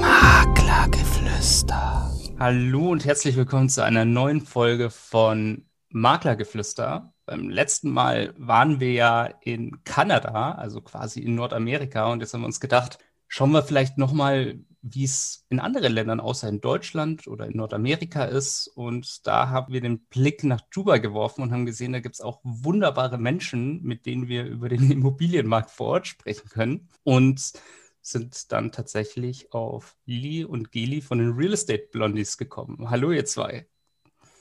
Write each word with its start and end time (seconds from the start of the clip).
Maklergeflüster. 0.00 2.12
Hallo 2.38 2.90
und 2.90 3.04
herzlich 3.04 3.34
willkommen 3.34 3.68
zu 3.68 3.82
einer 3.82 4.04
neuen 4.04 4.40
Folge 4.40 4.88
von 4.88 5.64
Maklergeflüster. 5.88 7.12
Beim 7.26 7.50
letzten 7.50 7.90
Mal 7.90 8.32
waren 8.38 8.78
wir 8.78 8.92
ja 8.92 9.24
in 9.40 9.82
Kanada, 9.82 10.52
also 10.52 10.80
quasi 10.80 11.22
in 11.22 11.34
Nordamerika, 11.34 12.12
und 12.12 12.20
jetzt 12.20 12.34
haben 12.34 12.42
wir 12.42 12.46
uns 12.46 12.60
gedacht, 12.60 13.00
schauen 13.26 13.50
wir 13.50 13.64
vielleicht 13.64 13.98
nochmal, 13.98 14.60
wie 14.80 15.04
es 15.04 15.44
in 15.48 15.58
anderen 15.58 15.92
Ländern 15.92 16.20
außer 16.20 16.48
in 16.48 16.60
Deutschland 16.60 17.26
oder 17.26 17.46
in 17.46 17.56
Nordamerika 17.56 18.26
ist. 18.26 18.68
Und 18.68 19.26
da 19.26 19.48
haben 19.48 19.72
wir 19.72 19.80
den 19.80 20.06
Blick 20.06 20.44
nach 20.44 20.60
Dubai 20.72 21.00
geworfen 21.00 21.42
und 21.42 21.50
haben 21.50 21.66
gesehen, 21.66 21.94
da 21.94 21.98
gibt 21.98 22.14
es 22.14 22.20
auch 22.20 22.38
wunderbare 22.44 23.18
Menschen, 23.18 23.82
mit 23.82 24.06
denen 24.06 24.28
wir 24.28 24.44
über 24.44 24.68
den 24.68 24.88
Immobilienmarkt 24.92 25.72
vor 25.72 25.88
Ort 25.88 26.06
sprechen 26.06 26.48
können. 26.48 26.88
Und 27.02 27.54
sind 28.02 28.52
dann 28.52 28.72
tatsächlich 28.72 29.52
auf 29.52 29.96
Lili 30.04 30.44
und 30.44 30.72
Geli 30.72 31.00
von 31.00 31.18
den 31.18 31.32
Real 31.32 31.52
Estate 31.52 31.88
Blondies 31.92 32.36
gekommen. 32.36 32.90
Hallo, 32.90 33.12
ihr 33.12 33.24
zwei. 33.24 33.66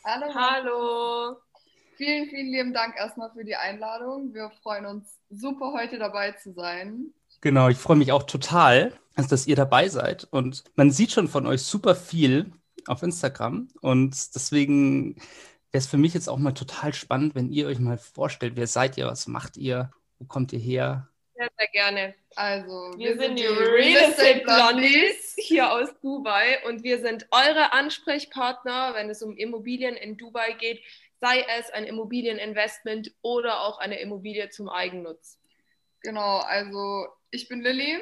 Hallo. 0.04 0.34
Hallo. 0.34 1.38
Vielen, 1.96 2.28
vielen 2.30 2.52
lieben 2.52 2.74
Dank 2.74 2.96
erstmal 2.98 3.32
für 3.32 3.46
die 3.46 3.56
Einladung. 3.56 4.34
Wir 4.34 4.50
freuen 4.64 4.88
uns 4.88 5.20
super, 5.30 5.72
heute 5.74 6.00
dabei 6.00 6.32
zu 6.32 6.52
sein. 6.52 7.14
Genau, 7.42 7.70
ich 7.70 7.78
freue 7.78 7.98
mich 7.98 8.12
auch 8.12 8.24
total, 8.24 8.94
dass 9.16 9.46
ihr 9.46 9.56
dabei 9.56 9.88
seid. 9.88 10.28
Und 10.32 10.64
man 10.76 10.90
sieht 10.90 11.12
schon 11.12 11.28
von 11.28 11.46
euch 11.46 11.62
super 11.62 11.96
viel 11.96 12.52
auf 12.88 13.04
Instagram. 13.04 13.68
Und 13.82 14.34
deswegen 14.34 15.16
wäre 15.16 15.80
es 15.80 15.88
für 15.88 15.98
mich 15.98 16.16
jetzt 16.16 16.28
auch 16.28 16.40
mal 16.40 16.54
total 16.54 16.94
spannend, 16.96 17.36
wenn 17.36 17.52
ihr 17.52 17.68
euch 17.68 17.78
mal 17.78 18.00
vorstellt, 18.00 18.56
wer 18.56 18.68
seid 18.68 18.98
ihr, 18.98 19.06
was 19.06 19.28
macht 19.28 19.58
ihr, 19.58 19.92
wo 20.18 20.26
kommt 20.26 20.54
ihr 20.54 20.60
her? 20.60 21.11
Sehr, 21.42 21.50
sehr 21.58 21.68
gerne. 21.70 22.16
Also, 22.36 22.94
wir, 22.98 23.00
wir 23.00 23.18
sind, 23.18 23.40
sind 23.40 23.40
die 23.40 23.46
Real 23.48 24.12
Estate 24.12 24.42
Blondies 24.42 25.36
hier 25.40 25.72
aus 25.72 25.90
Dubai 26.00 26.64
und 26.68 26.84
wir 26.84 27.00
sind 27.00 27.26
eure 27.32 27.74
Ansprechpartner, 27.74 28.94
wenn 28.94 29.10
es 29.10 29.24
um 29.24 29.36
Immobilien 29.36 29.96
in 29.96 30.18
Dubai 30.18 30.54
geht, 30.54 30.84
sei 31.20 31.44
es 31.58 31.72
ein 31.72 31.86
Immobilieninvestment 31.86 33.12
oder 33.24 33.62
auch 33.62 33.80
eine 33.80 34.00
Immobilie 34.02 34.50
zum 34.50 34.70
Eigennutz. 34.70 35.40
Genau, 36.02 36.38
also 36.42 37.08
ich 37.32 37.48
bin 37.48 37.62
Lilly. 37.62 38.00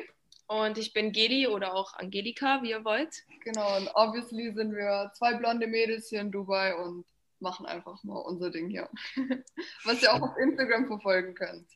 Und 0.48 0.78
ich 0.78 0.92
bin 0.94 1.14
Geli 1.14 1.48
oder 1.48 1.76
auch 1.76 1.94
Angelika, 1.94 2.62
wie 2.64 2.72
ihr 2.72 2.84
wollt. 2.84 3.24
Genau, 3.46 3.78
und 3.78 3.88
obviously 3.94 4.52
sind 4.52 4.76
wir 4.76 5.12
zwei 5.16 5.36
blonde 5.36 5.68
Mädels 5.68 6.10
hier 6.10 6.20
in 6.20 6.32
Dubai 6.32 6.76
und 6.76 7.06
machen 7.40 7.66
einfach 7.68 8.04
mal 8.04 8.18
unser 8.18 8.50
Ding 8.50 8.68
hier. 8.68 8.90
Was 9.86 10.02
ihr 10.02 10.12
auch 10.12 10.24
auf 10.24 10.38
Instagram 10.38 10.88
verfolgen 10.88 11.36
könnt. 11.36 11.68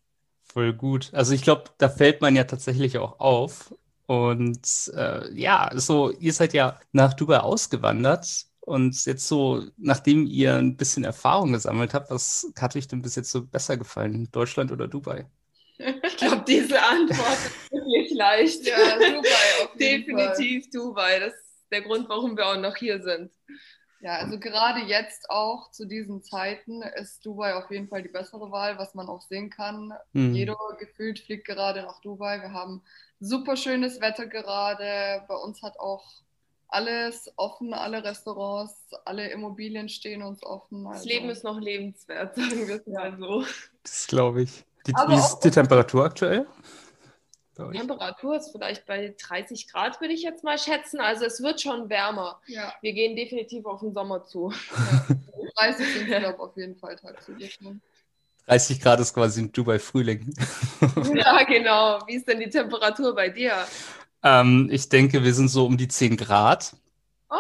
Voll 0.46 0.74
gut. 0.74 1.10
Also 1.14 1.34
ich 1.34 1.42
glaube, 1.42 1.66
da 1.78 1.90
fällt 1.90 2.22
man 2.22 2.36
ja 2.36 2.44
tatsächlich 2.44 2.98
auch 2.98 3.20
auf. 3.20 3.74
Und 4.06 4.92
äh, 4.96 5.34
ja, 5.34 5.72
so, 5.74 6.12
ihr 6.12 6.34
seid 6.34 6.54
ja 6.54 6.80
nach 6.92 7.14
Dubai 7.14 7.40
ausgewandert. 7.40 8.46
Und 8.60 9.06
jetzt 9.06 9.28
so, 9.28 9.66
nachdem 9.78 10.26
ihr 10.28 10.56
ein 10.56 10.78
bisschen 10.78 11.04
Erfahrung 11.04 11.54
gesammelt 11.54 11.94
habt, 11.94 12.10
was 12.12 12.52
hat 12.58 12.76
euch 12.76 12.88
denn 12.88 13.02
bis 13.02 13.16
jetzt 13.16 13.32
so 13.32 13.46
besser 13.46 13.78
gefallen? 13.78 14.30
Deutschland 14.32 14.72
oder 14.72 14.88
Dubai? 14.88 15.26
Ich 15.80 16.18
glaube, 16.18 16.44
diese 16.48 16.82
Antwort 16.82 17.38
ist 17.46 17.72
wirklich 17.72 18.14
leicht. 18.14 18.66
Ja, 18.66 18.96
Dubai. 18.96 19.70
Definitiv 19.80 20.66
Fall. 20.66 20.72
Dubai. 20.72 21.20
Das 21.20 21.34
ist 21.34 21.66
der 21.72 21.82
Grund, 21.82 22.08
warum 22.08 22.38
wir 22.38 22.46
auch 22.46 22.58
noch 22.58 22.76
hier 22.78 23.02
sind. 23.02 23.32
Ja, 24.04 24.18
also 24.18 24.38
gerade 24.38 24.82
jetzt 24.82 25.30
auch 25.30 25.72
zu 25.72 25.86
diesen 25.86 26.22
Zeiten 26.22 26.82
ist 26.82 27.26
Dubai 27.26 27.56
auf 27.56 27.72
jeden 27.72 27.88
Fall 27.88 28.04
die 28.04 28.10
bessere 28.10 28.52
Wahl, 28.52 28.78
was 28.78 28.96
man 28.96 29.08
auch 29.08 29.22
sehen 29.22 29.50
kann. 29.50 29.94
Mhm. 30.12 30.36
Jeder 30.36 30.58
gefühlt 30.78 31.20
fliegt 31.20 31.48
gerade 31.48 31.84
nach 31.84 32.02
Dubai. 32.02 32.42
Wir 32.42 32.52
haben 32.52 32.82
super 33.22 33.56
schönes 33.56 34.02
Wetter 34.02 34.28
gerade. 34.28 35.24
Bei 35.30 35.36
uns 35.36 35.64
hat 35.64 35.80
auch 35.80 36.04
alles 36.68 37.32
offen, 37.38 37.74
alle 37.74 38.04
Restaurants, 38.04 38.76
alle 39.06 39.30
Immobilien 39.30 39.88
stehen 39.88 40.22
uns 40.22 40.44
offen. 40.44 40.86
Also 40.86 41.00
das 41.00 41.06
Leben 41.06 41.30
ist 41.30 41.46
noch 41.46 41.62
lebenswert, 41.62 42.36
sagen 42.36 42.68
wir 42.68 42.76
es 42.76 42.88
mal 42.88 43.18
so. 43.18 43.46
Das 43.84 44.06
glaube 44.08 44.42
ich. 44.42 44.66
Die, 44.86 44.92
wie 44.92 45.16
ist 45.16 45.40
die 45.40 45.52
Temperatur 45.52 46.04
aktuell? 46.04 46.46
Die 47.58 47.78
Temperatur 47.78 48.36
ist 48.36 48.52
vielleicht 48.52 48.86
bei 48.86 49.16
30 49.22 49.68
Grad, 49.68 50.02
würde 50.02 50.14
ich 50.14 50.24
jetzt 50.24 50.44
mal 50.44 50.58
schätzen. 50.58 51.00
Also 51.00 51.26
es 51.26 51.42
wird 51.44 51.62
schon 51.62 51.90
wärmer. 51.90 52.42
Ja. 52.48 52.74
Wir 52.82 52.94
gehen 52.94 53.16
definitiv 53.16 53.66
auf 53.66 53.82
den 53.82 53.94
Sommer 53.94 54.24
zu. 54.24 54.52
Ja. 54.52 55.06
30 55.56 55.94
sind, 55.94 56.08
glaube 56.08 56.40
auf 56.40 56.58
jeden 56.58 56.76
Fall 56.76 56.96
tagsüber 56.96 57.46
30 58.48 58.82
Grad 58.82 59.00
ist 59.00 59.14
quasi 59.14 59.42
ein 59.42 59.52
Dubai 59.52 59.80
Frühling. 59.80 60.34
ja, 61.16 61.44
genau. 61.44 62.00
Wie 62.08 62.16
ist 62.16 62.28
denn 62.28 62.40
die 62.40 62.50
Temperatur 62.50 63.16
bei 63.16 63.30
dir? 63.30 63.66
Ähm, 64.22 64.68
ich 64.72 64.90
denke, 64.90 65.24
wir 65.24 65.34
sind 65.34 65.48
so 65.48 65.66
um 65.66 65.78
die 65.78 65.88
10 65.88 66.18
Grad. 66.18 66.76
Oh, 67.30 67.36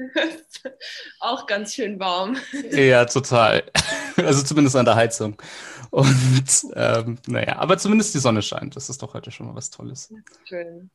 auch 1.20 1.46
ganz 1.46 1.74
schön 1.74 1.98
warm. 1.98 2.36
Ja, 2.70 3.04
total. 3.04 3.64
Also 4.16 4.42
zumindest 4.42 4.76
an 4.76 4.84
der 4.84 4.96
Heizung. 4.96 5.40
Und 5.90 6.66
ähm, 6.74 7.16
naja, 7.26 7.56
aber 7.56 7.78
zumindest 7.78 8.14
die 8.14 8.18
Sonne 8.18 8.42
scheint. 8.42 8.76
Das 8.76 8.90
ist 8.90 9.02
doch 9.02 9.14
heute 9.14 9.30
schon 9.30 9.46
mal 9.46 9.54
was 9.54 9.70
Tolles. 9.70 10.12
Schön. 10.44 10.90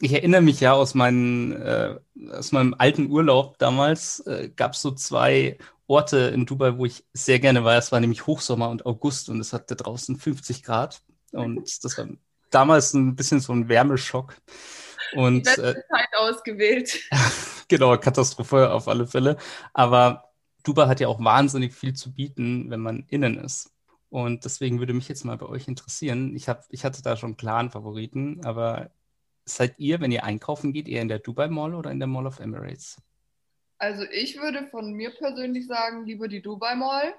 Ich 0.00 0.12
erinnere 0.12 0.40
mich 0.40 0.58
ja 0.58 0.72
aus, 0.72 0.94
meinen, 0.94 1.52
äh, 1.52 1.96
aus 2.32 2.50
meinem 2.50 2.74
alten 2.76 3.08
Urlaub 3.08 3.58
damals, 3.58 4.20
äh, 4.26 4.50
gab 4.56 4.72
es 4.72 4.82
so 4.82 4.90
zwei 4.90 5.58
Orte 5.86 6.18
in 6.34 6.46
Dubai, 6.46 6.76
wo 6.76 6.86
ich 6.86 7.04
sehr 7.12 7.38
gerne 7.38 7.62
war. 7.62 7.76
Es 7.76 7.92
war 7.92 8.00
nämlich 8.00 8.26
Hochsommer 8.26 8.70
und 8.70 8.84
August 8.84 9.28
und 9.28 9.38
es 9.38 9.52
hatte 9.52 9.76
draußen 9.76 10.18
50 10.18 10.64
Grad. 10.64 11.02
Und 11.30 11.62
das 11.84 11.98
war 11.98 12.08
damals 12.50 12.94
ein 12.94 13.14
bisschen 13.14 13.40
so 13.40 13.52
ein 13.52 13.68
Wärmeschock. 13.68 14.34
Und, 15.14 15.46
die 15.46 15.60
äh, 15.60 15.74
Zeit 15.74 16.08
ausgewählt. 16.16 16.98
Genau, 17.72 17.96
katastrophal 17.96 18.68
auf 18.68 18.86
alle 18.86 19.06
Fälle. 19.06 19.38
Aber 19.72 20.30
Dubai 20.62 20.86
hat 20.86 21.00
ja 21.00 21.08
auch 21.08 21.24
wahnsinnig 21.24 21.72
viel 21.74 21.94
zu 21.94 22.12
bieten, 22.12 22.70
wenn 22.70 22.80
man 22.80 23.04
innen 23.08 23.38
ist. 23.38 23.72
Und 24.10 24.44
deswegen 24.44 24.78
würde 24.78 24.92
mich 24.92 25.08
jetzt 25.08 25.24
mal 25.24 25.38
bei 25.38 25.46
euch 25.46 25.68
interessieren. 25.68 26.36
Ich, 26.36 26.48
hab, 26.48 26.66
ich 26.68 26.84
hatte 26.84 27.02
da 27.02 27.16
schon 27.16 27.30
einen 27.30 27.36
klaren 27.38 27.70
Favoriten, 27.70 28.44
aber 28.44 28.90
seid 29.46 29.78
ihr, 29.78 30.00
wenn 30.00 30.12
ihr 30.12 30.22
einkaufen 30.22 30.74
geht, 30.74 30.86
eher 30.86 31.00
in 31.00 31.08
der 31.08 31.18
Dubai 31.18 31.48
Mall 31.48 31.74
oder 31.74 31.90
in 31.90 31.98
der 31.98 32.08
Mall 32.08 32.26
of 32.26 32.38
Emirates? 32.38 33.00
Also 33.78 34.04
ich 34.12 34.38
würde 34.38 34.66
von 34.66 34.92
mir 34.92 35.10
persönlich 35.10 35.66
sagen, 35.66 36.04
lieber 36.04 36.28
die 36.28 36.42
Dubai 36.42 36.74
Mall. 36.74 37.14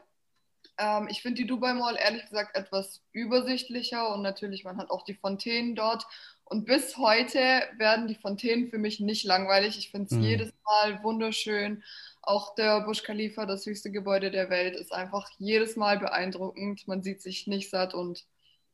Ähm, 0.77 1.07
ich 1.09 1.21
finde 1.21 1.41
die 1.41 1.47
Dubai 1.47 1.73
Mall 1.73 1.97
ehrlich 1.97 2.23
gesagt 2.23 2.55
etwas 2.55 3.01
übersichtlicher 3.11 4.13
und 4.13 4.21
natürlich, 4.21 4.63
man 4.63 4.77
hat 4.77 4.89
auch 4.89 5.03
die 5.03 5.13
Fontänen 5.13 5.75
dort. 5.75 6.05
Und 6.45 6.65
bis 6.65 6.97
heute 6.97 7.39
werden 7.77 8.07
die 8.07 8.15
Fontänen 8.15 8.69
für 8.69 8.77
mich 8.77 8.99
nicht 8.99 9.23
langweilig. 9.23 9.77
Ich 9.77 9.91
finde 9.91 10.07
es 10.07 10.11
mhm. 10.11 10.23
jedes 10.23 10.53
Mal 10.65 11.03
wunderschön. 11.03 11.83
Auch 12.21 12.55
der 12.55 12.81
Burj 12.81 13.01
Khalifa, 13.03 13.45
das 13.45 13.65
höchste 13.65 13.91
Gebäude 13.91 14.31
der 14.31 14.49
Welt, 14.49 14.75
ist 14.75 14.93
einfach 14.93 15.29
jedes 15.37 15.75
Mal 15.75 15.99
beeindruckend. 15.99 16.87
Man 16.87 17.01
sieht 17.03 17.21
sich 17.21 17.47
nicht 17.47 17.69
satt 17.69 17.93
und 17.93 18.25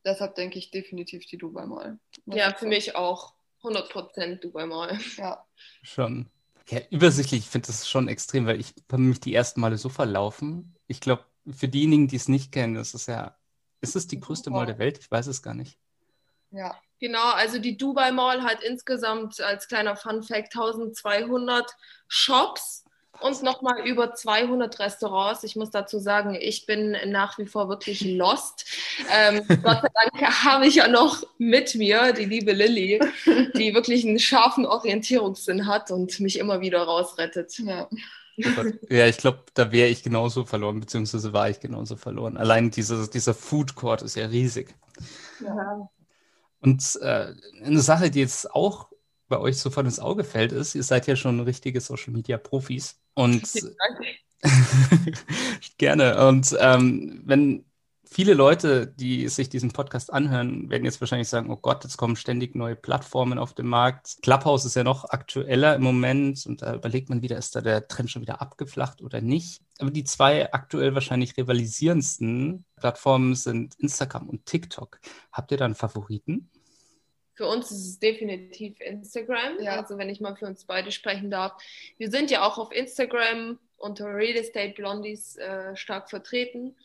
deshalb 0.06 0.36
denke 0.36 0.60
ich 0.60 0.72
definitiv 0.72 1.26
die 1.26 1.38
Dubai 1.38 1.66
Mall. 1.66 2.00
Ja, 2.26 2.54
für 2.54 2.68
mich 2.68 2.96
auch 2.96 3.34
100% 3.64 4.36
Dubai 4.36 4.66
Mall. 4.66 4.98
Ja. 5.18 5.46
Schon. 5.84 6.30
Ja, 6.70 6.82
übersichtlich, 6.92 7.42
ich 7.42 7.50
finde 7.50 7.68
das 7.68 7.90
schon 7.90 8.08
extrem, 8.08 8.46
weil 8.46 8.60
ich 8.60 8.74
habe 8.92 9.02
mich 9.02 9.20
die 9.20 9.34
ersten 9.34 9.60
Male 9.60 9.78
so 9.78 9.90
verlaufen. 9.90 10.76
Ich 10.86 11.02
glaube, 11.02 11.26
für 11.54 11.68
diejenigen, 11.68 12.08
die 12.08 12.16
es 12.16 12.28
nicht 12.28 12.52
kennen, 12.52 12.76
das 12.76 12.94
ist 12.94 13.08
ja, 13.08 13.38
ist 13.82 13.96
es 13.96 14.08
die 14.08 14.20
größte 14.20 14.50
Mall 14.50 14.66
der 14.66 14.80
Welt? 14.80 14.98
Ich 15.00 15.10
weiß 15.10 15.28
es 15.28 15.42
gar 15.42 15.54
nicht. 15.54 15.78
Ja. 16.52 16.76
Genau, 17.00 17.32
also 17.32 17.60
die 17.60 17.78
Dubai 17.78 18.12
Mall 18.12 18.44
hat 18.44 18.62
insgesamt 18.62 19.40
als 19.40 19.70
kleiner 19.70 19.96
Fun 19.96 20.22
Fact 20.22 20.54
1200 20.54 21.72
Shops 22.10 22.84
und 23.22 23.42
nochmal 23.42 23.88
über 23.88 24.14
200 24.14 24.80
Restaurants. 24.80 25.44
Ich 25.44 25.56
muss 25.56 25.72
dazu 25.72 26.00
sagen, 26.00 26.38
ich 26.40 26.66
bin 26.66 26.98
nach 27.06 27.38
wie 27.38 27.46
vor 27.46 27.70
wirklich 27.70 28.02
lost. 28.02 28.66
Ähm, 29.12 29.46
Gott 29.64 29.82
sei 29.82 29.90
Dank 29.94 30.44
habe 30.44 30.68
ich 30.68 30.76
ja 30.76 30.90
noch 30.90 31.24
mit 31.38 31.76
mir 31.76 32.12
die 32.12 32.26
liebe 32.26 32.52
Lilly, 32.52 33.00
die 33.56 33.74
wirklich 33.74 34.06
einen 34.06 34.20
scharfen 34.20 34.66
Orientierungssinn 34.66 35.68
hat 35.68 35.92
und 35.92 36.20
mich 36.20 36.38
immer 36.38 36.60
wieder 36.60 36.84
rausrettet. 36.84 37.60
Ja. 37.60 37.88
Ja, 38.90 39.08
ich 39.08 39.18
glaube, 39.18 39.44
da 39.54 39.72
wäre 39.72 39.90
ich 39.90 40.04
genauso 40.04 40.46
verloren, 40.46 40.80
beziehungsweise 40.80 41.34
war 41.34 41.50
ich 41.50 41.60
genauso 41.60 41.96
verloren. 41.96 42.38
Allein 42.38 42.72
diese, 42.72 43.10
dieser 43.10 43.34
Food 43.34 43.76
Court 43.76 44.02
ist 44.02 44.16
ja 44.16 44.26
riesig. 44.28 44.76
Ja. 45.44 45.90
Und 46.62 47.00
äh, 47.02 47.34
eine 47.64 47.80
Sache, 47.80 48.12
die 48.12 48.20
jetzt 48.20 48.52
auch 48.52 48.90
bei 49.28 49.38
euch 49.40 49.58
sofort 49.58 49.86
ins 49.86 50.00
Auge 50.00 50.24
fällt, 50.24 50.52
ist, 50.52 50.76
ihr 50.76 50.84
seid 50.84 51.08
ja 51.08 51.16
schon 51.16 51.40
richtige 51.40 51.80
Social 51.80 52.14
Media 52.14 52.38
Profis. 52.38 53.00
Und 53.14 53.44
gerne. 55.78 56.28
Und 56.28 56.56
ähm, 56.60 57.22
wenn 57.26 57.66
viele 58.12 58.34
Leute, 58.34 58.88
die 58.88 59.28
sich 59.30 59.50
diesen 59.50 59.72
Podcast 59.72 60.12
anhören, 60.12 60.70
werden 60.70 60.86
jetzt 60.86 61.00
wahrscheinlich 61.00 61.30
sagen, 61.30 61.52
oh 61.52 61.58
Gott, 61.58 61.84
jetzt 61.84 61.98
kommen 61.98 62.16
ständig 62.16 62.56
neue 62.56 62.76
Plattformen 62.76 63.38
auf 63.38 63.54
den 63.54 63.68
Markt. 63.68 64.18
Clubhouse 64.24 64.66
ist 64.66 64.76
ja 64.76 64.84
noch 64.84 65.06
aktueller 65.06 65.76
im 65.76 65.84
Moment 65.84 66.46
und 66.46 66.62
da 66.62 66.76
überlegt 66.76 67.10
man 67.10 67.22
wieder, 67.22 67.38
ist 67.38 67.56
da 67.56 67.62
der 67.62 67.88
Trend 67.88 68.10
schon 68.10 68.22
wieder 68.22 68.42
abgeflacht 68.42 69.02
oder 69.02 69.22
nicht. 69.22 69.62
Aber 69.78 69.92
die 69.92 70.04
zwei 70.04 70.52
aktuell 70.52 70.96
wahrscheinlich 70.96 71.38
rivalisierendsten 71.38 72.66
Plattformen 72.76 73.36
sind 73.36 73.76
Instagram 73.76 74.28
und 74.28 74.46
TikTok. 74.46 75.00
Habt 75.32 75.52
ihr 75.52 75.58
da 75.58 75.66
einen 75.66 75.76
Favoriten? 75.76 76.50
Für 77.36 77.48
uns 77.48 77.72
ist 77.72 77.88
es 77.88 78.00
definitiv 78.00 78.82
Instagram. 78.82 79.62
Ja. 79.62 79.80
Also 79.80 79.98
wenn 79.98 80.10
ich 80.10 80.20
mal 80.20 80.36
für 80.36 80.46
uns 80.46 80.66
beide 80.66 80.92
sprechen 80.92 81.32
darf. 81.32 81.54
Wir 81.98 82.12
sind 82.12 82.32
ja 82.32 82.46
auch 82.46 82.58
auf 82.58 82.74
Instagram 82.74 83.60
unter 83.78 84.14
Real 84.14 84.36
Estate 84.36 84.74
Blondies 84.74 85.38
äh, 85.38 85.74
stark 85.78 86.10
vertreten 86.10 86.76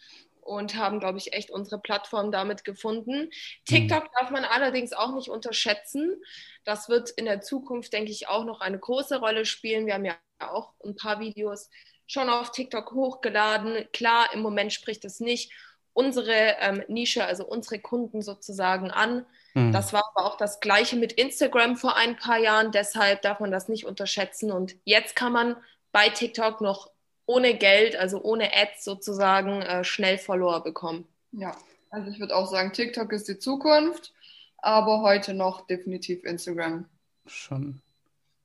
und 0.44 0.76
haben, 0.76 1.00
glaube 1.00 1.18
ich, 1.18 1.32
echt 1.32 1.50
unsere 1.50 1.80
Plattform 1.80 2.30
damit 2.30 2.64
gefunden. 2.64 3.30
TikTok 3.66 4.04
mhm. 4.04 4.08
darf 4.18 4.30
man 4.30 4.44
allerdings 4.44 4.92
auch 4.92 5.14
nicht 5.14 5.28
unterschätzen. 5.28 6.22
Das 6.64 6.88
wird 6.88 7.10
in 7.10 7.24
der 7.24 7.40
Zukunft, 7.40 7.92
denke 7.92 8.10
ich, 8.10 8.28
auch 8.28 8.44
noch 8.44 8.60
eine 8.60 8.78
große 8.78 9.18
Rolle 9.18 9.44
spielen. 9.44 9.86
Wir 9.86 9.94
haben 9.94 10.04
ja 10.04 10.16
auch 10.38 10.72
ein 10.84 10.96
paar 10.96 11.20
Videos 11.20 11.70
schon 12.06 12.28
auf 12.28 12.50
TikTok 12.50 12.92
hochgeladen. 12.92 13.86
Klar, 13.92 14.28
im 14.32 14.40
Moment 14.40 14.72
spricht 14.72 15.04
es 15.04 15.20
nicht 15.20 15.52
unsere 15.94 16.56
ähm, 16.60 16.82
Nische, 16.88 17.24
also 17.24 17.46
unsere 17.46 17.78
Kunden 17.78 18.20
sozusagen 18.20 18.90
an. 18.90 19.24
Mhm. 19.54 19.72
Das 19.72 19.92
war 19.92 20.02
aber 20.14 20.26
auch 20.26 20.36
das 20.36 20.60
gleiche 20.60 20.96
mit 20.96 21.12
Instagram 21.12 21.76
vor 21.76 21.96
ein 21.96 22.16
paar 22.16 22.38
Jahren. 22.38 22.72
Deshalb 22.72 23.22
darf 23.22 23.40
man 23.40 23.50
das 23.50 23.68
nicht 23.68 23.86
unterschätzen. 23.86 24.50
Und 24.50 24.76
jetzt 24.84 25.16
kann 25.16 25.32
man 25.32 25.56
bei 25.92 26.08
TikTok 26.08 26.60
noch 26.60 26.90
ohne 27.26 27.56
Geld, 27.56 27.96
also 27.96 28.22
ohne 28.22 28.50
Ads 28.54 28.84
sozusagen, 28.84 29.62
äh, 29.62 29.84
schnell 29.84 30.18
Follower 30.18 30.62
bekommen. 30.62 31.06
Ja, 31.32 31.56
also 31.90 32.10
ich 32.10 32.20
würde 32.20 32.36
auch 32.36 32.50
sagen, 32.50 32.72
TikTok 32.72 33.12
ist 33.12 33.28
die 33.28 33.38
Zukunft, 33.38 34.12
aber 34.58 35.02
heute 35.02 35.34
noch 35.34 35.66
definitiv 35.66 36.24
Instagram. 36.24 36.86
Schon 37.26 37.80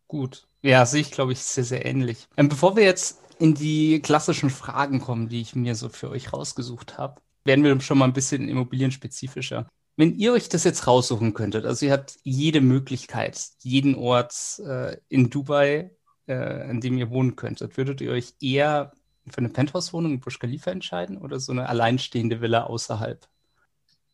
gut. 0.08 0.48
Ja, 0.62 0.86
sehe 0.86 1.02
ich, 1.02 1.12
glaube 1.12 1.32
ich, 1.32 1.40
sehr, 1.40 1.64
sehr 1.64 1.86
ähnlich. 1.86 2.28
Ähm, 2.38 2.50
bevor 2.50 2.76
wir 2.76 2.84
jetzt 2.84 3.22
in 3.40 3.54
die 3.54 4.02
klassischen 4.02 4.50
Fragen 4.50 5.00
kommen, 5.00 5.30
die 5.30 5.42
ich 5.42 5.56
mir 5.56 5.76
so 5.76 5.90
für 5.90 6.10
euch 6.10 6.34
rausgesucht 6.34 6.98
habe, 6.98 7.22
werden 7.46 7.64
wir 7.64 7.80
schon 7.80 7.98
mal 7.98 8.06
ein 8.06 8.14
bisschen 8.14 8.50
immobilienspezifischer. 8.50 9.70
Wenn 9.96 10.16
ihr 10.16 10.34
euch 10.34 10.50
das 10.50 10.64
jetzt 10.64 10.88
raussuchen 10.88 11.34
könntet, 11.34 11.66
also 11.66 11.86
ihr 11.86 11.94
habt 11.94 12.18
jede 12.24 12.62
Möglichkeit, 12.62 13.42
jeden 13.60 13.96
Ort 13.96 14.60
äh, 14.66 14.98
in 15.10 15.30
Dubai 15.30 15.92
äh, 16.30 16.70
in 16.70 16.80
dem 16.80 16.98
ihr 16.98 17.10
wohnen 17.10 17.36
könntet, 17.36 17.76
würdet 17.76 18.02
ihr 18.02 18.12
euch 18.12 18.34
eher 18.40 18.94
für 19.28 19.40
eine 19.40 19.50
Penthouse-Wohnung 19.50 20.14
in 20.14 20.20
Burj 20.20 20.38
Khalifa 20.40 20.72
entscheiden 20.72 21.18
oder 21.18 21.40
so 21.40 21.52
eine 21.52 21.68
alleinstehende 21.68 22.42
Villa 22.42 22.64
außerhalb? 22.64 23.28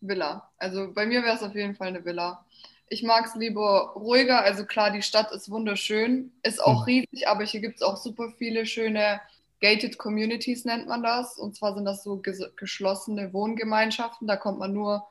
Villa. 0.01 0.49
Also 0.57 0.93
bei 0.93 1.05
mir 1.05 1.23
wäre 1.23 1.35
es 1.35 1.43
auf 1.43 1.55
jeden 1.55 1.75
Fall 1.75 1.89
eine 1.89 2.05
Villa. 2.05 2.45
Ich 2.87 3.03
mag 3.03 3.25
es 3.25 3.35
lieber 3.35 3.93
ruhiger. 3.95 4.41
Also 4.43 4.65
klar, 4.65 4.91
die 4.91 5.01
Stadt 5.01 5.31
ist 5.31 5.49
wunderschön, 5.49 6.31
ist 6.43 6.63
auch 6.63 6.81
mhm. 6.81 6.85
riesig, 6.85 7.27
aber 7.27 7.43
hier 7.43 7.61
gibt 7.61 7.75
es 7.75 7.81
auch 7.81 7.97
super 7.97 8.31
viele 8.37 8.65
schöne 8.65 9.19
Gated 9.61 9.97
Communities, 9.97 10.65
nennt 10.65 10.87
man 10.87 11.01
das. 11.01 11.37
Und 11.37 11.55
zwar 11.55 11.73
sind 11.73 11.85
das 11.85 12.03
so 12.03 12.21
geschlossene 12.55 13.33
Wohngemeinschaften. 13.33 14.27
Da 14.27 14.35
kommt 14.35 14.59
man 14.59 14.73
nur 14.73 15.07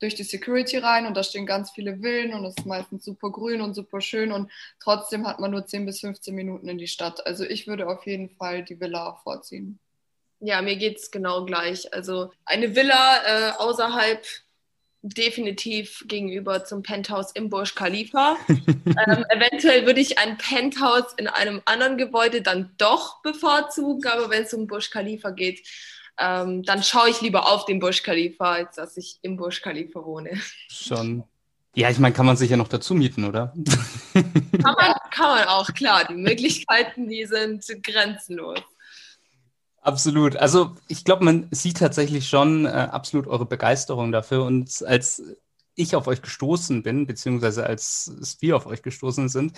durch 0.00 0.14
die 0.14 0.22
Security 0.22 0.78
rein 0.78 1.06
und 1.06 1.16
da 1.16 1.22
stehen 1.22 1.46
ganz 1.46 1.70
viele 1.70 1.98
Villen 1.98 2.34
und 2.34 2.44
es 2.44 2.56
ist 2.56 2.66
meistens 2.66 3.04
super 3.04 3.30
grün 3.30 3.60
und 3.60 3.74
super 3.74 4.00
schön 4.00 4.32
und 4.32 4.50
trotzdem 4.80 5.26
hat 5.26 5.40
man 5.40 5.50
nur 5.50 5.66
10 5.66 5.86
bis 5.86 6.00
15 6.00 6.34
Minuten 6.34 6.68
in 6.68 6.78
die 6.78 6.88
Stadt. 6.88 7.26
Also 7.26 7.44
ich 7.44 7.66
würde 7.66 7.88
auf 7.88 8.06
jeden 8.06 8.30
Fall 8.30 8.64
die 8.64 8.80
Villa 8.80 9.18
vorziehen. 9.22 9.78
Ja, 10.40 10.62
mir 10.62 10.76
geht 10.76 10.98
es 10.98 11.10
genau 11.10 11.44
gleich. 11.44 11.92
Also 11.92 12.30
eine 12.44 12.76
Villa 12.76 13.22
äh, 13.26 13.52
außerhalb 13.58 14.24
definitiv 15.02 16.04
gegenüber 16.06 16.64
zum 16.64 16.82
Penthouse 16.82 17.32
im 17.32 17.50
Burj 17.50 17.74
Khalifa. 17.74 18.36
ähm, 18.48 19.24
eventuell 19.30 19.86
würde 19.86 20.00
ich 20.00 20.18
ein 20.18 20.38
Penthouse 20.38 21.14
in 21.16 21.28
einem 21.28 21.62
anderen 21.64 21.98
Gebäude 21.98 22.42
dann 22.42 22.72
doch 22.78 23.22
bevorzugen, 23.22 24.08
aber 24.10 24.30
wenn 24.30 24.44
es 24.44 24.54
um 24.54 24.66
Burj 24.66 24.90
Khalifa 24.90 25.30
geht, 25.30 25.66
ähm, 26.18 26.62
dann 26.62 26.82
schaue 26.82 27.10
ich 27.10 27.20
lieber 27.20 27.50
auf 27.52 27.64
den 27.64 27.78
Burj 27.78 28.02
Khalifa, 28.02 28.52
als 28.52 28.76
dass 28.76 28.96
ich 28.96 29.18
im 29.22 29.36
Burj 29.36 29.60
Khalifa 29.62 30.04
wohne. 30.04 30.40
Schon. 30.68 31.24
Ja, 31.74 31.90
ich 31.90 31.98
meine, 31.98 32.14
kann 32.14 32.26
man 32.26 32.36
sich 32.36 32.50
ja 32.50 32.56
noch 32.56 32.68
dazu 32.68 32.94
mieten, 32.94 33.24
oder? 33.24 33.54
Kann 34.14 34.74
man, 34.76 34.94
kann 35.12 35.36
man 35.36 35.46
auch, 35.46 35.72
klar. 35.74 36.04
Die 36.08 36.14
Möglichkeiten, 36.14 37.08
die 37.08 37.24
sind 37.24 37.64
grenzenlos. 37.84 38.58
Absolut. 39.80 40.36
Also 40.36 40.74
ich 40.88 41.04
glaube, 41.04 41.24
man 41.24 41.46
sieht 41.52 41.78
tatsächlich 41.78 42.28
schon 42.28 42.66
äh, 42.66 42.68
absolut 42.68 43.28
eure 43.28 43.46
Begeisterung 43.46 44.10
dafür. 44.10 44.44
Und 44.44 44.84
als 44.86 45.22
ich 45.76 45.94
auf 45.94 46.08
euch 46.08 46.20
gestoßen 46.20 46.82
bin, 46.82 47.06
beziehungsweise 47.06 47.64
als 47.64 48.36
wir 48.40 48.56
auf 48.56 48.66
euch 48.66 48.82
gestoßen 48.82 49.28
sind, 49.28 49.56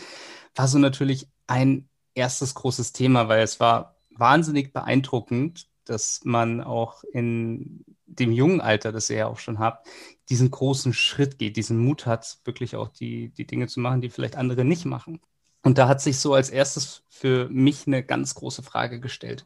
war 0.55 0.69
so 0.69 0.79
natürlich 0.79 1.27
ein 1.47 1.89
erstes 2.15 2.55
großes 2.55 2.93
Thema, 2.93 3.29
weil 3.29 3.43
es 3.43 3.61
war 3.61 3.97
wahnsinnig 4.11 4.73
beeindruckend, 4.73 5.67
dass 5.91 6.21
man 6.25 6.63
auch 6.63 7.03
in 7.13 7.85
dem 8.07 8.33
jungen 8.33 8.61
Alter, 8.61 8.93
das 8.93 9.11
ihr 9.11 9.17
ja 9.19 9.27
auch 9.27 9.39
schon 9.39 9.59
habt, 9.59 9.89
diesen 10.29 10.51
großen 10.51 10.93
Schritt 10.93 11.39
geht, 11.39 11.57
diesen 11.57 11.79
Mut 11.79 12.07
hat, 12.07 12.39
wirklich 12.45 12.77
auch 12.77 12.89
die, 12.89 13.31
die 13.31 13.47
Dinge 13.47 13.67
zu 13.69 13.81
machen, 13.81 14.01
die 14.01 14.11
vielleicht 14.11 14.37
andere 14.37 14.65
nicht 14.65 14.85
machen. 14.85 15.21
Und 15.63 15.79
da 15.79 15.89
hat 15.89 16.01
sich 16.01 16.19
so 16.19 16.35
als 16.35 16.51
erstes 16.51 17.05
für 17.09 17.49
mich 17.51 17.87
eine 17.87 18.03
ganz 18.03 18.35
große 18.35 18.63
Frage 18.63 19.01
gestellt. 19.01 19.45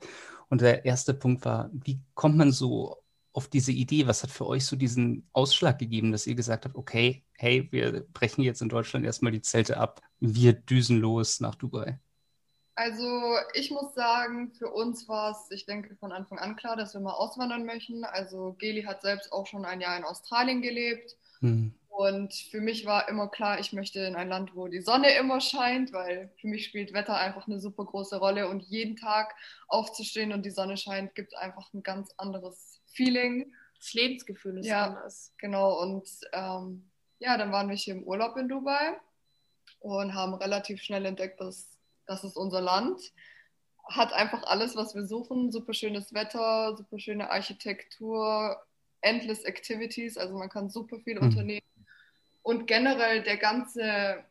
Und 0.49 0.61
der 0.61 0.85
erste 0.85 1.15
Punkt 1.15 1.45
war, 1.45 1.71
wie 1.73 2.01
kommt 2.15 2.37
man 2.37 2.53
so 2.53 2.97
auf 3.33 3.49
diese 3.49 3.73
Idee? 3.73 4.07
Was 4.07 4.23
hat 4.23 4.31
für 4.31 4.47
euch 4.47 4.65
so 4.65 4.77
diesen 4.77 5.29
Ausschlag 5.33 5.79
gegeben, 5.79 6.13
dass 6.13 6.27
ihr 6.27 6.37
gesagt 6.37 6.65
habt, 6.65 6.77
okay, 6.77 7.25
hey, 7.33 7.69
wir 7.73 8.07
brechen 8.13 8.43
jetzt 8.43 8.63
in 8.63 8.69
Deutschland 8.69 9.05
erstmal 9.05 9.33
die 9.33 9.43
Zelte 9.43 9.79
ab, 9.79 10.03
wir 10.21 10.53
düsen 10.53 11.01
los 11.01 11.41
nach 11.41 11.57
Dubai? 11.57 11.99
Also 12.77 13.37
ich 13.55 13.71
muss 13.71 13.95
sagen, 13.95 14.53
für 14.53 14.69
uns 14.69 15.09
war 15.09 15.31
es, 15.31 15.51
ich 15.51 15.65
denke, 15.65 15.95
von 15.97 16.11
Anfang 16.11 16.39
an 16.39 16.57
klar, 16.57 16.77
dass 16.77 16.95
wir 16.95 17.01
mal 17.01 17.13
auswandern 17.13 17.65
möchten. 17.65 18.05
Also 18.05 18.57
Geli 18.59 18.83
hat 18.83 19.03
selbst 19.03 19.33
auch 19.33 19.47
schon 19.47 19.65
ein 19.65 19.81
Jahr 19.81 19.97
in 19.97 20.05
Australien 20.05 20.61
gelebt. 20.61 21.17
Hm. 21.41 21.75
Und 21.89 22.35
für 22.35 22.61
mich 22.61 22.87
war 22.87 23.09
immer 23.09 23.29
klar, 23.29 23.61
ich 23.61 23.73
möchte 23.73 24.01
in 24.01 24.17
ein 24.17 24.29
Land, 24.29 24.57
wo 24.57 24.67
die 24.67 24.81
Sonne 24.81 25.17
immer 25.17 25.41
scheint, 25.41 25.93
weil 25.93 26.33
für 26.41 26.49
mich 26.49 26.65
spielt 26.65 26.93
Wetter 26.93 27.17
einfach 27.17 27.47
eine 27.47 27.61
super 27.61 27.85
große 27.85 28.17
Rolle. 28.17 28.49
Und 28.49 28.65
jeden 28.65 28.97
Tag 28.97 29.37
aufzustehen 29.69 30.33
und 30.33 30.45
die 30.45 30.51
Sonne 30.51 30.77
scheint, 30.77 31.15
gibt 31.15 31.37
einfach 31.37 31.73
ein 31.73 31.85
ganz 31.85 32.13
anderes 32.17 32.81
Feeling. 32.87 33.53
Das 33.79 33.95
Lebensgefühl 33.95 34.59
ist 34.59 34.67
ja, 34.67 34.87
anders. 34.87 35.33
Genau. 35.39 35.81
Und 35.81 36.09
ähm, 36.33 36.91
ja, 37.21 37.39
dann 37.39 37.53
waren 37.53 37.69
wir 37.69 37.77
hier 37.77 37.95
im 37.95 38.03
Urlaub 38.03 38.37
in 38.37 38.49
Dubai 38.49 38.99
und 39.79 40.15
haben 40.15 40.35
relativ 40.35 40.83
schnell 40.83 41.07
entdeckt, 41.07 41.41
dass 41.41 41.74
das 42.07 42.25
ist 42.25 42.37
unser 42.37 42.61
Land. 42.61 43.01
Hat 43.91 44.13
einfach 44.13 44.43
alles, 44.45 44.77
was 44.77 44.95
wir 44.95 45.07
suchen. 45.07 45.53
Super 45.53 45.75
schönes 45.75 46.15
Wetter, 46.15 46.77
super 46.77 46.99
schöne 46.99 47.31
Architektur, 47.31 48.57
endless 49.01 49.45
Activities. 49.45 50.17
Also 50.17 50.37
man 50.37 50.49
kann 50.49 50.71
super 50.71 50.99
viel 51.01 51.17
mhm. 51.17 51.29
unternehmen. 51.29 51.67
Und 52.43 52.67
generell 52.67 53.23
der 53.23 53.39
ganze 53.39 54.25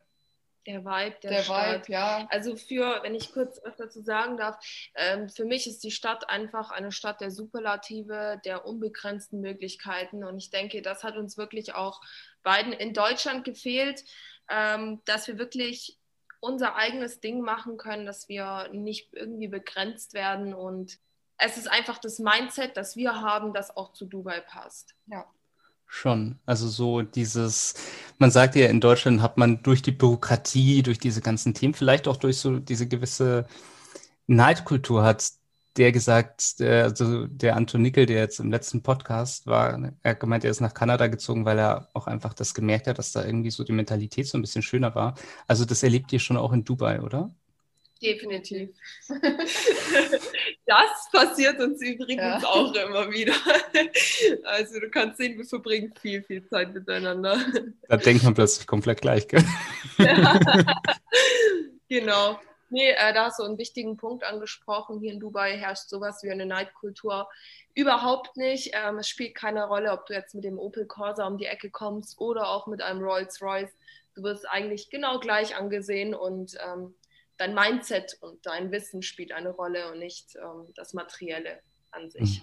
der 0.66 0.84
Vibe 0.84 1.16
der, 1.22 1.30
der 1.30 1.42
Stadt. 1.42 1.88
Vibe, 1.88 1.92
ja. 1.92 2.26
Also 2.30 2.56
für, 2.56 3.02
wenn 3.02 3.14
ich 3.14 3.32
kurz 3.32 3.60
was 3.64 3.76
dazu 3.76 4.02
sagen 4.02 4.36
darf, 4.36 4.58
ähm, 4.94 5.28
für 5.28 5.44
mich 5.44 5.66
ist 5.66 5.84
die 5.84 5.90
Stadt 5.90 6.28
einfach 6.28 6.70
eine 6.70 6.92
Stadt 6.92 7.20
der 7.20 7.30
Superlative, 7.30 8.40
der 8.44 8.66
unbegrenzten 8.66 9.40
Möglichkeiten. 9.40 10.24
Und 10.24 10.38
ich 10.38 10.50
denke, 10.50 10.80
das 10.82 11.04
hat 11.04 11.16
uns 11.16 11.36
wirklich 11.36 11.74
auch 11.74 12.00
beiden 12.42 12.72
in 12.72 12.94
Deutschland 12.94 13.44
gefehlt, 13.44 14.04
ähm, 14.48 15.02
dass 15.04 15.28
wir 15.28 15.38
wirklich 15.38 15.98
unser 16.44 16.76
eigenes 16.76 17.20
Ding 17.20 17.40
machen 17.40 17.76
können, 17.76 18.06
dass 18.06 18.28
wir 18.28 18.68
nicht 18.72 19.12
irgendwie 19.12 19.48
begrenzt 19.48 20.14
werden 20.14 20.54
und 20.54 20.98
es 21.38 21.56
ist 21.56 21.68
einfach 21.68 21.98
das 21.98 22.18
Mindset, 22.18 22.76
das 22.76 22.96
wir 22.96 23.20
haben, 23.20 23.52
das 23.52 23.76
auch 23.76 23.92
zu 23.92 24.06
Dubai 24.06 24.40
passt. 24.40 24.94
Ja. 25.06 25.24
Schon. 25.86 26.38
Also 26.46 26.68
so 26.68 27.02
dieses, 27.02 27.74
man 28.18 28.30
sagt 28.30 28.56
ja, 28.56 28.66
in 28.68 28.80
Deutschland 28.80 29.20
hat 29.20 29.36
man 29.36 29.62
durch 29.62 29.82
die 29.82 29.92
Bürokratie, 29.92 30.82
durch 30.82 30.98
diese 30.98 31.20
ganzen 31.20 31.54
Themen, 31.54 31.74
vielleicht 31.74 32.08
auch 32.08 32.16
durch 32.16 32.38
so 32.38 32.58
diese 32.58 32.88
gewisse 32.88 33.46
Neidkultur 34.26 35.04
hat 35.04 35.30
der 35.76 35.92
gesagt, 35.92 36.60
der, 36.60 36.84
also 36.84 37.26
der 37.26 37.56
Anton 37.56 37.82
Nickel, 37.82 38.06
der 38.06 38.18
jetzt 38.20 38.38
im 38.38 38.50
letzten 38.50 38.82
Podcast 38.82 39.46
war, 39.46 39.92
er 40.02 40.10
hat 40.10 40.20
gemeint, 40.20 40.44
er 40.44 40.50
ist 40.50 40.60
nach 40.60 40.74
Kanada 40.74 41.08
gezogen, 41.08 41.44
weil 41.44 41.58
er 41.58 41.88
auch 41.94 42.06
einfach 42.06 42.34
das 42.34 42.54
gemerkt 42.54 42.86
hat, 42.86 42.98
dass 42.98 43.12
da 43.12 43.24
irgendwie 43.24 43.50
so 43.50 43.64
die 43.64 43.72
Mentalität 43.72 44.26
so 44.28 44.38
ein 44.38 44.42
bisschen 44.42 44.62
schöner 44.62 44.94
war. 44.94 45.14
Also 45.48 45.64
das 45.64 45.82
erlebt 45.82 46.12
ihr 46.12 46.20
schon 46.20 46.36
auch 46.36 46.52
in 46.52 46.64
Dubai, 46.64 47.00
oder? 47.00 47.34
Definitiv. 48.02 48.70
das 50.66 51.08
passiert 51.10 51.58
uns 51.60 51.80
übrigens 51.80 52.42
ja. 52.42 52.48
auch 52.48 52.74
immer 52.74 53.10
wieder. 53.10 53.34
Also 54.44 54.78
du 54.78 54.90
kannst 54.90 55.18
sehen, 55.18 55.38
wir 55.38 55.44
verbringen 55.44 55.92
viel, 56.00 56.22
viel 56.22 56.46
Zeit 56.48 56.74
miteinander. 56.74 57.40
Da 57.88 57.96
denkt 57.96 58.22
man 58.24 58.34
plötzlich 58.34 58.66
komplett 58.66 59.00
gleich, 59.00 59.26
gell? 59.26 59.44
Ja. 59.98 60.38
genau. 61.88 62.38
Nee, 62.70 62.90
äh, 62.90 63.12
da 63.12 63.26
hast 63.26 63.38
du 63.38 63.44
einen 63.44 63.58
wichtigen 63.58 63.96
Punkt 63.96 64.24
angesprochen. 64.24 65.00
Hier 65.00 65.12
in 65.12 65.20
Dubai 65.20 65.56
herrscht 65.56 65.88
sowas 65.88 66.22
wie 66.22 66.30
eine 66.30 66.46
Neidkultur 66.46 67.28
überhaupt 67.74 68.36
nicht. 68.36 68.72
Ähm, 68.74 68.98
es 68.98 69.08
spielt 69.08 69.34
keine 69.34 69.66
Rolle, 69.66 69.92
ob 69.92 70.06
du 70.06 70.14
jetzt 70.14 70.34
mit 70.34 70.44
dem 70.44 70.58
Opel 70.58 70.86
Corsa 70.86 71.26
um 71.26 71.38
die 71.38 71.46
Ecke 71.46 71.70
kommst 71.70 72.18
oder 72.20 72.48
auch 72.48 72.66
mit 72.66 72.82
einem 72.82 73.02
Rolls 73.02 73.40
Royce. 73.42 73.72
Du 74.14 74.22
wirst 74.22 74.48
eigentlich 74.48 74.90
genau 74.90 75.18
gleich 75.18 75.56
angesehen 75.56 76.14
und 76.14 76.56
ähm, 76.64 76.94
dein 77.36 77.54
Mindset 77.54 78.16
und 78.20 78.44
dein 78.46 78.70
Wissen 78.70 79.02
spielt 79.02 79.32
eine 79.32 79.50
Rolle 79.50 79.90
und 79.92 79.98
nicht 79.98 80.36
ähm, 80.36 80.72
das 80.74 80.94
Materielle 80.94 81.60
an 81.90 82.10
sich. 82.10 82.42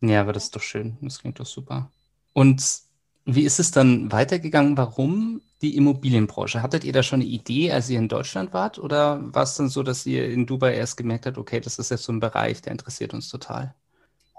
Hm. 0.00 0.10
Ja, 0.10 0.20
aber 0.20 0.32
das 0.32 0.44
ist 0.44 0.56
doch 0.56 0.62
schön. 0.62 0.98
Das 1.00 1.20
klingt 1.20 1.40
doch 1.40 1.46
super. 1.46 1.90
Und 2.32 2.85
wie 3.26 3.42
ist 3.42 3.58
es 3.58 3.70
dann 3.70 4.10
weitergegangen? 4.12 4.76
Warum 4.76 5.42
die 5.62 5.76
Immobilienbranche. 5.76 6.62
Hattet 6.62 6.84
ihr 6.84 6.92
da 6.92 7.02
schon 7.02 7.20
eine 7.20 7.28
Idee, 7.28 7.72
als 7.72 7.88
ihr 7.88 7.98
in 7.98 8.08
Deutschland 8.08 8.52
wart? 8.52 8.78
Oder 8.78 9.20
war 9.34 9.42
es 9.42 9.56
dann 9.56 9.68
so, 9.68 9.82
dass 9.82 10.04
ihr 10.04 10.28
in 10.28 10.46
Dubai 10.46 10.74
erst 10.74 10.96
gemerkt 10.96 11.26
habt, 11.26 11.38
okay, 11.38 11.60
das 11.60 11.78
ist 11.78 11.90
jetzt 11.90 12.04
so 12.04 12.12
ein 12.12 12.20
Bereich, 12.20 12.60
der 12.62 12.72
interessiert 12.72 13.14
uns 13.14 13.28
total? 13.28 13.74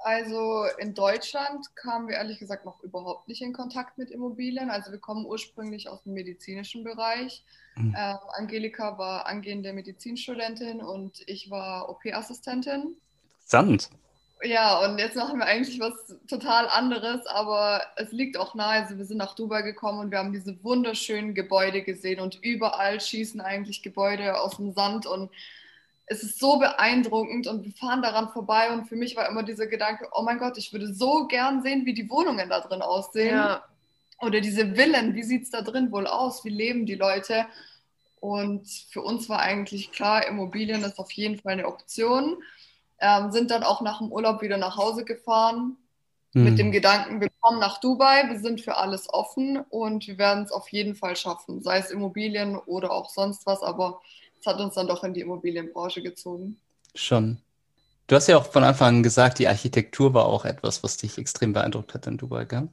Also 0.04 0.66
in 0.78 0.94
Deutschland 0.94 1.76
kamen 1.76 2.08
wir 2.08 2.16
ehrlich 2.16 2.40
gesagt 2.40 2.66
noch 2.66 2.82
überhaupt 2.82 3.28
nicht 3.28 3.42
in 3.42 3.52
Kontakt 3.52 3.98
mit 3.98 4.12
Immobilien. 4.12 4.70
Also 4.70 4.92
wir 4.92 5.00
kommen 5.00 5.26
ursprünglich 5.26 5.90
aus 5.90 6.04
dem 6.04 6.14
medizinischen 6.14 6.84
Bereich. 6.84 7.44
Mhm. 7.76 7.96
Ähm, 7.98 8.18
Angelika 8.38 8.98
war 8.98 9.26
angehende 9.26 9.74
Medizinstudentin 9.74 10.82
und 10.82 11.24
ich 11.26 11.50
war 11.50 11.90
OP-Assistentin. 11.90 12.96
Interessant. 13.40 13.90
Ja, 14.44 14.86
und 14.86 15.00
jetzt 15.00 15.16
machen 15.16 15.40
wir 15.40 15.46
eigentlich 15.46 15.80
was 15.80 16.16
total 16.28 16.68
anderes, 16.68 17.26
aber 17.26 17.82
es 17.96 18.12
liegt 18.12 18.38
auch 18.38 18.54
nahe. 18.54 18.84
Also 18.84 18.98
wir 18.98 19.06
sind 19.06 19.18
nach 19.18 19.34
Dubai 19.34 19.64
gekommen 19.64 20.00
und 20.00 20.12
wir 20.12 20.20
haben 20.20 20.32
diese 20.32 20.64
wunderschönen 20.64 21.34
Gebäude 21.34 21.82
gesehen 21.82 22.20
und 22.20 22.38
überall 22.44 23.02
schießen 23.02 23.42
eigentlich 23.42 23.82
Gebäude 23.82 24.40
aus 24.40 24.58
dem 24.58 24.74
Sand 24.74 25.08
und 25.08 25.32
es 26.06 26.24
ist 26.24 26.40
so 26.40 26.60
beeindruckend 26.60 27.48
und 27.48 27.66
wir 27.66 27.74
fahren 27.74 28.02
daran 28.02 28.30
vorbei 28.30 28.72
und 28.72 28.88
für 28.88 28.96
mich 28.96 29.16
war 29.16 29.28
immer 29.28 29.44
dieser 29.44 29.68
Gedanke, 29.68 30.08
oh 30.14 30.22
mein 30.22 30.38
Gott, 30.38 30.58
ich 30.58 30.72
würde 30.72 30.94
so 30.94 31.28
gern 31.28 31.64
sehen, 31.64 31.86
wie 31.86 31.94
die 31.94 32.10
Wohnungen 32.10 32.50
da 32.50 32.62
drin 32.62 32.82
aussehen. 32.82 33.36
Ja. 33.36 33.64
Oder 34.20 34.40
diese 34.40 34.76
Villen, 34.76 35.16
wie 35.16 35.24
sieht 35.24 35.44
es 35.44 35.50
da 35.50 35.62
drin 35.62 35.92
wohl 35.92 36.08
aus? 36.08 36.46
Wie 36.46 36.50
leben 36.50 36.86
die 36.86 36.96
Leute? 36.96 37.46
Und 38.20 38.68
für 38.90 39.02
uns 39.02 39.30
war 39.30 39.40
eigentlich 39.40 39.92
klar, 39.92 40.26
Immobilien 40.28 40.84
ist 40.84 40.98
auf 40.98 41.12
jeden 41.12 41.40
Fall 41.40 41.54
eine 41.54 41.68
Option. 41.68 42.38
Ähm, 43.00 43.32
sind 43.32 43.52
dann 43.52 43.64
auch 43.64 43.82
nach 43.82 44.00
dem 44.00 44.12
Urlaub 44.12 44.42
wieder 44.42 44.58
nach 44.58 44.78
Hause 44.78 45.06
gefahren 45.06 45.78
mhm. 46.34 46.44
mit 46.44 46.60
dem 46.60 46.72
Gedanken, 46.72 47.22
wir 47.22 47.30
kommen 47.42 47.60
nach 47.60 47.80
Dubai, 47.80 48.30
wir 48.30 48.40
sind 48.40 48.62
für 48.62 48.78
alles 48.78 49.12
offen 49.12 49.58
und 49.70 50.08
wir 50.08 50.18
werden 50.18 50.44
es 50.44 50.52
auf 50.52 50.70
jeden 50.70 50.96
Fall 50.96 51.16
schaffen, 51.16 51.62
sei 51.62 51.80
es 51.80 51.92
Immobilien 51.92 52.58
oder 52.58 52.92
auch 52.92 53.10
sonst 53.10 53.46
was, 53.46 53.62
aber 53.62 54.02
es 54.40 54.46
hat 54.46 54.60
uns 54.60 54.76
dann 54.76 54.88
doch 54.88 55.04
in 55.04 55.14
die 55.14 55.22
Immobilienbranche 55.22 56.02
gezogen. 56.02 56.60
Schon. 56.96 57.42
Du 58.08 58.16
hast 58.16 58.28
ja 58.28 58.38
auch 58.38 58.46
von 58.46 58.64
Anfang 58.64 58.98
an 58.98 59.04
gesagt, 59.04 59.40
die 59.40 59.48
Architektur 59.48 60.14
war 60.14 60.26
auch 60.26 60.46
etwas, 60.46 60.82
was 60.84 60.98
dich 60.98 61.18
extrem 61.18 61.52
beeindruckt 61.52 61.94
hat 61.94 62.08
in 62.08 62.18
Dubai, 62.18 62.46
gell? 62.46 62.70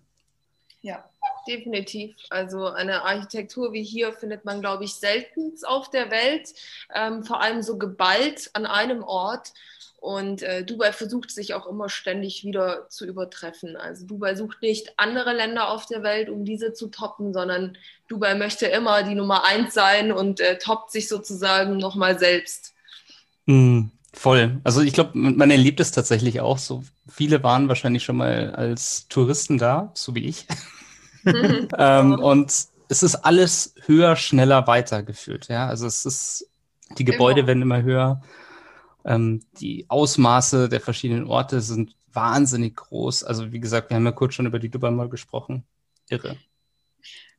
Ja, 0.80 1.04
definitiv. 1.48 2.14
Also 2.30 2.68
eine 2.68 3.02
Architektur 3.02 3.72
wie 3.72 3.82
hier 3.82 4.12
findet 4.12 4.44
man, 4.44 4.60
glaube 4.60 4.84
ich, 4.84 4.94
selten 4.94 5.52
auf 5.64 5.90
der 5.90 6.10
Welt, 6.10 6.54
ähm, 6.94 7.24
vor 7.24 7.40
allem 7.40 7.62
so 7.62 7.78
geballt 7.78 8.50
an 8.52 8.66
einem 8.66 9.02
Ort. 9.02 9.52
Und 10.04 10.42
äh, 10.42 10.62
Dubai 10.62 10.92
versucht 10.92 11.30
sich 11.30 11.54
auch 11.54 11.66
immer 11.66 11.88
ständig 11.88 12.44
wieder 12.44 12.90
zu 12.90 13.06
übertreffen. 13.06 13.74
Also 13.74 14.04
Dubai 14.04 14.34
sucht 14.34 14.60
nicht 14.60 14.92
andere 14.98 15.32
Länder 15.32 15.70
auf 15.70 15.86
der 15.86 16.02
Welt, 16.02 16.28
um 16.28 16.44
diese 16.44 16.74
zu 16.74 16.88
toppen, 16.88 17.32
sondern 17.32 17.78
Dubai 18.06 18.34
möchte 18.34 18.66
immer 18.66 19.02
die 19.02 19.14
Nummer 19.14 19.46
eins 19.46 19.72
sein 19.72 20.12
und 20.12 20.40
äh, 20.40 20.58
toppt 20.58 20.90
sich 20.90 21.08
sozusagen 21.08 21.78
nochmal 21.78 22.18
selbst. 22.18 22.74
Mm, 23.46 23.84
voll. 24.12 24.60
Also 24.62 24.82
ich 24.82 24.92
glaube, 24.92 25.12
man 25.14 25.50
erlebt 25.50 25.80
es 25.80 25.90
tatsächlich 25.90 26.42
auch 26.42 26.58
so. 26.58 26.84
Viele 27.08 27.42
waren 27.42 27.68
wahrscheinlich 27.68 28.04
schon 28.04 28.18
mal 28.18 28.54
als 28.54 29.08
Touristen 29.08 29.56
da, 29.56 29.90
so 29.94 30.14
wie 30.14 30.26
ich. 30.26 30.46
ähm, 31.78 32.12
und 32.18 32.52
es 32.90 33.02
ist 33.02 33.14
alles 33.24 33.74
höher, 33.86 34.16
schneller 34.16 34.66
weitergeführt. 34.66 35.48
Ja, 35.48 35.66
also 35.66 35.86
es 35.86 36.04
ist, 36.04 36.50
die 36.98 37.06
Gebäude 37.06 37.36
genau. 37.36 37.46
werden 37.46 37.62
immer 37.62 37.82
höher. 37.82 38.20
Ähm, 39.04 39.44
die 39.60 39.86
Ausmaße 39.88 40.68
der 40.68 40.80
verschiedenen 40.80 41.26
Orte 41.26 41.60
sind 41.60 41.94
wahnsinnig 42.12 42.76
groß. 42.76 43.24
Also 43.24 43.52
wie 43.52 43.60
gesagt, 43.60 43.90
wir 43.90 43.96
haben 43.96 44.06
ja 44.06 44.12
kurz 44.12 44.34
schon 44.34 44.46
über 44.46 44.58
die 44.58 44.70
Dubai 44.70 44.90
mal 44.90 45.08
gesprochen. 45.08 45.64
Irre. 46.08 46.38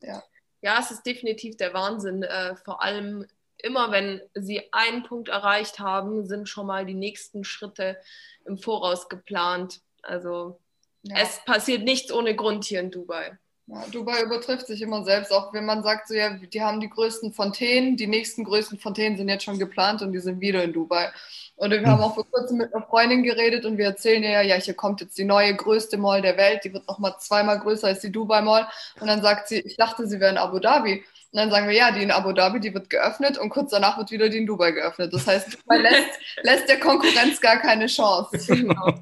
Ja, 0.01 0.23
ja 0.61 0.79
es 0.79 0.91
ist 0.91 1.05
definitiv 1.05 1.57
der 1.57 1.73
Wahnsinn. 1.73 2.23
Äh, 2.23 2.55
vor 2.57 2.83
allem 2.83 3.25
immer, 3.57 3.91
wenn 3.91 4.21
sie 4.33 4.61
einen 4.71 5.03
Punkt 5.03 5.29
erreicht 5.29 5.79
haben, 5.79 6.25
sind 6.25 6.49
schon 6.49 6.67
mal 6.67 6.85
die 6.85 6.93
nächsten 6.93 7.43
Schritte 7.43 7.97
im 8.45 8.57
Voraus 8.57 9.09
geplant. 9.09 9.81
Also 10.01 10.59
ja. 11.03 11.17
es 11.17 11.43
passiert 11.45 11.83
nichts 11.83 12.11
ohne 12.11 12.35
Grund 12.35 12.65
hier 12.65 12.79
in 12.79 12.91
Dubai. 12.91 13.37
Ja, 13.67 13.83
Dubai 13.91 14.21
übertrifft 14.21 14.67
sich 14.67 14.81
immer 14.83 15.03
selbst, 15.03 15.31
auch 15.31 15.51
wenn 15.51 15.65
man 15.65 15.81
sagt, 15.81 16.07
so 16.07 16.13
ja, 16.13 16.29
die 16.29 16.61
haben 16.61 16.79
die 16.79 16.89
größten 16.89 17.33
Fontänen, 17.33 17.97
die 17.97 18.05
nächsten 18.05 18.43
größten 18.43 18.77
Fontänen 18.77 19.17
sind 19.17 19.27
jetzt 19.27 19.43
schon 19.43 19.57
geplant 19.57 20.03
und 20.03 20.11
die 20.11 20.19
sind 20.19 20.39
wieder 20.39 20.63
in 20.63 20.71
Dubai. 20.71 21.11
Und 21.55 21.71
wir 21.71 21.81
haben 21.83 21.97
hm. 21.97 22.03
auch 22.03 22.13
vor 22.13 22.29
kurzem 22.29 22.57
mit 22.57 22.73
einer 22.73 22.85
Freundin 22.85 23.23
geredet 23.23 23.65
und 23.65 23.79
wir 23.79 23.85
erzählen 23.85 24.21
ihr 24.21 24.29
ja, 24.29 24.41
ja, 24.41 24.55
hier 24.55 24.75
kommt 24.75 25.01
jetzt 25.01 25.17
die 25.17 25.23
neue 25.23 25.55
größte 25.55 25.97
Mall 25.97 26.21
der 26.21 26.37
Welt, 26.37 26.63
die 26.63 26.73
wird 26.73 26.87
nochmal 26.87 27.15
zweimal 27.19 27.59
größer 27.59 27.87
als 27.87 28.01
die 28.01 28.11
Dubai 28.11 28.41
Mall. 28.41 28.67
Und 28.99 29.07
dann 29.07 29.23
sagt 29.23 29.47
sie, 29.47 29.61
ich 29.61 29.77
dachte, 29.77 30.05
sie 30.07 30.19
wäre 30.19 30.31
in 30.31 30.37
Abu 30.37 30.59
Dhabi. 30.59 31.03
Und 31.31 31.39
dann 31.39 31.49
sagen 31.49 31.67
wir, 31.67 31.75
ja, 31.75 31.91
die 31.91 32.03
in 32.03 32.11
Abu 32.11 32.33
Dhabi, 32.33 32.59
die 32.59 32.73
wird 32.73 32.91
geöffnet 32.91 33.39
und 33.39 33.49
kurz 33.49 33.71
danach 33.71 33.97
wird 33.97 34.11
wieder 34.11 34.29
die 34.29 34.37
in 34.37 34.45
Dubai 34.45 34.73
geöffnet. 34.73 35.11
Das 35.11 35.25
heißt, 35.25 35.53
Dubai 35.53 35.77
lässt, 35.81 36.19
lässt 36.43 36.69
der 36.69 36.79
Konkurrenz 36.79 37.41
gar 37.41 37.57
keine 37.57 37.87
Chance. 37.87 38.37
Genau. 38.47 38.93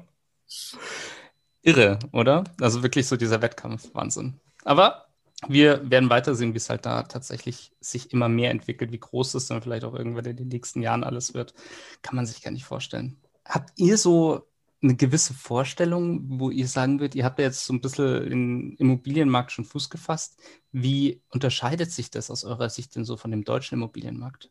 Irre, 1.62 1.98
oder? 2.12 2.44
Also 2.60 2.82
wirklich 2.82 3.06
so 3.06 3.16
dieser 3.16 3.42
Wettkampf, 3.42 3.90
Wahnsinn. 3.94 4.40
Aber 4.64 5.06
wir 5.46 5.88
werden 5.90 6.10
weitersehen, 6.10 6.54
wie 6.54 6.58
es 6.58 6.70
halt 6.70 6.86
da 6.86 7.02
tatsächlich 7.02 7.72
sich 7.80 8.12
immer 8.12 8.28
mehr 8.28 8.50
entwickelt, 8.50 8.92
wie 8.92 9.00
groß 9.00 9.34
es 9.34 9.46
dann 9.46 9.62
vielleicht 9.62 9.84
auch 9.84 9.94
irgendwann 9.94 10.24
in 10.24 10.36
den 10.36 10.48
nächsten 10.48 10.82
Jahren 10.82 11.04
alles 11.04 11.34
wird. 11.34 11.54
Kann 12.02 12.16
man 12.16 12.26
sich 12.26 12.42
gar 12.42 12.50
nicht 12.50 12.64
vorstellen. 12.64 13.16
Habt 13.44 13.72
ihr 13.76 13.98
so 13.98 14.48
eine 14.82 14.96
gewisse 14.96 15.34
Vorstellung, 15.34 16.38
wo 16.38 16.50
ihr 16.50 16.68
sagen 16.68 17.00
würdet, 17.00 17.14
ihr 17.14 17.24
habt 17.24 17.38
ja 17.38 17.46
jetzt 17.46 17.64
so 17.64 17.72
ein 17.72 17.80
bisschen 17.80 18.26
im 18.26 18.76
Immobilienmarkt 18.76 19.52
schon 19.52 19.64
Fuß 19.64 19.88
gefasst. 19.90 20.38
Wie 20.72 21.22
unterscheidet 21.30 21.90
sich 21.90 22.10
das 22.10 22.30
aus 22.30 22.44
eurer 22.44 22.68
Sicht 22.68 22.94
denn 22.94 23.04
so 23.04 23.16
von 23.16 23.30
dem 23.30 23.44
deutschen 23.44 23.76
Immobilienmarkt? 23.76 24.50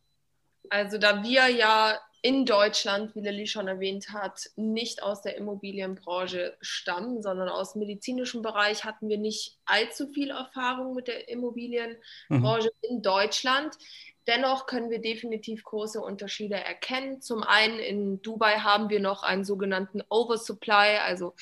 Also 0.69 0.97
da 0.97 1.23
wir 1.23 1.49
ja 1.49 1.97
in 2.23 2.45
Deutschland, 2.45 3.13
wie 3.15 3.19
Lilly 3.19 3.47
schon 3.47 3.67
erwähnt 3.67 4.13
hat, 4.13 4.49
nicht 4.55 5.03
aus 5.03 5.21
der 5.21 5.35
Immobilienbranche 5.35 6.55
stammen, 6.61 7.21
sondern 7.21 7.49
aus 7.49 7.73
dem 7.73 7.79
medizinischen 7.79 8.41
Bereich 8.41 8.85
hatten 8.85 9.09
wir 9.09 9.17
nicht 9.17 9.57
allzu 9.65 10.07
viel 10.07 10.29
Erfahrung 10.29 10.95
mit 10.95 11.09
der 11.09 11.27
Immobilienbranche 11.27 12.71
mhm. 12.81 12.89
in 12.89 13.01
Deutschland. 13.01 13.77
Dennoch 14.25 14.67
können 14.67 14.89
wir 14.89 15.01
definitiv 15.01 15.65
große 15.65 15.99
Unterschiede 15.99 16.55
erkennen. 16.55 17.21
Zum 17.21 17.43
einen 17.43 17.77
in 17.79 18.21
Dubai 18.21 18.59
haben 18.59 18.89
wir 18.89 19.01
noch 19.01 19.23
einen 19.23 19.43
sogenannten 19.43 20.01
Oversupply, 20.07 20.99
also 21.05 21.33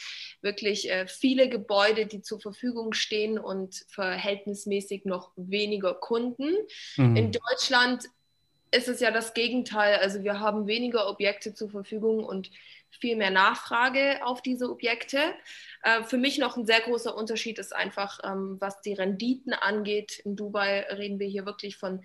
wirklich 0.42 0.90
äh, 0.90 1.06
viele 1.06 1.48
Gebäude, 1.48 2.08
die 2.08 2.24
zur 2.24 2.42
Verfügung 2.42 2.94
stehen 2.94 3.38
und 3.38 3.86
verhältnismäßig 3.88 5.06
noch 5.06 5.32
weniger 5.36 5.94
Kunden. 5.94 6.56
Mhm. 6.98 7.16
In 7.16 7.32
Deutschland 7.32 8.06
ist 8.72 8.88
es 8.88 9.00
ja 9.00 9.12
das 9.12 9.34
Gegenteil. 9.34 9.96
Also 9.98 10.24
wir 10.24 10.40
haben 10.40 10.68
weniger 10.68 11.08
Objekte 11.10 11.54
zur 11.54 11.70
Verfügung 11.70 12.24
und 12.24 12.50
viel 13.00 13.16
mehr 13.16 13.32
Nachfrage 13.32 14.20
auf 14.24 14.42
diese 14.42 14.70
Objekte. 14.70 15.34
Äh, 15.84 16.04
für 16.04 16.18
mich 16.18 16.38
noch 16.38 16.58
ein 16.58 16.66
sehr 16.66 16.82
großer 16.82 17.16
Unterschied 17.16 17.58
ist 17.58 17.74
einfach, 17.74 18.20
ähm, 18.24 18.58
was 18.60 18.82
die 18.82 18.94
Renditen 18.94 19.54
angeht. 19.54 20.20
In 20.20 20.36
Dubai 20.36 20.86
reden 20.92 21.20
wir 21.20 21.28
hier 21.28 21.46
wirklich 21.46 21.78
von 21.78 22.04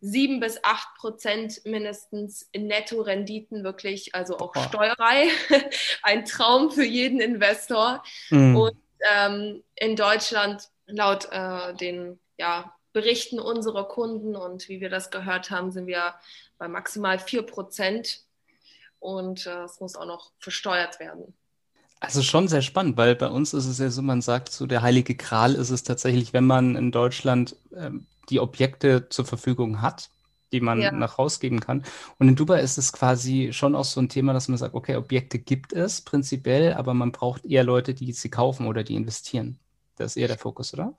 sieben 0.00 0.40
bis 0.40 0.62
acht 0.62 0.94
Prozent 0.96 1.62
mindestens 1.64 2.48
Netto-Renditen, 2.54 3.64
wirklich, 3.64 4.14
also 4.14 4.38
auch 4.38 4.52
oh. 4.54 4.60
steuerfrei. 4.60 5.28
ein 6.02 6.24
Traum 6.24 6.70
für 6.70 6.84
jeden 6.84 7.20
Investor. 7.20 8.02
Mhm. 8.30 8.56
Und 8.56 8.76
ähm, 9.10 9.62
in 9.74 9.96
Deutschland 9.96 10.68
laut 10.86 11.28
äh, 11.32 11.74
den 11.74 12.20
ja, 12.38 12.74
Berichten 12.96 13.38
unserer 13.38 13.84
Kunden 13.84 14.34
und 14.34 14.70
wie 14.70 14.80
wir 14.80 14.88
das 14.88 15.10
gehört 15.10 15.50
haben, 15.50 15.70
sind 15.70 15.86
wir 15.86 16.14
bei 16.56 16.66
maximal 16.66 17.18
4 17.18 17.42
Prozent 17.42 18.22
und 19.00 19.44
äh, 19.44 19.64
es 19.64 19.80
muss 19.80 19.96
auch 19.96 20.06
noch 20.06 20.32
versteuert 20.38 20.98
werden. 20.98 21.34
Also 22.00 22.22
schon 22.22 22.48
sehr 22.48 22.62
spannend, 22.62 22.96
weil 22.96 23.14
bei 23.14 23.28
uns 23.28 23.52
ist 23.52 23.66
es 23.66 23.78
ja 23.80 23.90
so, 23.90 24.00
man 24.00 24.22
sagt 24.22 24.50
so, 24.50 24.64
der 24.64 24.80
heilige 24.80 25.14
Kral 25.14 25.56
ist 25.56 25.68
es 25.68 25.82
tatsächlich, 25.82 26.32
wenn 26.32 26.46
man 26.46 26.74
in 26.74 26.90
Deutschland 26.90 27.56
ähm, 27.76 28.06
die 28.30 28.40
Objekte 28.40 29.10
zur 29.10 29.26
Verfügung 29.26 29.82
hat, 29.82 30.08
die 30.52 30.62
man 30.62 30.80
ja. 30.80 30.90
nach 30.90 31.18
rausgeben 31.18 31.60
kann. 31.60 31.84
Und 32.18 32.28
in 32.28 32.34
Dubai 32.34 32.62
ist 32.62 32.78
es 32.78 32.94
quasi 32.94 33.50
schon 33.52 33.74
auch 33.74 33.84
so 33.84 34.00
ein 34.00 34.08
Thema, 34.08 34.32
dass 34.32 34.48
man 34.48 34.56
sagt, 34.56 34.74
okay, 34.74 34.96
Objekte 34.96 35.38
gibt 35.38 35.74
es 35.74 36.00
prinzipiell, 36.00 36.72
aber 36.72 36.94
man 36.94 37.12
braucht 37.12 37.44
eher 37.44 37.62
Leute, 37.62 37.92
die 37.92 38.14
sie 38.14 38.30
kaufen 38.30 38.66
oder 38.66 38.84
die 38.84 38.94
investieren. 38.94 39.58
Das 39.96 40.12
ist 40.12 40.16
eher 40.16 40.28
der 40.28 40.38
Fokus, 40.38 40.72
oder? 40.72 40.94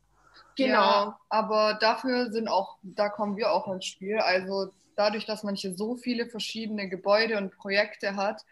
Genau. 0.57 0.71
Ja, 0.73 1.19
aber 1.29 1.75
dafür 1.79 2.31
sind 2.31 2.47
auch, 2.47 2.77
da 2.81 3.09
kommen 3.09 3.37
wir 3.37 3.51
auch 3.51 3.71
ins 3.71 3.85
Spiel. 3.85 4.17
Also 4.17 4.71
dadurch, 4.95 5.25
dass 5.25 5.43
man 5.43 5.55
hier 5.55 5.75
so 5.75 5.95
viele 5.95 6.27
verschiedene 6.27 6.89
Gebäude 6.89 7.37
und 7.37 7.55
Projekte 7.55 8.15
hat 8.15 8.43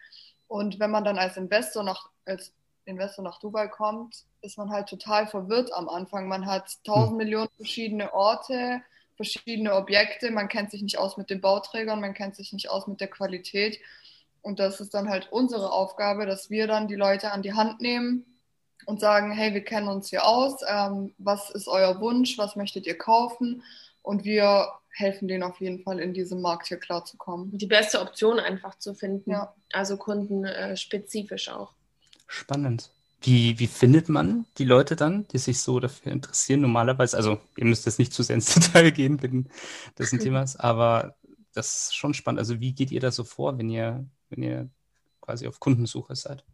und 0.47 0.79
wenn 0.79 0.91
man 0.91 1.03
dann 1.03 1.17
als 1.17 1.35
Investor 1.35 1.83
nach, 1.83 2.09
als 2.25 2.53
Investor 2.85 3.23
nach 3.23 3.39
Dubai 3.39 3.67
kommt, 3.67 4.25
ist 4.41 4.57
man 4.57 4.69
halt 4.69 4.87
total 4.87 5.25
verwirrt 5.25 5.73
am 5.73 5.89
Anfang. 5.89 6.27
Man 6.27 6.45
hat 6.45 6.71
tausend 6.85 7.11
hm. 7.11 7.17
Millionen 7.17 7.49
verschiedene 7.57 8.13
Orte, 8.13 8.81
verschiedene 9.15 9.73
Objekte, 9.73 10.29
man 10.29 10.47
kennt 10.47 10.69
sich 10.69 10.83
nicht 10.83 10.99
aus 10.99 11.17
mit 11.17 11.31
den 11.31 11.41
Bauträgern, 11.41 12.01
man 12.01 12.13
kennt 12.13 12.35
sich 12.35 12.53
nicht 12.53 12.69
aus 12.69 12.85
mit 12.85 13.01
der 13.01 13.07
Qualität. 13.07 13.79
Und 14.43 14.59
das 14.59 14.79
ist 14.79 14.93
dann 14.93 15.09
halt 15.09 15.31
unsere 15.31 15.71
Aufgabe, 15.71 16.27
dass 16.27 16.51
wir 16.51 16.67
dann 16.67 16.87
die 16.87 16.95
Leute 16.95 17.31
an 17.31 17.41
die 17.41 17.53
Hand 17.53 17.81
nehmen 17.81 18.34
und 18.85 18.99
sagen, 18.99 19.31
hey, 19.31 19.53
wir 19.53 19.63
kennen 19.63 19.87
uns 19.87 20.09
hier 20.09 20.25
aus, 20.25 20.61
ähm, 20.67 21.13
was 21.17 21.49
ist 21.49 21.67
euer 21.67 21.99
Wunsch, 21.99 22.37
was 22.37 22.55
möchtet 22.55 22.85
ihr 22.85 22.97
kaufen? 22.97 23.63
Und 24.01 24.23
wir 24.23 24.67
helfen 24.89 25.27
denen 25.27 25.43
auf 25.43 25.59
jeden 25.59 25.83
Fall 25.83 25.99
in 25.99 26.13
diesem 26.13 26.41
Markt 26.41 26.67
hier 26.67 26.77
klarzukommen. 26.77 27.57
Die 27.57 27.65
beste 27.65 27.99
Option 27.99 28.39
einfach 28.39 28.77
zu 28.77 28.93
finden. 28.93 29.31
Ja. 29.31 29.53
Also 29.73 29.97
kundenspezifisch 29.97 31.49
auch. 31.49 31.73
Spannend. 32.27 32.91
Wie, 33.21 33.59
wie 33.59 33.67
findet 33.67 34.07
man 34.07 34.45
die 34.57 34.65
Leute 34.65 34.95
dann, 34.95 35.27
die 35.29 35.37
sich 35.37 35.59
so 35.59 35.79
dafür 35.79 36.11
interessieren? 36.11 36.61
Normalerweise, 36.61 37.17
also 37.17 37.39
ihr 37.57 37.65
müsst 37.65 37.85
jetzt 37.85 37.99
nicht 37.99 38.13
zu 38.13 38.23
sehr 38.23 38.35
ins 38.35 38.53
Detail 38.53 38.91
gehen, 38.91 39.21
wenn 39.21 39.49
das 39.95 40.13
ein 40.13 40.19
Thema 40.19 40.43
ist, 40.43 40.57
aber 40.57 41.15
das 41.53 41.87
ist 41.87 41.95
schon 41.95 42.13
spannend. 42.13 42.39
Also 42.39 42.59
wie 42.59 42.73
geht 42.73 42.91
ihr 42.91 42.99
da 42.99 43.11
so 43.11 43.23
vor, 43.23 43.57
wenn 43.57 43.69
ihr, 43.69 44.05
wenn 44.29 44.43
ihr 44.43 44.69
quasi 45.21 45.47
auf 45.47 45.59
Kundensuche 45.59 46.15
seid? 46.15 46.45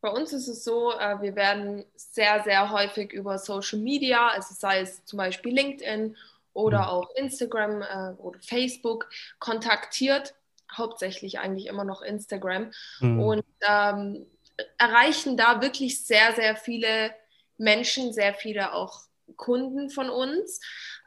Bei 0.00 0.10
uns 0.10 0.32
ist 0.32 0.48
es 0.48 0.64
so, 0.64 0.92
äh, 0.92 1.20
wir 1.20 1.36
werden 1.36 1.84
sehr, 1.94 2.42
sehr 2.42 2.70
häufig 2.70 3.12
über 3.12 3.38
Social 3.38 3.78
Media, 3.78 4.28
also 4.28 4.54
sei 4.54 4.80
es 4.80 5.04
zum 5.04 5.18
Beispiel 5.18 5.54
LinkedIn 5.54 6.16
oder 6.52 6.80
Mhm. 6.80 6.84
auch 6.84 7.10
Instagram 7.16 7.82
äh, 7.82 8.12
oder 8.18 8.40
Facebook, 8.40 9.08
kontaktiert. 9.38 10.34
Hauptsächlich 10.72 11.38
eigentlich 11.38 11.66
immer 11.66 11.84
noch 11.84 12.02
Instagram. 12.02 12.72
Mhm. 13.00 13.20
Und 13.20 13.44
ähm, 13.68 14.26
erreichen 14.78 15.36
da 15.36 15.60
wirklich 15.60 16.04
sehr, 16.04 16.32
sehr 16.34 16.56
viele 16.56 17.14
Menschen, 17.58 18.12
sehr 18.12 18.34
viele 18.34 18.72
auch 18.72 19.02
Kunden 19.36 19.90
von 19.90 20.10
uns. 20.10 20.60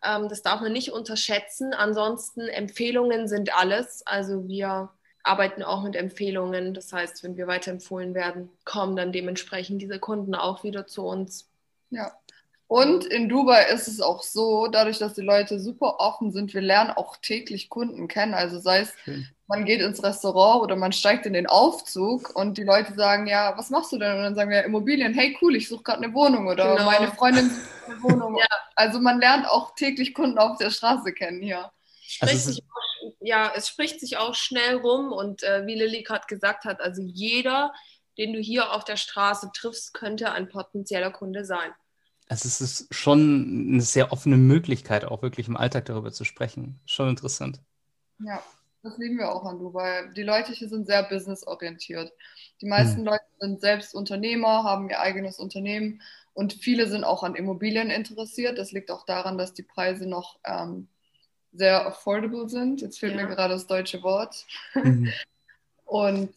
Ähm, 0.04 0.30
das 0.30 0.42
darf 0.42 0.62
man 0.62 0.72
nicht 0.72 0.92
unterschätzen. 0.92 1.74
Ansonsten 1.74 2.42
Empfehlungen 2.42 3.28
sind 3.28 3.56
alles. 3.56 4.06
Also 4.06 4.48
wir 4.48 4.90
arbeiten 5.24 5.64
auch 5.64 5.84
mit 5.84 5.96
Empfehlungen. 5.96 6.74
Das 6.74 6.92
heißt, 6.94 7.24
wenn 7.24 7.38
wir 7.38 7.48
weiterempfohlen 7.48 8.14
werden, 8.14 8.50
kommen 8.66 8.96
dann 8.96 9.12
dementsprechend 9.12 9.82
diese 9.82 10.00
Kunden 10.00 10.36
auch 10.36 10.64
wieder 10.64 10.86
zu 10.86 11.04
uns. 11.06 11.48
Ja. 11.90 12.12
Und 12.68 13.06
in 13.06 13.30
Dubai 13.30 13.66
ist 13.72 13.88
es 13.88 14.02
auch 14.02 14.24
so, 14.24 14.68
dadurch, 14.68 14.98
dass 14.98 15.14
die 15.14 15.22
Leute 15.22 15.60
super 15.60 16.00
offen 16.00 16.32
sind, 16.32 16.54
wir 16.54 16.62
lernen 16.62 16.90
auch 16.92 17.18
täglich 17.18 17.70
Kunden 17.70 18.08
kennen. 18.08 18.34
Also 18.34 18.58
sei 18.60 18.80
es, 18.80 18.94
Schön. 19.04 19.28
man 19.48 19.66
geht 19.66 19.80
ins 19.80 20.02
Restaurant 20.04 20.64
oder 20.64 20.76
man 20.76 20.92
steigt 20.92 21.26
in 21.28 21.34
den 21.34 21.46
Aufzug 21.46 22.36
und 22.36 22.58
die 22.58 22.64
Leute 22.64 22.94
sagen, 22.96 23.28
ja, 23.28 23.54
was 23.58 23.70
machst 23.70 23.92
du 23.92 24.00
denn? 24.00 24.14
Und 24.18 24.24
dann 24.24 24.36
sagen 24.36 24.50
wir, 24.50 24.64
Immobilien, 24.64 25.14
hey 25.14 25.38
cool, 25.42 25.56
ich 25.56 25.68
suche 25.70 25.84
gerade 25.84 26.04
eine 26.04 26.14
Wohnung 26.16 26.48
oder 26.48 26.74
Genau. 26.76 26.86
meine 26.86 27.12
Freundin 27.12 27.50
sucht 27.50 27.70
eine 27.88 28.02
Wohnung. 28.04 28.38
Ja. 28.38 28.48
Also 28.76 29.00
man 29.00 29.20
lernt 29.20 29.48
auch 29.48 29.76
täglich 29.76 30.14
Kunden 30.16 30.40
auf 30.40 30.58
der 30.58 30.72
Straße 30.72 31.14
kennen 31.14 31.42
hier. 31.44 31.72
Also 32.22 32.52
auch, 32.52 32.56
ja, 33.20 33.52
es 33.56 33.68
spricht 33.70 34.00
sich 34.00 34.18
auch 34.18 34.36
schnell 34.36 34.78
rum 34.78 35.12
und 35.12 35.44
äh, 35.44 35.66
wie 35.66 35.76
Lilly 35.76 36.04
gerade 36.04 36.26
gesagt 36.28 36.66
hat, 36.66 36.82
also 36.82 37.02
jeder, 37.02 37.74
den 38.18 38.34
du 38.34 38.40
hier 38.40 38.72
auf 38.74 38.84
der 38.86 38.98
Straße 38.98 39.52
triffst, 39.54 39.94
könnte 39.94 40.32
ein 40.32 40.50
potenzieller 40.50 41.12
Kunde 41.12 41.46
sein. 41.46 41.72
Also 42.28 42.48
es 42.48 42.60
ist 42.62 42.94
schon 42.94 43.70
eine 43.74 43.82
sehr 43.82 44.12
offene 44.12 44.36
Möglichkeit, 44.38 45.06
auch 45.06 45.22
wirklich 45.22 45.48
im 45.48 45.56
Alltag 45.58 45.86
darüber 45.86 46.12
zu 46.12 46.24
sprechen. 46.26 46.80
Schon 46.86 47.10
interessant. 47.10 47.62
Ja, 48.20 48.44
das 48.84 48.98
lieben 48.98 49.18
wir 49.18 49.32
auch 49.32 49.46
an 49.46 49.60
Dubai. 49.60 50.08
Die 50.16 50.24
Leute 50.24 50.54
hier 50.54 50.70
sind 50.70 50.86
sehr 50.88 51.04
businessorientiert. 51.04 52.12
Die 52.62 52.68
meisten 52.68 53.04
Hm. 53.04 53.06
Leute 53.06 53.24
sind 53.40 53.62
selbst 53.62 53.94
Unternehmer, 53.96 54.64
haben 54.64 54.90
ihr 54.90 55.00
eigenes 55.00 55.40
Unternehmen 55.40 56.02
und 56.34 56.54
viele 56.54 56.88
sind 56.90 57.04
auch 57.04 57.24
an 57.24 57.36
Immobilien 57.36 57.90
interessiert. 57.90 58.58
Das 58.58 58.72
liegt 58.72 58.92
auch 58.92 59.06
daran, 59.06 59.38
dass 59.38 59.54
die 59.54 59.64
Preise 59.64 60.08
noch 60.08 60.40
ähm, 60.46 60.88
sehr 61.54 61.86
affordable 61.86 62.50
sind. 62.50 62.82
Jetzt 62.82 63.00
fehlt 63.00 63.16
Ja. 63.16 63.24
mir 63.24 63.36
gerade 63.36 63.54
das 63.54 63.68
deutsche 63.68 64.02
Wort. 64.04 64.46
Mhm. 64.76 65.12
Und 65.86 66.30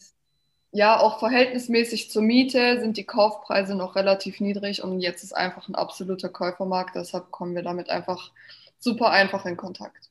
ja, 0.72 1.00
auch 1.00 1.18
verhältnismäßig 1.20 2.10
zur 2.10 2.22
Miete 2.22 2.80
sind 2.80 2.98
die 2.98 3.04
Kaufpreise 3.04 3.74
noch 3.74 3.96
relativ 3.96 4.40
niedrig 4.40 4.82
und 4.82 5.00
jetzt 5.00 5.22
ist 5.22 5.34
einfach 5.34 5.68
ein 5.68 5.74
absoluter 5.74 6.28
Käufermarkt. 6.28 6.96
Deshalb 6.96 7.30
kommen 7.30 7.54
wir 7.54 7.62
damit 7.62 7.88
einfach 7.88 8.30
super 8.78 9.10
einfach 9.10 9.46
in 9.46 9.56
Kontakt. 9.56 10.10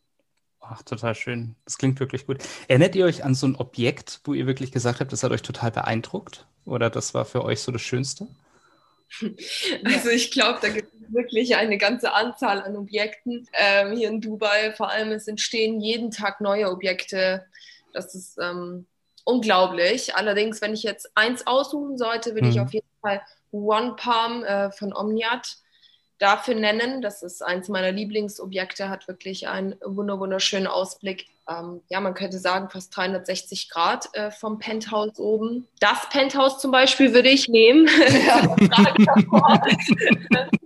Ach, 0.62 0.82
total 0.82 1.14
schön. 1.14 1.56
Das 1.66 1.78
klingt 1.78 2.00
wirklich 2.00 2.26
gut. 2.26 2.40
Erinnert 2.68 2.96
ihr 2.96 3.06
euch 3.06 3.24
an 3.24 3.36
so 3.36 3.46
ein 3.46 3.56
Objekt, 3.56 4.22
wo 4.24 4.34
ihr 4.34 4.48
wirklich 4.48 4.72
gesagt 4.72 5.01
habt, 5.01 5.14
das 5.14 5.22
hat 5.22 5.32
euch 5.32 5.44
total 5.44 5.70
beeindruckt? 5.70 6.48
Oder 6.66 6.90
das 6.90 7.14
war 7.14 7.25
für 7.25 7.44
euch 7.46 7.62
so 7.62 7.72
das 7.72 7.84
Schönste? 7.84 8.27
Also 9.83 10.09
ich 10.09 10.31
glaube, 10.31 10.59
da 10.61 10.70
gibt 10.70 10.94
es 10.94 11.13
wirklich 11.13 11.55
eine 11.55 11.77
ganze 11.77 12.13
Anzahl 12.13 12.61
an 12.61 12.75
Objekten 12.75 13.48
ähm, 13.53 13.94
hier 13.94 14.09
in 14.09 14.22
Dubai. 14.22 14.74
Vor 14.74 14.89
allem 14.89 15.11
es 15.11 15.27
entstehen 15.27 15.79
jeden 15.81 16.11
Tag 16.11 16.41
neue 16.41 16.70
Objekte. 16.70 17.46
Das 17.94 18.15
ist 18.15 18.37
ähm, 18.41 18.87
unglaublich. 19.24 20.15
Allerdings, 20.15 20.61
wenn 20.61 20.74
ich 20.74 20.83
jetzt 20.83 21.09
eins 21.15 21.48
aussuchen 21.48 21.98
sollte, 21.98 22.35
würde 22.35 22.50
ich 22.50 22.57
Mhm. 22.57 22.61
auf 22.61 22.74
jeden 22.74 22.87
Fall 23.01 23.22
One 23.51 23.96
Palm 23.96 24.44
äh, 24.44 24.72
von 24.72 24.94
Omniat 24.96 25.57
dafür 26.20 26.56
nennen. 26.56 27.01
Das 27.01 27.24
ist 27.24 27.42
eins 27.42 27.70
meiner 27.70 27.92
Lieblingsobjekte, 27.92 28.90
hat 28.90 29.08
wirklich 29.08 29.48
einen 29.48 29.75
wunder 29.84 30.20
wunderschönen 30.20 30.68
Ausblick. 30.68 31.28
Ähm, 31.48 31.82
ja, 31.90 32.00
man 32.00 32.14
könnte 32.14 32.40
sagen, 32.40 32.70
fast 32.70 32.96
360 32.96 33.70
Grad 33.70 34.10
äh, 34.14 34.32
vom 34.32 34.60
Penthouse 34.60 35.20
oben. 35.20 35.68
Das 35.80 36.10
Penthouse 36.10 36.60
zum 36.60 36.72
Beispiel 36.72 37.14
würde 37.14 37.30
ich 37.30 37.48
nehmen. 37.48 37.88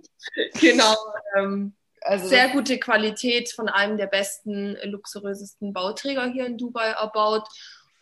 Genau. 0.60 0.94
Ähm, 1.36 1.74
Also 2.02 2.28
sehr 2.28 2.48
gute 2.48 2.78
Qualität 2.78 3.52
von 3.52 3.68
einem 3.68 3.96
der 3.96 4.06
besten, 4.06 4.76
luxuriösesten 4.84 5.72
Bauträger 5.72 6.26
hier 6.26 6.46
in 6.46 6.56
Dubai 6.56 6.90
erbaut 6.90 7.46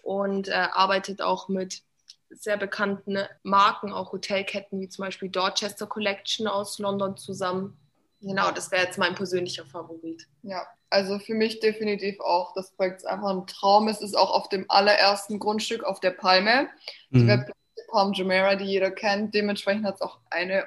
und 0.03 0.49
äh, 0.49 0.53
arbeitet 0.53 1.21
auch 1.21 1.49
mit 1.49 1.83
sehr 2.31 2.57
bekannten 2.57 3.19
Marken, 3.43 3.93
auch 3.93 4.13
Hotelketten 4.13 4.81
wie 4.81 4.89
zum 4.89 5.05
Beispiel 5.05 5.29
Dorchester 5.29 5.87
Collection 5.87 6.47
aus 6.47 6.79
London 6.79 7.17
zusammen. 7.17 7.77
Genau, 8.21 8.51
das 8.51 8.71
wäre 8.71 8.85
jetzt 8.85 8.99
mein 8.99 9.15
persönlicher 9.15 9.65
Favorit. 9.65 10.27
Ja, 10.43 10.67
also 10.91 11.19
für 11.19 11.35
mich 11.35 11.61
definitiv 11.61 12.19
auch. 12.21 12.53
Das 12.55 12.73
Projekt 12.73 12.99
ist 12.99 13.07
einfach 13.07 13.31
ein 13.31 13.47
Traum. 13.47 13.89
Es 13.89 14.01
ist 14.01 14.17
auch 14.17 14.33
auf 14.33 14.49
dem 14.49 14.65
allerersten 14.69 15.39
Grundstück 15.39 15.85
auf 15.85 16.01
der 16.01 16.11
Palme. 16.11 16.69
Die 17.11 17.21
Mhm. 17.21 17.29
Webseite 17.29 17.53
Palm 17.91 18.13
Jumeirah, 18.13 18.57
die 18.57 18.65
jeder 18.65 18.91
kennt. 18.91 19.35
Dementsprechend 19.35 19.85
hat 19.87 19.97
es 19.97 20.01
auch 20.03 20.19
eine 20.31 20.67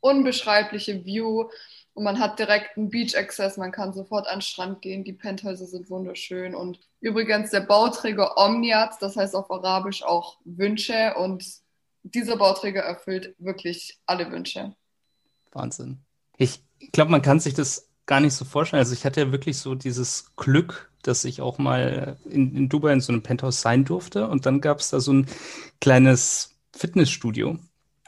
unbeschreibliche 0.00 1.04
View 1.04 1.48
und 1.94 2.04
man 2.04 2.18
hat 2.18 2.38
direkt 2.38 2.76
einen 2.76 2.90
Beach 2.90 3.16
Access. 3.16 3.56
Man 3.56 3.72
kann 3.72 3.92
sofort 3.92 4.26
an 4.26 4.36
den 4.36 4.42
Strand 4.42 4.82
gehen. 4.82 5.04
Die 5.04 5.12
Penthäuser 5.12 5.66
sind 5.66 5.90
wunderschön. 5.90 6.54
Und 6.54 6.80
übrigens 7.00 7.50
der 7.50 7.60
Bauträger 7.60 8.36
Omniat, 8.36 8.96
das 9.00 9.16
heißt 9.16 9.34
auf 9.34 9.50
Arabisch 9.50 10.02
auch 10.02 10.38
Wünsche. 10.44 11.14
Und 11.16 11.44
dieser 12.02 12.36
Bauträger 12.36 12.82
erfüllt 12.82 13.34
wirklich 13.38 13.98
alle 14.06 14.30
Wünsche. 14.30 14.74
Wahnsinn. 15.52 15.98
Ich 16.36 16.62
glaube, 16.92 17.10
man 17.10 17.22
kann 17.22 17.40
sich 17.40 17.54
das 17.54 17.88
gar 18.06 18.20
nicht 18.20 18.34
so 18.34 18.44
vorstellen. 18.44 18.80
Also 18.80 18.94
ich 18.94 19.04
hatte 19.04 19.20
ja 19.20 19.32
wirklich 19.32 19.58
so 19.58 19.74
dieses 19.74 20.34
Glück, 20.36 20.92
dass 21.02 21.24
ich 21.24 21.40
auch 21.40 21.58
mal 21.58 22.16
in, 22.24 22.56
in 22.56 22.68
Dubai 22.68 22.92
in 22.92 23.00
so 23.00 23.12
einem 23.12 23.22
Penthouse 23.22 23.60
sein 23.60 23.84
durfte. 23.84 24.28
Und 24.28 24.46
dann 24.46 24.60
gab 24.60 24.78
es 24.78 24.90
da 24.90 25.00
so 25.00 25.12
ein 25.12 25.26
kleines 25.80 26.54
Fitnessstudio. 26.72 27.58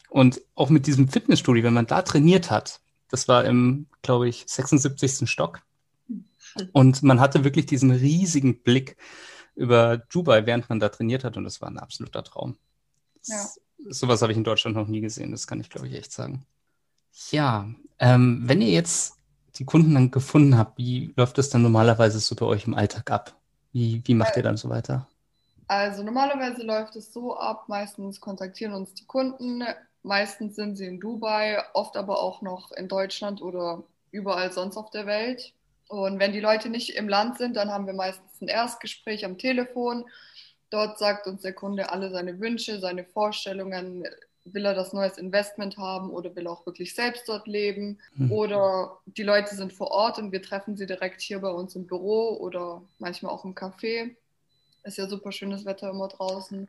Und 0.09 0.41
auch 0.55 0.71
mit 0.71 0.87
diesem 0.87 1.09
Fitnessstudio, 1.09 1.65
wenn 1.65 1.75
man 1.75 1.87
da 1.87 2.03
trainiert 2.03 2.51
hat, 2.51 2.81
das 3.13 3.29
war 3.29 3.45
im, 3.45 3.87
glaube 4.01 4.29
ich, 4.29 4.45
76. 4.47 5.29
Stock. 5.31 5.61
Und 6.73 7.03
man 7.03 7.21
hatte 7.21 7.45
wirklich 7.45 7.67
diesen 7.67 7.91
riesigen 7.91 8.63
Blick 8.63 8.97
über 9.55 9.99
Dubai, 9.99 10.47
während 10.47 10.69
man 10.71 10.81
da 10.81 10.89
trainiert 10.89 11.23
hat. 11.23 11.37
Und 11.37 11.45
das 11.45 11.61
war 11.61 11.69
ein 11.69 11.79
absoluter 11.79 12.25
Traum. 12.25 12.57
Ja. 13.25 13.47
Sowas 13.91 14.23
habe 14.23 14.33
ich 14.33 14.39
in 14.39 14.45
Deutschland 14.45 14.77
noch 14.77 14.89
nie 14.89 15.03
gesehen. 15.03 15.31
Das 15.31 15.47
kann 15.47 15.61
ich, 15.61 15.69
glaube 15.69 15.89
ich, 15.89 15.95
echt 15.95 16.11
sagen. 16.11 16.47
Ja, 17.31 17.69
ähm, 17.99 18.43
wenn 18.45 18.63
ihr 18.63 18.71
jetzt 18.71 19.19
die 19.57 19.67
Kunden 19.67 19.93
dann 19.93 20.11
gefunden 20.11 20.57
habt, 20.57 20.79
wie 20.79 21.13
läuft 21.15 21.37
das 21.37 21.51
dann 21.51 21.61
normalerweise 21.61 22.19
so 22.19 22.35
bei 22.35 22.47
euch 22.47 22.67
im 22.67 22.75
Alltag 22.75 23.11
ab? 23.11 23.37
Wie, 23.73 24.03
wie 24.07 24.15
macht 24.15 24.39
ihr 24.39 24.43
dann 24.43 24.57
so 24.57 24.71
weiter? 24.71 25.07
Also 25.67 26.03
normalerweise 26.03 26.63
läuft 26.63 26.97
es 26.97 27.13
so 27.13 27.37
ab, 27.37 27.69
meistens 27.69 28.21
kontaktieren 28.21 28.73
uns 28.73 28.95
die 28.95 29.05
Kunden, 29.05 29.63
meistens 30.03 30.57
sind 30.57 30.77
sie 30.77 30.87
in 30.87 31.01
Dubai, 31.01 31.63
oft 31.75 31.97
aber 31.97 32.21
auch 32.21 32.43
noch 32.43 32.73
in 32.73 32.89
Deutschland 32.89 33.43
oder 33.43 33.83
überall 34.11 34.53
sonst 34.53 34.77
auf 34.77 34.91
der 34.91 35.07
Welt. 35.07 35.53
Und 35.89 36.19
wenn 36.19 36.33
die 36.33 36.41
Leute 36.41 36.71
nicht 36.71 36.97
im 36.97 37.09
Land 37.09 37.39
sind, 37.39 37.57
dann 37.57 37.71
haben 37.71 37.87
wir 37.87 37.95
meistens 37.95 38.41
ein 38.41 38.49
Erstgespräch 38.49 39.25
am 39.25 39.39
Telefon. 39.39 40.05
Dort 40.71 40.99
sagt 40.99 41.27
uns 41.27 41.43
der 41.43 41.53
Kunde 41.53 41.91
alle 41.91 42.11
seine 42.11 42.41
Wünsche, 42.41 42.81
seine 42.81 43.05
Vorstellungen. 43.05 44.07
Will 44.45 44.65
er 44.65 44.75
das 44.75 44.93
neues 44.93 45.19
Investment 45.19 45.77
haben 45.77 46.11
oder 46.11 46.35
will 46.35 46.47
er 46.47 46.53
auch 46.53 46.67
wirklich 46.67 46.95
selbst 46.95 47.29
dort 47.29 47.47
leben? 47.47 48.01
Hm. 48.17 48.33
Oder 48.33 48.99
die 49.05 49.23
Leute 49.23 49.55
sind 49.55 49.73
vor 49.73 49.91
Ort 49.91 50.19
und 50.19 50.33
wir 50.33 50.43
treffen 50.43 50.77
sie 50.77 50.87
direkt 50.87 51.21
hier 51.21 51.41
bei 51.41 51.51
uns 51.51 51.77
im 51.77 51.87
Büro 51.87 52.39
oder 52.39 52.83
manchmal 52.99 53.33
auch 53.33 53.45
im 53.45 53.55
Café. 53.55 54.17
Ist 54.85 54.99
ja 54.99 55.07
super 55.07 55.31
schönes 55.31 55.65
Wetter 55.65 55.91
immer 55.91 56.09
draußen. 56.09 56.69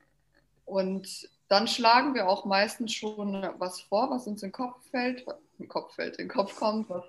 Und 0.66 1.30
dann 1.54 1.68
schlagen 1.68 2.16
wir 2.16 2.28
auch 2.28 2.46
meistens 2.46 2.94
schon 2.94 3.48
was 3.60 3.80
vor, 3.80 4.10
was 4.10 4.26
uns 4.26 4.42
in 4.42 4.50
den 4.50 4.54
Kopf 4.54 4.84
fällt, 4.90 5.22
in 5.22 5.66
den 5.66 5.68
Kopf 5.68 5.94
fällt, 5.94 6.18
in 6.18 6.28
den 6.28 6.34
Kopf 6.34 6.56
kommt, 6.56 6.90
was, 6.90 7.04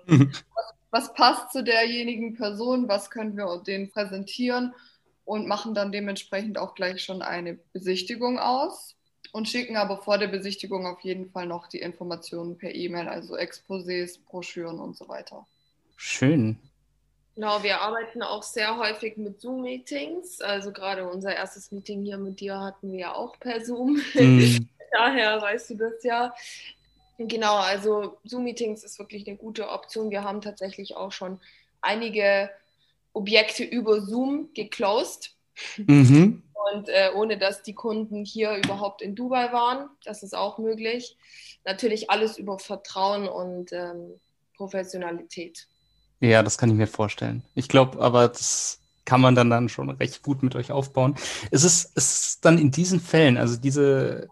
was 0.91 1.13
passt 1.15 1.51
zu 1.51 1.63
derjenigen 1.63 2.35
Person, 2.35 2.87
was 2.87 3.09
können 3.09 3.35
wir 3.35 3.63
denen 3.65 3.89
präsentieren 3.89 4.75
und 5.23 5.47
machen 5.47 5.73
dann 5.73 5.91
dementsprechend 5.91 6.59
auch 6.59 6.75
gleich 6.75 7.03
schon 7.03 7.23
eine 7.23 7.55
Besichtigung 7.73 8.37
aus. 8.37 8.95
und 9.31 9.49
schicken 9.49 9.77
aber 9.77 9.97
vor 9.97 10.19
der 10.19 10.27
Besichtigung 10.27 10.85
auf 10.85 11.01
jeden 11.01 11.31
Fall 11.31 11.47
noch 11.47 11.67
die 11.67 11.79
Informationen 11.79 12.57
per 12.57 12.73
E-Mail, 12.73 13.07
also 13.07 13.35
Exposés, 13.35 14.19
Broschüren 14.23 14.79
und 14.79 14.95
so 14.95 15.09
weiter. 15.09 15.47
Schön. 15.97 16.57
Genau, 17.35 17.61
wir 17.63 17.81
arbeiten 17.81 18.23
auch 18.23 18.43
sehr 18.43 18.77
häufig 18.77 19.17
mit 19.17 19.41
Zoom-Meetings. 19.41 20.39
Also 20.39 20.71
gerade 20.71 21.07
unser 21.07 21.35
erstes 21.35 21.69
Meeting 21.71 22.03
hier 22.03 22.17
mit 22.17 22.39
dir 22.39 22.59
hatten 22.59 22.93
wir 22.93 22.99
ja 22.99 23.13
auch 23.13 23.37
per 23.39 23.63
Zoom. 23.63 24.01
Mm. 24.13 24.69
Daher 24.91 25.41
weißt 25.41 25.71
du 25.71 25.75
das 25.75 26.03
ja. 26.03 26.33
Genau, 27.17 27.55
also 27.55 28.17
Zoom-Meetings 28.23 28.85
ist 28.85 28.99
wirklich 28.99 29.27
eine 29.27 29.35
gute 29.35 29.69
Option. 29.69 30.11
Wir 30.11 30.23
haben 30.23 30.39
tatsächlich 30.39 30.95
auch 30.95 31.11
schon 31.11 31.41
einige 31.81 32.49
Objekte 33.11 33.65
über 33.65 34.01
Zoom 34.01 34.49
geclosed. 34.53 35.35
Mhm. 35.77 36.41
Und 36.73 36.89
äh, 36.89 37.11
ohne 37.13 37.37
dass 37.37 37.63
die 37.63 37.75
Kunden 37.75 38.23
hier 38.23 38.55
überhaupt 38.55 39.01
in 39.01 39.13
Dubai 39.13 39.51
waren. 39.51 39.89
Das 40.05 40.23
ist 40.23 40.35
auch 40.35 40.57
möglich. 40.57 41.17
Natürlich 41.65 42.09
alles 42.09 42.37
über 42.37 42.59
Vertrauen 42.59 43.27
und 43.27 43.73
ähm, 43.73 44.19
Professionalität. 44.55 45.67
Ja, 46.19 46.43
das 46.43 46.57
kann 46.57 46.69
ich 46.69 46.75
mir 46.75 46.87
vorstellen. 46.87 47.43
Ich 47.53 47.67
glaube 47.67 47.99
aber, 47.99 48.27
das 48.27 48.79
kann 49.05 49.21
man 49.21 49.35
dann, 49.35 49.49
dann 49.49 49.69
schon 49.69 49.89
recht 49.89 50.23
gut 50.23 50.41
mit 50.43 50.55
euch 50.55 50.71
aufbauen. 50.71 51.15
Ist 51.51 51.63
es, 51.63 51.85
ist 51.85 51.95
es 51.95 52.39
dann 52.41 52.57
in 52.57 52.71
diesen 52.71 52.99
Fällen, 52.99 53.37
also 53.37 53.57
diese, 53.57 54.27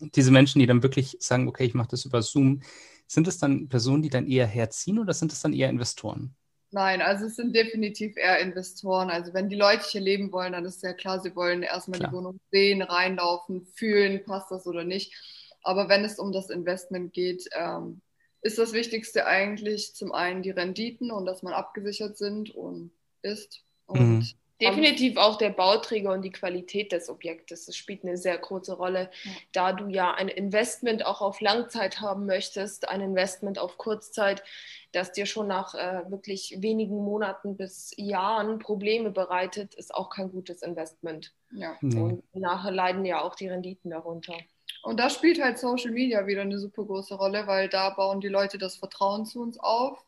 diese 0.00 0.30
Menschen, 0.30 0.58
die 0.58 0.66
dann 0.66 0.82
wirklich 0.82 1.16
sagen, 1.20 1.48
okay, 1.48 1.64
ich 1.64 1.74
mache 1.74 1.88
das 1.90 2.04
über 2.04 2.22
Zoom, 2.22 2.62
sind 3.06 3.26
es 3.26 3.38
dann 3.38 3.68
Personen, 3.68 4.02
die 4.02 4.10
dann 4.10 4.28
eher 4.28 4.46
herziehen 4.46 4.98
oder 4.98 5.14
sind 5.14 5.32
es 5.32 5.40
dann 5.40 5.54
eher 5.54 5.70
Investoren? 5.70 6.34
Nein, 6.70 7.00
also 7.00 7.24
es 7.24 7.36
sind 7.36 7.56
definitiv 7.56 8.18
eher 8.18 8.40
Investoren. 8.40 9.08
Also 9.08 9.32
wenn 9.32 9.48
die 9.48 9.56
Leute 9.56 9.84
hier 9.88 10.02
leben 10.02 10.30
wollen, 10.32 10.52
dann 10.52 10.66
ist 10.66 10.82
ja 10.82 10.92
klar, 10.92 11.20
sie 11.20 11.34
wollen 11.34 11.62
erstmal 11.62 11.98
klar. 11.98 12.10
die 12.10 12.16
Wohnung 12.16 12.38
sehen, 12.50 12.82
reinlaufen, 12.82 13.64
fühlen, 13.74 14.22
passt 14.24 14.50
das 14.50 14.66
oder 14.66 14.84
nicht. 14.84 15.14
Aber 15.62 15.88
wenn 15.88 16.04
es 16.04 16.18
um 16.18 16.30
das 16.30 16.50
Investment 16.50 17.14
geht, 17.14 17.48
ähm, 17.58 18.02
ist 18.42 18.58
das 18.58 18.72
Wichtigste 18.72 19.26
eigentlich 19.26 19.94
zum 19.94 20.12
einen 20.12 20.42
die 20.42 20.50
Renditen 20.50 21.10
und 21.10 21.26
dass 21.26 21.42
man 21.42 21.52
abgesichert 21.52 22.16
sind 22.16 22.54
und 22.54 22.92
ist. 23.22 23.64
Und 23.86 24.18
mhm. 24.18 24.28
Definitiv 24.60 25.16
auch 25.18 25.38
der 25.38 25.50
Bauträger 25.50 26.12
und 26.12 26.22
die 26.22 26.32
Qualität 26.32 26.90
des 26.90 27.08
Objektes. 27.08 27.66
Das 27.66 27.76
spielt 27.76 28.02
eine 28.02 28.16
sehr 28.16 28.36
große 28.36 28.74
Rolle, 28.74 29.08
ja. 29.22 29.30
da 29.52 29.72
du 29.72 29.86
ja 29.86 30.12
ein 30.14 30.26
Investment 30.26 31.06
auch 31.06 31.20
auf 31.20 31.40
Langzeit 31.40 32.00
haben 32.00 32.26
möchtest, 32.26 32.88
ein 32.88 33.00
Investment 33.00 33.60
auf 33.60 33.78
Kurzzeit, 33.78 34.42
das 34.90 35.12
dir 35.12 35.26
schon 35.26 35.46
nach 35.46 35.74
äh, 35.74 36.10
wirklich 36.10 36.56
wenigen 36.58 36.96
Monaten 36.96 37.56
bis 37.56 37.92
Jahren 37.96 38.58
Probleme 38.58 39.12
bereitet, 39.12 39.76
ist 39.76 39.94
auch 39.94 40.10
kein 40.10 40.32
gutes 40.32 40.62
Investment. 40.62 41.32
Ja. 41.52 41.76
Mhm. 41.80 42.02
Und 42.02 42.34
nachher 42.34 42.72
leiden 42.72 43.04
ja 43.04 43.22
auch 43.22 43.36
die 43.36 43.48
Renditen 43.48 43.92
darunter. 43.92 44.34
Und 44.82 44.98
da 45.00 45.10
spielt 45.10 45.42
halt 45.42 45.58
Social 45.58 45.90
Media 45.90 46.26
wieder 46.26 46.42
eine 46.42 46.58
super 46.58 46.84
große 46.84 47.14
Rolle, 47.14 47.46
weil 47.46 47.68
da 47.68 47.90
bauen 47.90 48.20
die 48.20 48.28
Leute 48.28 48.58
das 48.58 48.76
Vertrauen 48.76 49.26
zu 49.26 49.40
uns 49.40 49.58
auf. 49.58 50.04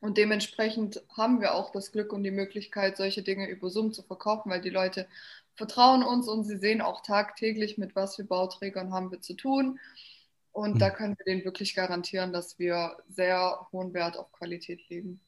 Und 0.00 0.18
dementsprechend 0.18 1.02
haben 1.16 1.40
wir 1.40 1.54
auch 1.54 1.70
das 1.72 1.92
Glück 1.92 2.12
und 2.12 2.24
die 2.24 2.30
Möglichkeit, 2.30 2.96
solche 2.96 3.22
Dinge 3.22 3.48
über 3.48 3.70
Zoom 3.70 3.92
zu 3.92 4.02
verkaufen, 4.02 4.50
weil 4.50 4.60
die 4.60 4.70
Leute 4.70 5.06
vertrauen 5.54 6.02
uns 6.02 6.28
und 6.28 6.44
sie 6.44 6.58
sehen 6.58 6.80
auch 6.80 7.02
tagtäglich, 7.02 7.78
mit 7.78 7.94
was 7.96 8.16
für 8.16 8.24
Bauträgern 8.24 8.92
haben 8.92 9.10
wir 9.10 9.20
zu 9.20 9.34
tun. 9.34 9.78
Und 10.52 10.74
mhm. 10.74 10.78
da 10.78 10.90
können 10.90 11.16
wir 11.16 11.24
denen 11.24 11.44
wirklich 11.44 11.74
garantieren, 11.74 12.32
dass 12.32 12.58
wir 12.58 12.96
sehr 13.08 13.66
hohen 13.72 13.94
Wert 13.94 14.16
auf 14.16 14.30
Qualität 14.32 14.88
legen. 14.88 15.20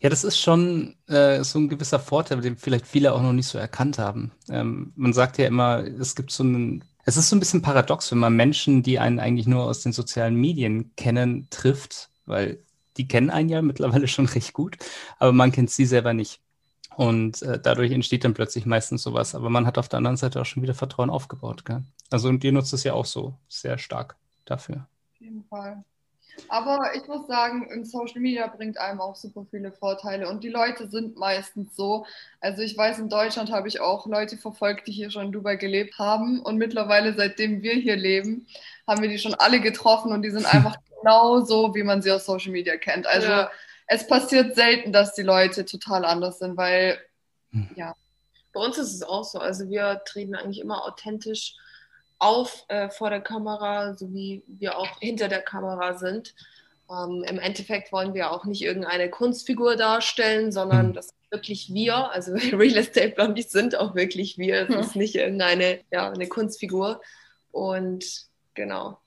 Ja, 0.00 0.08
das 0.08 0.24
ist 0.24 0.38
schon 0.38 0.96
äh, 1.08 1.44
so 1.44 1.58
ein 1.58 1.68
gewisser 1.68 2.00
Vorteil, 2.00 2.40
den 2.40 2.56
vielleicht 2.56 2.86
viele 2.86 3.12
auch 3.12 3.20
noch 3.20 3.34
nicht 3.34 3.48
so 3.48 3.58
erkannt 3.58 3.98
haben. 3.98 4.32
Ähm, 4.48 4.92
man 4.96 5.12
sagt 5.12 5.36
ja 5.36 5.46
immer, 5.46 5.84
es 5.84 6.14
gibt 6.14 6.30
so 6.30 6.42
einen 6.42 6.84
es 7.10 7.16
ist 7.16 7.28
so 7.28 7.34
ein 7.34 7.40
bisschen 7.40 7.60
paradox, 7.60 8.12
wenn 8.12 8.18
man 8.18 8.36
Menschen, 8.36 8.84
die 8.84 9.00
einen 9.00 9.18
eigentlich 9.18 9.48
nur 9.48 9.64
aus 9.64 9.82
den 9.82 9.92
sozialen 9.92 10.36
Medien 10.36 10.92
kennen, 10.94 11.48
trifft, 11.50 12.08
weil 12.24 12.60
die 12.96 13.08
kennen 13.08 13.30
einen 13.30 13.48
ja 13.48 13.62
mittlerweile 13.70 14.06
schon 14.06 14.26
recht 14.26 14.52
gut, 14.52 14.76
aber 15.18 15.32
man 15.32 15.50
kennt 15.50 15.70
sie 15.70 15.86
selber 15.86 16.14
nicht. 16.14 16.40
Und 16.94 17.42
äh, 17.42 17.58
dadurch 17.60 17.90
entsteht 17.90 18.24
dann 18.24 18.34
plötzlich 18.34 18.64
meistens 18.64 19.02
sowas. 19.02 19.34
Aber 19.34 19.50
man 19.50 19.66
hat 19.66 19.78
auf 19.78 19.88
der 19.88 19.96
anderen 19.96 20.18
Seite 20.18 20.40
auch 20.40 20.44
schon 20.44 20.62
wieder 20.62 20.74
Vertrauen 20.74 21.10
aufgebaut. 21.10 21.64
Gell? 21.64 21.82
Also 22.10 22.28
und 22.28 22.44
ihr 22.44 22.52
nutzt 22.52 22.72
es 22.74 22.84
ja 22.84 22.92
auch 22.92 23.06
so 23.06 23.34
sehr 23.48 23.78
stark 23.78 24.16
dafür. 24.44 24.86
Auf 25.14 25.20
jeden 25.20 25.44
Fall. 25.44 25.82
Aber 26.48 26.78
ich 26.94 27.06
muss 27.06 27.26
sagen, 27.26 27.68
in 27.70 27.84
Social 27.84 28.20
Media 28.20 28.46
bringt 28.46 28.78
einem 28.78 29.00
auch 29.00 29.16
super 29.16 29.46
viele 29.50 29.72
Vorteile 29.72 30.28
und 30.28 30.42
die 30.42 30.48
Leute 30.48 30.88
sind 30.88 31.16
meistens 31.16 31.76
so. 31.76 32.06
Also 32.40 32.62
ich 32.62 32.76
weiß, 32.76 32.98
in 32.98 33.08
Deutschland 33.08 33.50
habe 33.52 33.68
ich 33.68 33.80
auch 33.80 34.06
Leute 34.06 34.36
verfolgt, 34.36 34.88
die 34.88 34.92
hier 34.92 35.10
schon 35.10 35.26
in 35.26 35.32
Dubai 35.32 35.56
gelebt 35.56 35.98
haben 35.98 36.40
und 36.40 36.56
mittlerweile, 36.56 37.14
seitdem 37.14 37.62
wir 37.62 37.74
hier 37.74 37.96
leben, 37.96 38.46
haben 38.86 39.02
wir 39.02 39.08
die 39.08 39.18
schon 39.18 39.34
alle 39.34 39.60
getroffen 39.60 40.12
und 40.12 40.22
die 40.22 40.30
sind 40.30 40.46
einfach 40.54 40.76
genau 40.98 41.40
so, 41.40 41.74
wie 41.74 41.82
man 41.82 42.02
sie 42.02 42.10
aus 42.10 42.26
Social 42.26 42.52
Media 42.52 42.76
kennt. 42.76 43.06
Also 43.06 43.28
ja. 43.28 43.50
es 43.86 44.06
passiert 44.06 44.54
selten, 44.54 44.92
dass 44.92 45.14
die 45.14 45.22
Leute 45.22 45.64
total 45.64 46.04
anders 46.04 46.38
sind, 46.38 46.56
weil 46.56 46.98
hm. 47.52 47.70
ja. 47.76 47.94
Bei 48.52 48.60
uns 48.60 48.78
ist 48.78 48.94
es 48.94 49.02
auch 49.02 49.24
so. 49.24 49.38
Also 49.38 49.68
wir 49.68 50.02
treten 50.04 50.34
eigentlich 50.34 50.60
immer 50.60 50.84
authentisch 50.84 51.54
auf 52.20 52.64
äh, 52.68 52.90
vor 52.90 53.10
der 53.10 53.20
Kamera, 53.20 53.94
so 53.94 54.12
wie 54.12 54.44
wir 54.46 54.78
auch 54.78 55.00
hinter 55.00 55.28
der 55.28 55.42
Kamera 55.42 55.98
sind. 55.98 56.34
Ähm, 56.88 57.24
Im 57.26 57.38
Endeffekt 57.38 57.92
wollen 57.92 58.14
wir 58.14 58.30
auch 58.30 58.44
nicht 58.44 58.62
irgendeine 58.62 59.10
Kunstfigur 59.10 59.76
darstellen, 59.76 60.52
sondern 60.52 60.88
mhm. 60.88 60.92
das 60.92 61.08
sind 61.08 61.30
wirklich 61.30 61.72
wir. 61.72 62.10
Also 62.12 62.32
Real 62.52 62.76
Estate 62.76 63.10
Blondies 63.10 63.50
sind 63.50 63.76
auch 63.76 63.94
wirklich 63.94 64.38
wir. 64.38 64.68
Es 64.68 64.86
ist 64.86 64.96
nicht 64.96 65.16
irgendeine 65.16 65.80
ja, 65.90 66.10
eine 66.10 66.28
Kunstfigur. 66.28 67.00
Und 67.50 68.26
genau. 68.54 68.98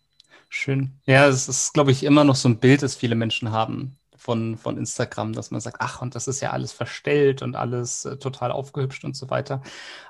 Schön. 0.49 0.91
Ja, 1.05 1.27
es 1.27 1.47
ist, 1.47 1.73
glaube 1.73 1.91
ich, 1.91 2.03
immer 2.03 2.23
noch 2.23 2.35
so 2.35 2.49
ein 2.49 2.59
Bild, 2.59 2.83
das 2.83 2.95
viele 2.95 3.15
Menschen 3.15 3.51
haben 3.51 3.97
von, 4.23 4.57
von 4.57 4.77
Instagram, 4.77 5.33
dass 5.33 5.51
man 5.51 5.59
sagt, 5.59 5.77
ach, 5.81 6.01
und 6.01 6.15
das 6.15 6.29
ist 6.29 6.39
ja 6.39 6.51
alles 6.51 6.71
verstellt 6.71 7.41
und 7.41 7.57
alles 7.57 8.05
äh, 8.05 8.15
total 8.17 8.53
aufgehübscht 8.53 9.03
und 9.03 9.17
so 9.17 9.29
weiter. 9.29 9.61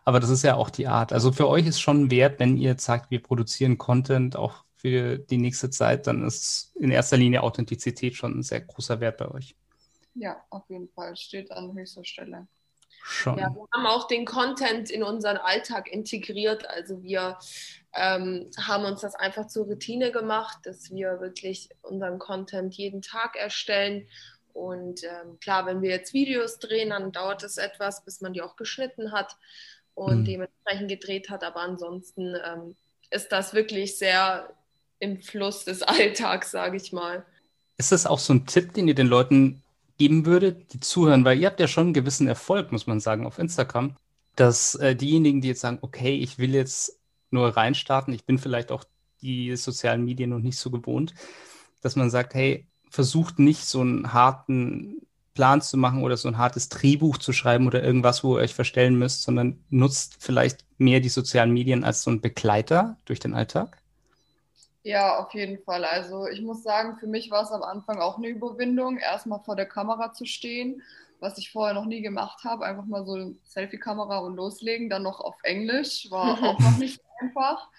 Aber 0.06 0.20
das 0.20 0.30
ist 0.30 0.44
ja 0.44 0.56
auch 0.56 0.70
die 0.70 0.88
Art. 0.88 1.12
Also 1.12 1.32
für 1.32 1.48
euch 1.48 1.66
ist 1.66 1.80
schon 1.80 2.12
wert, 2.12 2.40
wenn 2.40 2.56
ihr 2.58 2.78
sagt, 2.78 3.10
wir 3.10 3.24
produzieren 3.24 3.80
Content 3.80 4.36
auch 4.36 4.66
für 4.76 5.18
die 5.18 5.38
nächste 5.38 5.72
Zeit, 5.72 6.06
dann 6.06 6.24
ist 6.24 6.76
in 6.76 6.92
erster 6.92 7.18
Linie 7.18 7.42
Authentizität 7.42 8.16
schon 8.16 8.38
ein 8.38 8.44
sehr 8.44 8.62
großer 8.62 9.00
Wert 9.00 9.18
bei 9.18 9.32
euch. 9.32 9.56
Ja, 10.14 10.44
auf 10.52 10.70
jeden 10.70 10.90
Fall. 10.90 11.16
Steht 11.16 11.52
an 11.52 11.74
höchster 11.74 12.06
Stelle. 12.06 12.48
Schon. 13.04 13.38
Ja, 13.38 13.50
wir 13.54 13.68
haben 13.74 13.86
auch 13.86 14.08
den 14.08 14.26
Content 14.26 14.90
in 14.90 15.04
unseren 15.04 15.38
Alltag 15.38 15.92
integriert. 15.92 16.70
Also 16.70 17.04
wir 17.04 17.38
ähm, 17.94 18.50
haben 18.58 18.86
uns 18.86 19.02
das 19.02 19.16
einfach 19.16 19.48
zur 19.48 19.66
Routine 19.66 20.12
gemacht, 20.12 20.60
dass 20.64 20.90
wir 20.90 21.20
wirklich 21.20 21.70
unseren 21.82 22.18
Content 22.18 22.74
jeden 22.76 23.02
Tag 23.02 23.36
erstellen. 23.36 24.08
Und 24.54 25.04
ähm, 25.04 25.38
klar, 25.42 25.66
wenn 25.66 25.82
wir 25.82 25.90
jetzt 25.90 26.14
Videos 26.14 26.60
drehen, 26.60 26.92
dann 26.92 27.12
dauert 27.12 27.44
es 27.44 27.58
etwas, 27.58 28.06
bis 28.06 28.22
man 28.22 28.34
die 28.34 28.42
auch 28.42 28.56
geschnitten 28.56 29.12
hat 29.12 29.36
und 29.96 30.22
mhm. 30.22 30.26
dementsprechend 30.26 30.90
gedreht 30.90 31.30
hat. 31.30 31.44
Aber 31.44 31.60
ansonsten 31.60 32.36
ähm, 32.46 32.76
ist 33.10 33.34
das 33.34 33.54
wirklich 33.54 33.98
sehr 33.98 34.50
im 35.00 35.22
Fluss 35.22 35.66
des 35.66 35.82
Alltags, 35.84 36.52
sage 36.52 36.78
ich 36.78 36.94
mal. 36.94 37.26
Ist 37.78 37.92
das 37.92 38.06
auch 38.06 38.20
so 38.20 38.34
ein 38.34 38.46
Tipp, 38.46 38.74
den 38.74 38.88
ihr 38.88 38.96
den 38.96 39.08
Leuten 39.08 39.63
geben 40.04 40.26
würdet, 40.26 40.74
die 40.74 40.82
zuhören? 40.82 41.24
Weil 41.24 41.40
ihr 41.40 41.48
habt 41.48 41.62
ja 41.62 41.68
schon 41.70 41.86
einen 41.86 41.94
gewissen 41.94 42.28
Erfolg, 42.28 42.74
muss 42.74 42.88
man 42.88 43.00
sagen, 43.00 43.26
auf 43.26 43.40
Instagram, 43.40 43.96
dass 44.36 44.76
äh, 44.76 44.98
diejenigen, 44.98 45.40
die 45.40 45.48
jetzt 45.48 45.62
sagen, 45.62 45.78
okay, 45.80 46.18
ich 46.18 46.40
will 46.40 46.54
jetzt 46.54 47.00
nur 47.32 47.56
reinstarten. 47.56 48.14
Ich 48.14 48.26
bin 48.26 48.38
vielleicht 48.38 48.72
auch 48.74 48.84
die 49.22 49.56
sozialen 49.56 50.04
Medien 50.04 50.32
noch 50.32 50.40
nicht 50.40 50.58
so 50.58 50.72
gewohnt, 50.72 51.14
dass 51.82 51.96
man 51.96 52.10
sagt, 52.10 52.34
hey, 52.34 52.68
versucht 52.90 53.40
nicht 53.40 53.66
so 53.66 53.80
einen 53.80 54.12
harten 54.12 54.98
Plan 55.36 55.62
zu 55.62 55.78
machen 55.78 56.04
oder 56.04 56.18
so 56.18 56.28
ein 56.28 56.38
hartes 56.38 56.68
Drehbuch 56.68 57.18
zu 57.18 57.32
schreiben 57.32 57.66
oder 57.66 57.82
irgendwas, 57.82 58.26
wo 58.26 58.38
ihr 58.38 58.42
euch 58.42 58.54
verstellen 58.54 59.00
müsst, 59.00 59.24
sondern 59.24 59.64
nutzt 59.70 60.18
vielleicht 60.20 60.66
mehr 60.78 61.00
die 61.00 61.10
sozialen 61.10 61.54
Medien 61.54 61.86
als 61.86 62.04
so 62.04 62.12
ein 62.12 62.20
Begleiter 62.20 62.98
durch 63.06 63.22
den 63.22 63.34
Alltag? 63.34 63.78
Ja, 64.84 65.18
auf 65.18 65.34
jeden 65.34 65.64
Fall. 65.64 65.86
Also 65.86 66.28
ich 66.28 66.42
muss 66.42 66.62
sagen, 66.62 66.98
für 66.98 67.08
mich 67.08 67.32
war 67.32 67.44
es 67.44 67.52
am 67.52 67.64
Anfang 67.64 68.00
auch 68.00 68.18
eine 68.18 68.28
Überwindung, 68.28 68.98
erstmal 68.98 69.40
vor 69.40 69.56
der 69.56 69.66
Kamera 69.66 70.12
zu 70.12 70.26
stehen, 70.26 70.84
was 71.22 71.38
ich 71.38 71.52
vorher 71.52 71.74
noch 71.74 71.86
nie 71.86 72.02
gemacht 72.02 72.44
habe. 72.44 72.66
Einfach 72.66 72.86
mal 72.86 73.06
so 73.06 73.14
eine 73.14 73.36
Selfie-Kamera 73.46 74.18
und 74.20 74.36
loslegen, 74.36 74.90
dann 74.90 75.04
noch 75.04 75.22
auf 75.22 75.36
Englisch, 75.44 76.12
war 76.12 76.34
auch 76.44 76.60
noch 76.60 76.78
nicht 76.78 77.00
einfach. 77.22 77.70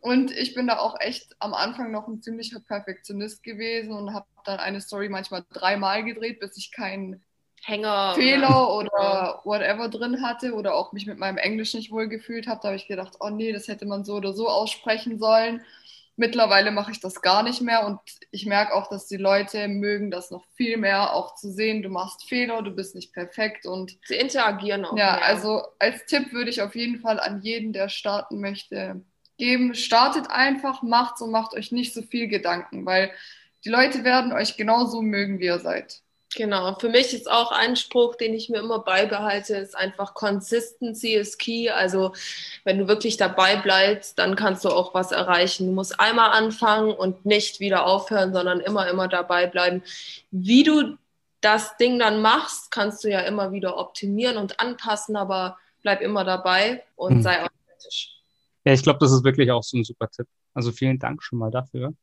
Und 0.00 0.30
ich 0.30 0.54
bin 0.54 0.68
da 0.68 0.78
auch 0.78 0.98
echt 1.00 1.36
am 1.38 1.52
Anfang 1.52 1.90
noch 1.90 2.08
ein 2.08 2.22
ziemlicher 2.22 2.60
Perfektionist 2.60 3.42
gewesen 3.42 3.92
und 3.92 4.14
habe 4.14 4.26
dann 4.44 4.58
eine 4.58 4.80
Story 4.80 5.10
manchmal 5.10 5.44
dreimal 5.52 6.02
gedreht, 6.02 6.40
bis 6.40 6.56
ich 6.56 6.72
keinen 6.72 7.22
Hänger 7.62 8.14
Fehler 8.14 8.74
oder, 8.74 8.90
oder 8.94 9.40
whatever 9.44 9.88
drin 9.88 10.22
hatte 10.22 10.54
oder 10.54 10.74
auch 10.74 10.92
mich 10.92 11.06
mit 11.06 11.18
meinem 11.18 11.36
Englisch 11.36 11.74
nicht 11.74 11.90
wohl 11.90 12.08
gefühlt 12.08 12.46
habe. 12.46 12.60
Da 12.62 12.68
habe 12.68 12.76
ich 12.76 12.86
gedacht, 12.86 13.16
oh 13.20 13.28
nee, 13.28 13.52
das 13.52 13.68
hätte 13.68 13.84
man 13.84 14.04
so 14.04 14.14
oder 14.14 14.32
so 14.32 14.48
aussprechen 14.48 15.18
sollen. 15.18 15.62
Mittlerweile 16.18 16.72
mache 16.72 16.90
ich 16.90 16.98
das 16.98 17.22
gar 17.22 17.44
nicht 17.44 17.62
mehr 17.62 17.86
und 17.86 18.00
ich 18.32 18.44
merke 18.44 18.74
auch, 18.74 18.88
dass 18.90 19.06
die 19.06 19.16
Leute 19.16 19.68
mögen 19.68 20.10
das 20.10 20.32
noch 20.32 20.44
viel 20.56 20.76
mehr, 20.76 21.14
auch 21.14 21.36
zu 21.36 21.52
sehen, 21.52 21.80
du 21.80 21.90
machst 21.90 22.28
Fehler, 22.28 22.60
du 22.62 22.72
bist 22.72 22.96
nicht 22.96 23.12
perfekt 23.12 23.66
und 23.66 23.96
sie 24.04 24.16
interagieren 24.16 24.84
auch. 24.84 24.96
Ja, 24.96 25.12
mehr. 25.12 25.24
also 25.24 25.62
als 25.78 26.04
Tipp 26.06 26.32
würde 26.32 26.50
ich 26.50 26.60
auf 26.60 26.74
jeden 26.74 26.98
Fall 26.98 27.20
an 27.20 27.40
jeden, 27.42 27.72
der 27.72 27.88
starten 27.88 28.40
möchte, 28.40 29.00
geben. 29.36 29.76
Startet 29.76 30.28
einfach, 30.28 30.82
macht's 30.82 31.22
und 31.22 31.30
macht 31.30 31.54
euch 31.54 31.70
nicht 31.70 31.94
so 31.94 32.02
viel 32.02 32.26
Gedanken, 32.26 32.84
weil 32.84 33.12
die 33.64 33.70
Leute 33.70 34.02
werden 34.02 34.32
euch 34.32 34.56
genauso 34.56 35.02
mögen, 35.02 35.38
wie 35.38 35.46
ihr 35.46 35.60
seid. 35.60 36.02
Genau, 36.34 36.74
für 36.78 36.90
mich 36.90 37.14
ist 37.14 37.30
auch 37.30 37.52
ein 37.52 37.74
Spruch, 37.76 38.14
den 38.14 38.34
ich 38.34 38.50
mir 38.50 38.58
immer 38.58 38.80
beibehalte, 38.80 39.56
ist 39.56 39.74
einfach 39.74 40.12
Consistency 40.12 41.14
is 41.14 41.38
key. 41.38 41.70
Also 41.70 42.12
wenn 42.64 42.78
du 42.78 42.86
wirklich 42.86 43.16
dabei 43.16 43.56
bleibst, 43.56 44.18
dann 44.18 44.36
kannst 44.36 44.64
du 44.64 44.68
auch 44.68 44.92
was 44.92 45.10
erreichen. 45.10 45.66
Du 45.66 45.72
musst 45.72 45.98
einmal 45.98 46.30
anfangen 46.30 46.92
und 46.92 47.24
nicht 47.24 47.60
wieder 47.60 47.86
aufhören, 47.86 48.34
sondern 48.34 48.60
immer, 48.60 48.88
immer 48.90 49.08
dabei 49.08 49.46
bleiben. 49.46 49.82
Wie 50.30 50.64
du 50.64 50.98
das 51.40 51.76
Ding 51.78 51.98
dann 51.98 52.20
machst, 52.20 52.70
kannst 52.70 53.04
du 53.04 53.08
ja 53.10 53.20
immer 53.20 53.52
wieder 53.52 53.78
optimieren 53.78 54.36
und 54.36 54.60
anpassen, 54.60 55.16
aber 55.16 55.56
bleib 55.82 56.02
immer 56.02 56.24
dabei 56.24 56.84
und 56.96 57.14
hm. 57.14 57.22
sei 57.22 57.42
authentisch. 57.42 58.20
Ja, 58.64 58.74
ich 58.74 58.82
glaube, 58.82 58.98
das 58.98 59.12
ist 59.12 59.24
wirklich 59.24 59.50
auch 59.50 59.62
so 59.62 59.78
ein 59.78 59.84
super 59.84 60.10
Tipp. 60.10 60.26
Also 60.52 60.72
vielen 60.72 60.98
Dank 60.98 61.22
schon 61.22 61.38
mal 61.38 61.50
dafür. 61.50 61.94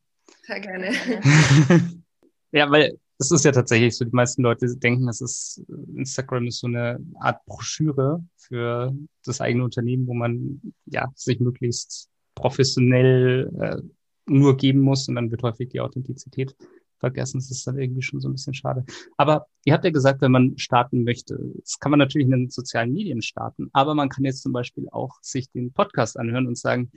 Sehr 0.43 0.59
gerne. 0.61 0.91
ja, 2.51 2.71
weil 2.71 2.97
es 3.17 3.31
ist 3.31 3.45
ja 3.45 3.51
tatsächlich 3.51 3.95
so, 3.95 4.05
die 4.05 4.15
meisten 4.15 4.41
Leute 4.41 4.75
denken, 4.77 5.07
das 5.07 5.21
ist, 5.21 5.63
Instagram 5.95 6.47
ist 6.47 6.59
so 6.59 6.67
eine 6.67 6.99
Art 7.19 7.45
Broschüre 7.45 8.23
für 8.37 8.93
das 9.23 9.41
eigene 9.41 9.63
Unternehmen, 9.63 10.07
wo 10.07 10.13
man 10.13 10.61
ja 10.85 11.09
sich 11.15 11.39
möglichst 11.39 12.09
professionell 12.35 13.51
äh, 13.59 13.81
nur 14.27 14.57
geben 14.57 14.79
muss 14.79 15.07
und 15.07 15.15
dann 15.15 15.31
wird 15.31 15.43
häufig 15.43 15.69
die 15.69 15.79
Authentizität 15.79 16.55
vergessen. 16.99 17.37
Das 17.37 17.51
ist 17.51 17.65
dann 17.65 17.77
irgendwie 17.77 18.01
schon 18.01 18.19
so 18.19 18.27
ein 18.27 18.33
bisschen 18.33 18.53
schade. 18.53 18.83
Aber 19.17 19.47
ihr 19.63 19.73
habt 19.73 19.85
ja 19.85 19.91
gesagt, 19.91 20.21
wenn 20.21 20.31
man 20.31 20.57
starten 20.57 21.03
möchte, 21.03 21.39
das 21.59 21.79
kann 21.79 21.91
man 21.91 21.99
natürlich 21.99 22.25
in 22.25 22.31
den 22.31 22.49
sozialen 22.49 22.93
Medien 22.93 23.21
starten, 23.21 23.69
aber 23.73 23.95
man 23.95 24.09
kann 24.09 24.25
jetzt 24.25 24.41
zum 24.41 24.51
Beispiel 24.51 24.87
auch 24.91 25.17
sich 25.21 25.49
den 25.51 25.71
Podcast 25.71 26.19
anhören 26.19 26.47
und 26.47 26.57
sagen, 26.57 26.91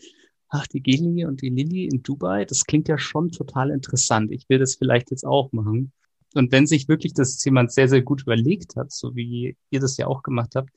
ach, 0.48 0.66
die 0.66 0.82
Geli 0.82 1.26
und 1.26 1.42
die 1.42 1.50
Lilly 1.50 1.84
in 1.84 2.02
Dubai, 2.02 2.44
das 2.44 2.64
klingt 2.64 2.88
ja 2.88 2.98
schon 2.98 3.30
total 3.30 3.70
interessant. 3.70 4.32
Ich 4.32 4.48
will 4.48 4.58
das 4.58 4.76
vielleicht 4.76 5.10
jetzt 5.10 5.24
auch 5.24 5.52
machen. 5.52 5.92
Und 6.34 6.52
wenn 6.52 6.66
sich 6.66 6.88
wirklich 6.88 7.14
das 7.14 7.42
jemand 7.44 7.72
sehr, 7.72 7.88
sehr 7.88 8.02
gut 8.02 8.22
überlegt 8.22 8.76
hat, 8.76 8.92
so 8.92 9.16
wie 9.16 9.56
ihr 9.70 9.80
das 9.80 9.96
ja 9.96 10.06
auch 10.06 10.22
gemacht 10.22 10.54
habt, 10.56 10.70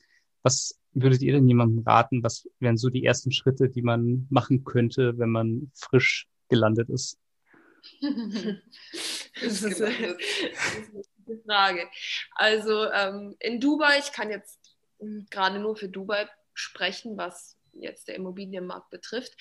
was 0.43 0.79
würdet 0.93 1.21
ihr 1.21 1.33
denn 1.33 1.47
jemandem 1.47 1.83
raten? 1.83 2.23
Was 2.23 2.47
wären 2.59 2.77
so 2.77 2.89
die 2.89 3.05
ersten 3.05 3.31
Schritte, 3.31 3.69
die 3.69 3.81
man 3.81 4.27
machen 4.29 4.63
könnte, 4.63 5.17
wenn 5.17 5.29
man 5.29 5.71
frisch 5.75 6.27
gelandet 6.49 6.89
ist? 6.89 7.17
das, 9.41 9.63
ist, 9.63 9.81
eine 9.81 10.17
gute 11.25 11.41
Frage. 11.45 11.87
Also 12.35 12.91
ähm, 12.91 13.35
in 13.39 13.59
Dubai, 13.59 13.99
ich 13.99 14.11
kann 14.11 14.29
jetzt 14.29 14.59
hm, 14.99 15.25
gerade 15.29 15.59
nur 15.59 15.75
für 15.75 15.89
Dubai 15.89 16.27
sprechen, 16.53 17.17
was 17.17 17.57
jetzt 17.73 18.07
der 18.07 18.15
Immobilienmarkt 18.15 18.89
betrifft. 18.89 19.35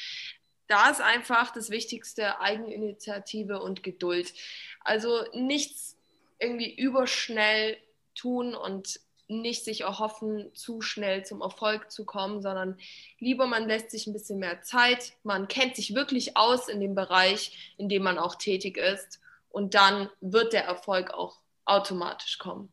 Da 0.69 0.91
ist 0.91 1.01
einfach 1.01 1.53
das 1.53 1.71
Wichtigste 1.71 2.41
Eigeninitiative 2.41 3.61
und 3.61 3.83
Geduld. 3.83 4.33
Also 4.81 5.25
nichts 5.35 6.00
irgendwie 6.41 6.75
überschnell 6.75 7.77
tun 8.15 8.55
und 8.55 9.01
nicht 9.29 9.65
sich 9.65 9.83
erhoffen, 9.83 10.51
zu 10.55 10.81
schnell 10.81 11.25
zum 11.25 11.41
Erfolg 11.41 11.91
zu 11.91 12.05
kommen, 12.05 12.43
sondern 12.43 12.77
lieber 13.21 13.47
man 13.47 13.69
lässt 13.69 13.93
sich 13.93 14.07
ein 14.07 14.13
bisschen 14.13 14.41
mehr 14.41 14.63
Zeit, 14.63 15.13
man 15.23 15.47
kennt 15.47 15.77
sich 15.77 15.95
wirklich 15.95 16.37
aus 16.37 16.69
in 16.69 16.81
dem 16.81 16.97
Bereich, 16.97 17.75
in 17.79 17.89
dem 17.89 18.03
man 18.03 18.19
auch 18.19 18.35
tätig 18.35 18.77
ist 18.77 19.21
und 19.51 19.75
dann 19.75 20.09
wird 20.21 20.53
der 20.53 20.65
Erfolg 20.65 21.13
auch 21.13 21.39
automatisch 21.65 22.39
kommen. 22.39 22.73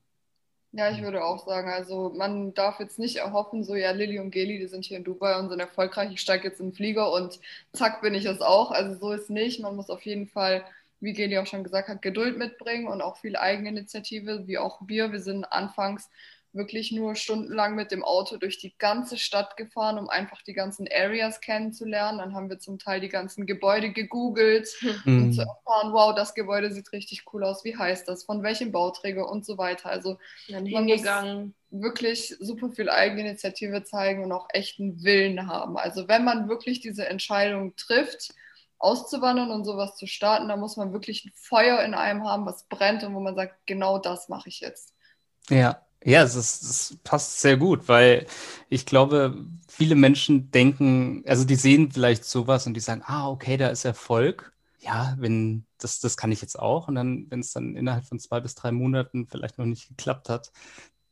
Ja, 0.74 0.92
ich 0.92 1.02
würde 1.02 1.24
auch 1.24 1.46
sagen, 1.46 1.70
also 1.70 2.12
man 2.16 2.54
darf 2.54 2.80
jetzt 2.80 3.00
nicht 3.00 3.16
erhoffen, 3.18 3.64
so 3.64 3.76
ja, 3.76 3.92
Lilly 3.92 4.20
und 4.20 4.32
Geli, 4.32 4.60
die 4.60 4.68
sind 4.68 4.84
hier 4.84 4.98
in 4.98 5.04
Dubai 5.04 5.38
und 5.40 5.50
sind 5.50 5.60
erfolgreich, 5.60 6.12
ich 6.12 6.22
steige 6.22 6.48
jetzt 6.48 6.60
in 6.60 6.68
den 6.68 6.76
Flieger 6.76 7.12
und 7.12 7.40
zack 7.74 8.02
bin 8.02 8.14
ich 8.14 8.26
es 8.26 8.42
auch. 8.42 8.72
Also 8.72 9.00
so 9.00 9.12
ist 9.12 9.30
nicht. 9.30 9.60
Man 9.62 9.76
muss 9.76 9.90
auf 9.90 10.02
jeden 10.02 10.28
Fall 10.28 10.66
wie 11.00 11.14
Geli 11.14 11.38
auch 11.38 11.48
schon 11.48 11.64
gesagt 11.64 11.90
hat, 11.90 12.02
Geduld 12.02 12.38
mitbringen 12.38 12.88
und 12.88 13.02
auch 13.02 13.18
viel 13.18 13.36
Eigeninitiative, 13.36 14.48
wie 14.48 14.58
auch 14.58 14.82
wir. 14.88 15.12
Wir 15.12 15.22
sind 15.22 15.46
anfangs 15.46 16.10
wirklich 16.58 16.92
nur 16.92 17.16
stundenlang 17.16 17.76
mit 17.76 17.92
dem 17.92 18.04
Auto 18.04 18.38
durch 18.38 18.58
die 18.58 18.76
ganze 18.78 19.18
Stadt 19.18 19.56
gefahren, 19.58 19.98
um 19.98 20.10
einfach 20.10 20.42
die 20.42 20.54
ganzen 20.54 20.88
Areas 20.92 21.40
kennenzulernen. 21.40 22.18
Dann 22.18 22.34
haben 22.34 22.50
wir 22.50 22.60
zum 22.60 22.80
Teil 22.80 23.00
die 23.00 23.10
ganzen 23.10 23.46
Gebäude 23.46 23.92
gegoogelt, 23.92 24.70
mhm. 25.06 25.24
um 25.24 25.34
zu 25.34 25.42
erfahren, 25.42 25.94
wow, 25.94 26.14
das 26.16 26.34
Gebäude 26.34 26.72
sieht 26.72 26.92
richtig 26.92 27.24
cool 27.32 27.44
aus, 27.44 27.64
wie 27.64 27.78
heißt 27.78 28.08
das, 28.08 28.24
von 28.24 28.44
welchem 28.44 28.72
Bauträger 28.72 29.30
und 29.30 29.46
so 29.46 29.58
weiter. 29.58 29.90
Also 29.90 30.18
dann 30.50 30.66
hingegangen. 30.66 31.54
wirklich 31.70 32.36
super 32.40 32.70
viel 32.72 32.90
Eigeninitiative 32.90 33.84
zeigen 33.84 34.24
und 34.24 34.32
auch 34.32 34.48
echten 34.52 35.04
Willen 35.04 35.48
haben. 35.48 35.78
Also 35.78 36.08
wenn 36.08 36.26
man 36.26 36.50
wirklich 36.50 36.82
diese 36.82 37.08
Entscheidung 37.08 37.76
trifft, 37.76 38.34
auszuwandern 38.80 39.52
und 39.52 39.66
sowas 39.66 39.96
zu 39.96 40.08
starten, 40.08 40.48
da 40.48 40.56
muss 40.56 40.78
man 40.78 40.94
wirklich 40.94 41.26
ein 41.26 41.32
Feuer 41.34 41.82
in 41.84 41.94
einem 41.94 42.24
haben, 42.24 42.46
was 42.46 42.64
brennt 42.64 43.04
und 43.04 43.16
wo 43.16 43.20
man 43.20 43.36
sagt, 43.36 43.56
genau 43.66 43.98
das 44.00 44.30
mache 44.30 44.50
ich 44.50 44.60
jetzt. 44.60 44.94
Ja, 45.50 45.82
ja, 46.04 46.24
es, 46.24 46.36
ist, 46.36 46.64
es 46.64 46.98
passt 47.04 47.42
sehr 47.42 47.58
gut, 47.58 47.88
weil 47.88 48.28
ich 48.70 48.86
glaube, 48.86 49.46
viele 49.68 49.96
Menschen 49.96 50.52
denken, 50.52 51.24
also 51.28 51.44
die 51.44 51.56
sehen 51.56 51.92
vielleicht 51.92 52.24
sowas 52.26 52.68
und 52.68 52.76
die 52.76 52.80
sagen, 52.80 53.02
ah, 53.06 53.30
okay, 53.30 53.58
da 53.58 53.70
ist 53.70 53.86
Erfolg. 53.86 54.54
Ja, 54.80 55.16
wenn 55.20 55.66
das, 55.80 56.00
das 56.00 56.16
kann 56.16 56.32
ich 56.32 56.42
jetzt 56.42 56.58
auch. 56.58 56.88
Und 56.88 56.96
dann, 56.96 57.26
wenn 57.30 57.40
es 57.40 57.52
dann 57.52 57.76
innerhalb 57.76 58.06
von 58.06 58.20
zwei 58.20 58.40
bis 58.40 58.56
drei 58.56 58.72
Monaten 58.72 59.28
vielleicht 59.28 59.58
noch 59.58 59.66
nicht 59.66 59.90
geklappt 59.90 60.30
hat, 60.30 60.52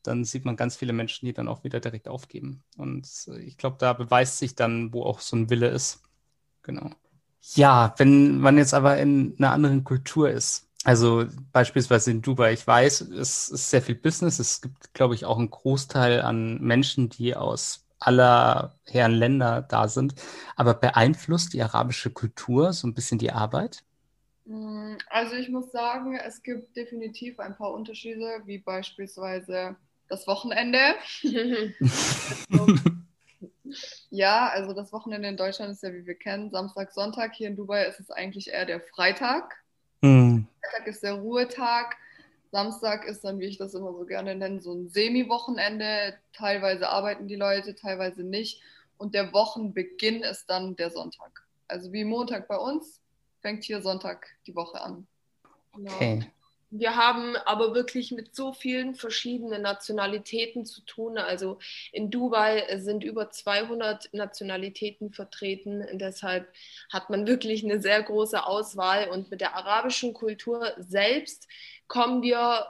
dann 0.03 0.23
sieht 0.23 0.45
man 0.45 0.55
ganz 0.55 0.75
viele 0.75 0.93
Menschen, 0.93 1.25
die 1.25 1.33
dann 1.33 1.47
auch 1.47 1.63
wieder 1.63 1.79
direkt 1.79 2.07
aufgeben. 2.07 2.63
Und 2.77 3.07
ich 3.41 3.57
glaube, 3.57 3.77
da 3.79 3.93
beweist 3.93 4.37
sich 4.37 4.55
dann, 4.55 4.93
wo 4.93 5.03
auch 5.03 5.19
so 5.19 5.35
ein 5.35 5.49
Wille 5.49 5.69
ist. 5.69 6.03
Genau. 6.61 6.91
Ja, 7.53 7.93
wenn 7.97 8.39
man 8.39 8.57
jetzt 8.57 8.73
aber 8.73 8.97
in 8.97 9.35
einer 9.37 9.51
anderen 9.51 9.83
Kultur 9.83 10.29
ist, 10.29 10.67
also 10.83 11.25
beispielsweise 11.51 12.11
in 12.11 12.21
Dubai, 12.21 12.53
ich 12.53 12.65
weiß, 12.65 13.01
es 13.01 13.49
ist 13.49 13.69
sehr 13.71 13.81
viel 13.81 13.95
Business. 13.95 14.37
Es 14.39 14.61
gibt, 14.61 14.93
glaube 14.93 15.15
ich, 15.15 15.25
auch 15.25 15.37
einen 15.37 15.49
Großteil 15.49 16.21
an 16.21 16.61
Menschen, 16.61 17.09
die 17.09 17.35
aus 17.35 17.85
aller 17.99 18.75
Herren 18.85 19.13
Länder 19.13 19.63
da 19.63 19.87
sind. 19.87 20.13
Aber 20.55 20.75
beeinflusst 20.75 21.53
die 21.53 21.61
arabische 21.63 22.11
Kultur 22.11 22.71
so 22.71 22.87
ein 22.87 22.93
bisschen 22.93 23.17
die 23.17 23.31
Arbeit? 23.31 23.83
Mm, 24.45 24.97
also 25.09 25.35
ich 25.35 25.49
muss 25.49 25.71
sagen, 25.71 26.15
es 26.15 26.43
gibt 26.43 26.75
definitiv 26.75 27.39
ein 27.39 27.55
paar 27.55 27.73
Unterschiede, 27.73 28.41
wie 28.45 28.59
beispielsweise 28.59 29.75
das 30.07 30.27
Wochenende. 30.27 30.95
Ja, 34.15 34.47
also 34.47 34.71
das 34.71 34.93
Wochenende 34.93 35.27
in 35.27 35.35
Deutschland 35.35 35.73
ist 35.73 35.83
ja, 35.83 35.93
wie 35.93 36.05
wir 36.05 36.15
kennen, 36.15 36.49
Samstag, 36.49 36.93
Sonntag. 36.93 37.35
Hier 37.35 37.49
in 37.49 37.57
Dubai 37.57 37.83
ist 37.83 37.99
es 37.99 38.09
eigentlich 38.11 38.49
eher 38.49 38.65
der 38.65 38.79
Freitag. 38.79 39.61
Mhm. 39.99 40.47
Freitag 40.61 40.87
ist 40.87 41.03
der 41.03 41.15
Ruhetag. 41.15 41.97
Samstag 42.49 43.05
ist 43.05 43.25
dann, 43.25 43.39
wie 43.39 43.45
ich 43.47 43.57
das 43.57 43.73
immer 43.73 43.91
so 43.91 44.05
gerne 44.05 44.33
nenne, 44.33 44.61
so 44.61 44.73
ein 44.73 44.87
Semi-Wochenende. 44.87 46.13
Teilweise 46.31 46.87
arbeiten 46.87 47.27
die 47.27 47.35
Leute, 47.35 47.75
teilweise 47.75 48.23
nicht. 48.23 48.61
Und 48.97 49.13
der 49.13 49.33
Wochenbeginn 49.33 50.23
ist 50.23 50.49
dann 50.49 50.77
der 50.77 50.91
Sonntag. 50.91 51.43
Also 51.67 51.91
wie 51.91 52.05
Montag 52.05 52.47
bei 52.47 52.57
uns, 52.57 53.01
fängt 53.41 53.65
hier 53.65 53.81
Sonntag 53.81 54.27
die 54.47 54.55
Woche 54.55 54.79
an. 54.79 55.07
Okay. 55.73 56.25
Wir 56.77 56.97
haben 56.97 57.37
aber 57.45 57.73
wirklich 57.73 58.11
mit 58.11 58.35
so 58.35 58.51
vielen 58.51 58.95
verschiedenen 58.95 59.61
Nationalitäten 59.61 60.65
zu 60.65 60.81
tun. 60.81 61.17
Also 61.17 61.57
in 61.93 62.11
Dubai 62.11 62.65
sind 62.79 63.03
über 63.03 63.29
200 63.29 64.13
Nationalitäten 64.13 65.13
vertreten. 65.13 65.85
Deshalb 65.93 66.51
hat 66.91 67.09
man 67.09 67.27
wirklich 67.27 67.63
eine 67.63 67.81
sehr 67.81 68.03
große 68.03 68.45
Auswahl. 68.45 69.09
Und 69.09 69.31
mit 69.31 69.39
der 69.39 69.55
arabischen 69.55 70.13
Kultur 70.13 70.73
selbst 70.77 71.47
kommen 71.87 72.21
wir 72.21 72.67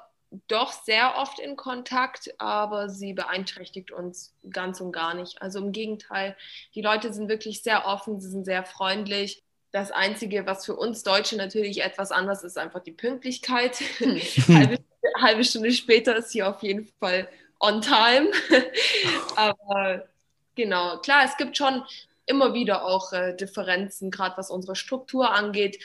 doch 0.47 0.71
sehr 0.71 1.17
oft 1.17 1.39
in 1.39 1.55
Kontakt, 1.55 2.29
aber 2.39 2.89
sie 2.89 3.13
beeinträchtigt 3.13 3.91
uns 3.91 4.35
ganz 4.51 4.81
und 4.81 4.91
gar 4.91 5.13
nicht. 5.15 5.41
Also 5.41 5.59
im 5.59 5.71
Gegenteil, 5.71 6.35
die 6.75 6.81
Leute 6.81 7.11
sind 7.13 7.29
wirklich 7.29 7.63
sehr 7.63 7.87
offen, 7.87 8.19
sie 8.19 8.29
sind 8.29 8.45
sehr 8.45 8.65
freundlich. 8.65 9.44
Das 9.75 9.91
Einzige, 9.91 10.45
was 10.45 10.65
für 10.65 10.77
uns 10.77 11.03
Deutsche 11.03 11.35
natürlich 11.35 11.83
etwas 11.83 12.13
anders 12.13 12.45
ist, 12.45 12.57
einfach 12.57 12.79
die 12.79 12.93
Pünktlichkeit. 12.93 13.77
halbe, 14.47 14.77
halbe 15.19 15.43
Stunde 15.43 15.73
später 15.73 16.15
ist 16.15 16.29
sie 16.29 16.43
auf 16.43 16.63
jeden 16.63 16.87
Fall 16.97 17.27
on 17.59 17.81
time. 17.81 18.31
Aber 19.35 20.07
genau, 20.55 20.99
klar, 20.99 21.25
es 21.25 21.35
gibt 21.35 21.57
schon 21.57 21.83
immer 22.25 22.53
wieder 22.53 22.85
auch 22.85 23.11
äh, 23.11 23.35
Differenzen, 23.35 24.11
gerade 24.11 24.37
was 24.37 24.49
unsere 24.49 24.77
Struktur 24.77 25.33
angeht. 25.33 25.83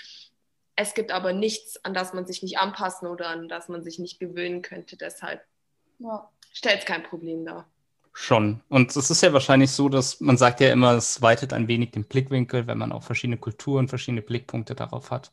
Es 0.77 0.95
gibt 0.95 1.11
aber 1.11 1.33
nichts, 1.33 1.85
an 1.85 1.93
das 1.93 2.15
man 2.15 2.27
sich 2.27 2.45
nicht 2.45 2.59
anpassen 2.59 3.09
oder 3.09 3.27
an 3.27 3.49
das 3.49 3.69
man 3.69 3.83
sich 3.83 3.99
nicht 3.99 4.21
gewöhnen 4.21 4.63
könnte. 4.63 4.97
Deshalb 4.97 5.45
ja. 5.99 6.31
stellt 6.53 6.79
es 6.79 6.85
kein 6.85 7.03
Problem 7.03 7.45
dar. 7.45 7.69
Schon. 8.23 8.61
Und 8.69 8.95
es 8.95 9.09
ist 9.09 9.23
ja 9.23 9.33
wahrscheinlich 9.33 9.71
so, 9.71 9.89
dass 9.89 10.21
man 10.21 10.37
sagt 10.37 10.61
ja 10.61 10.71
immer, 10.71 10.93
es 10.93 11.23
weitet 11.23 11.55
ein 11.55 11.69
wenig 11.69 11.93
den 11.93 12.05
Blickwinkel, 12.05 12.67
wenn 12.67 12.77
man 12.77 12.93
auch 12.93 13.03
verschiedene 13.03 13.39
Kulturen, 13.39 13.89
verschiedene 13.89 14.21
Blickpunkte 14.21 14.75
darauf 14.75 15.11
hat. 15.11 15.33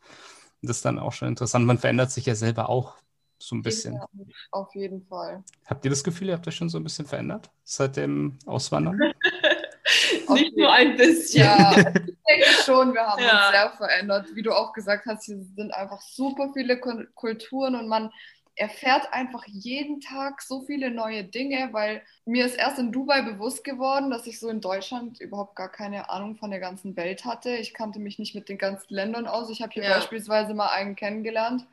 Und 0.62 0.70
das 0.70 0.78
ist 0.78 0.86
dann 0.86 0.98
auch 0.98 1.12
schon 1.12 1.28
interessant. 1.28 1.66
Man 1.66 1.80
verändert 1.80 2.12
sich 2.12 2.26
ja 2.26 2.34
selber 2.34 2.70
auch 2.70 2.96
so 3.40 3.58
ein 3.58 3.62
bisschen. 3.62 3.96
Ja, 3.96 4.08
auf 4.52 4.74
jeden 4.74 5.06
Fall. 5.06 5.44
Habt 5.66 5.84
ihr 5.84 5.92
das 5.92 6.02
Gefühl, 6.02 6.30
ihr 6.30 6.36
habt 6.36 6.48
euch 6.48 6.56
schon 6.56 6.70
so 6.70 6.80
ein 6.80 6.84
bisschen 6.86 7.06
verändert 7.06 7.50
seit 7.66 7.98
dem 7.98 8.40
Auswandern? 8.46 8.98
Nicht 10.30 10.56
nur 10.56 10.72
ein 10.72 10.96
bisschen. 10.96 11.44
Ja, 11.44 11.72
ich 11.78 11.84
denke 11.84 12.48
schon, 12.64 12.94
wir 12.94 13.06
haben 13.06 13.22
ja. 13.22 13.48
uns 13.48 13.52
sehr 13.52 13.70
verändert. 13.72 14.28
Wie 14.34 14.44
du 14.44 14.54
auch 14.54 14.72
gesagt 14.72 15.06
hast, 15.08 15.26
hier 15.26 15.44
sind 15.58 15.74
einfach 15.74 16.00
super 16.00 16.52
viele 16.54 16.80
Kulturen 16.80 17.76
und 17.76 17.90
man 17.90 18.12
erfährt 18.58 19.14
einfach 19.14 19.46
jeden 19.46 20.02
Tag 20.02 20.42
so 20.42 20.62
viele 20.62 20.92
neue 20.92 21.24
Dinge, 21.24 21.70
weil 21.72 22.02
mir 22.26 22.46
ist 22.46 22.56
erst 22.56 22.80
in 22.80 22.92
Dubai 22.92 23.22
bewusst 23.22 23.64
geworden, 23.64 24.10
dass 24.10 24.28
ich 24.28 24.40
so 24.40 24.50
in 24.50 24.62
Deutschland 24.62 25.22
überhaupt 25.22 25.56
gar 25.56 25.72
keine 25.72 26.10
Ahnung 26.10 26.36
von 26.36 26.50
der 26.50 26.60
ganzen 26.60 26.96
Welt 26.98 27.24
hatte. 27.24 27.56
Ich 27.56 27.74
kannte 27.74 28.00
mich 28.00 28.20
nicht 28.20 28.36
mit 28.36 28.50
den 28.50 28.58
ganzen 28.58 28.94
Ländern 28.94 29.28
aus. 29.28 29.50
Ich 29.50 29.62
habe 29.62 29.72
hier 29.74 29.84
ja. 29.84 29.96
beispielsweise 29.96 30.54
mal 30.54 30.70
einen 30.70 30.96
kennengelernt. 30.96 31.66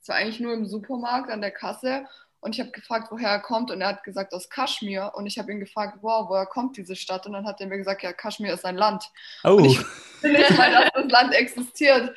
Es 0.00 0.08
war 0.08 0.16
eigentlich 0.16 0.40
nur 0.40 0.54
im 0.54 0.64
Supermarkt 0.64 1.30
an 1.30 1.40
der 1.40 1.50
Kasse 1.50 2.06
und 2.40 2.54
ich 2.54 2.60
habe 2.60 2.70
gefragt, 2.70 3.08
woher 3.10 3.30
er 3.30 3.40
kommt 3.40 3.70
und 3.70 3.80
er 3.80 3.88
hat 3.88 4.04
gesagt, 4.04 4.32
aus 4.32 4.48
Kaschmir. 4.48 5.12
Und 5.16 5.26
ich 5.26 5.38
habe 5.38 5.50
ihn 5.50 5.58
gefragt, 5.58 5.98
wow, 6.02 6.28
woher 6.28 6.46
kommt 6.46 6.76
diese 6.76 6.94
Stadt? 6.94 7.26
Und 7.26 7.32
dann 7.32 7.46
hat 7.46 7.60
er 7.60 7.66
mir 7.66 7.78
gesagt, 7.78 8.02
ja, 8.02 8.12
Kaschmir 8.12 8.54
ist 8.54 8.64
ein 8.64 8.76
Land. 8.76 9.10
Oh. 9.42 9.54
Und 9.54 9.64
ich 9.64 9.78
will 10.22 10.32
nicht 10.32 10.56
mal, 10.56 10.70
dass 10.70 10.90
das 10.94 11.10
Land 11.10 11.34
existiert. 11.34 12.16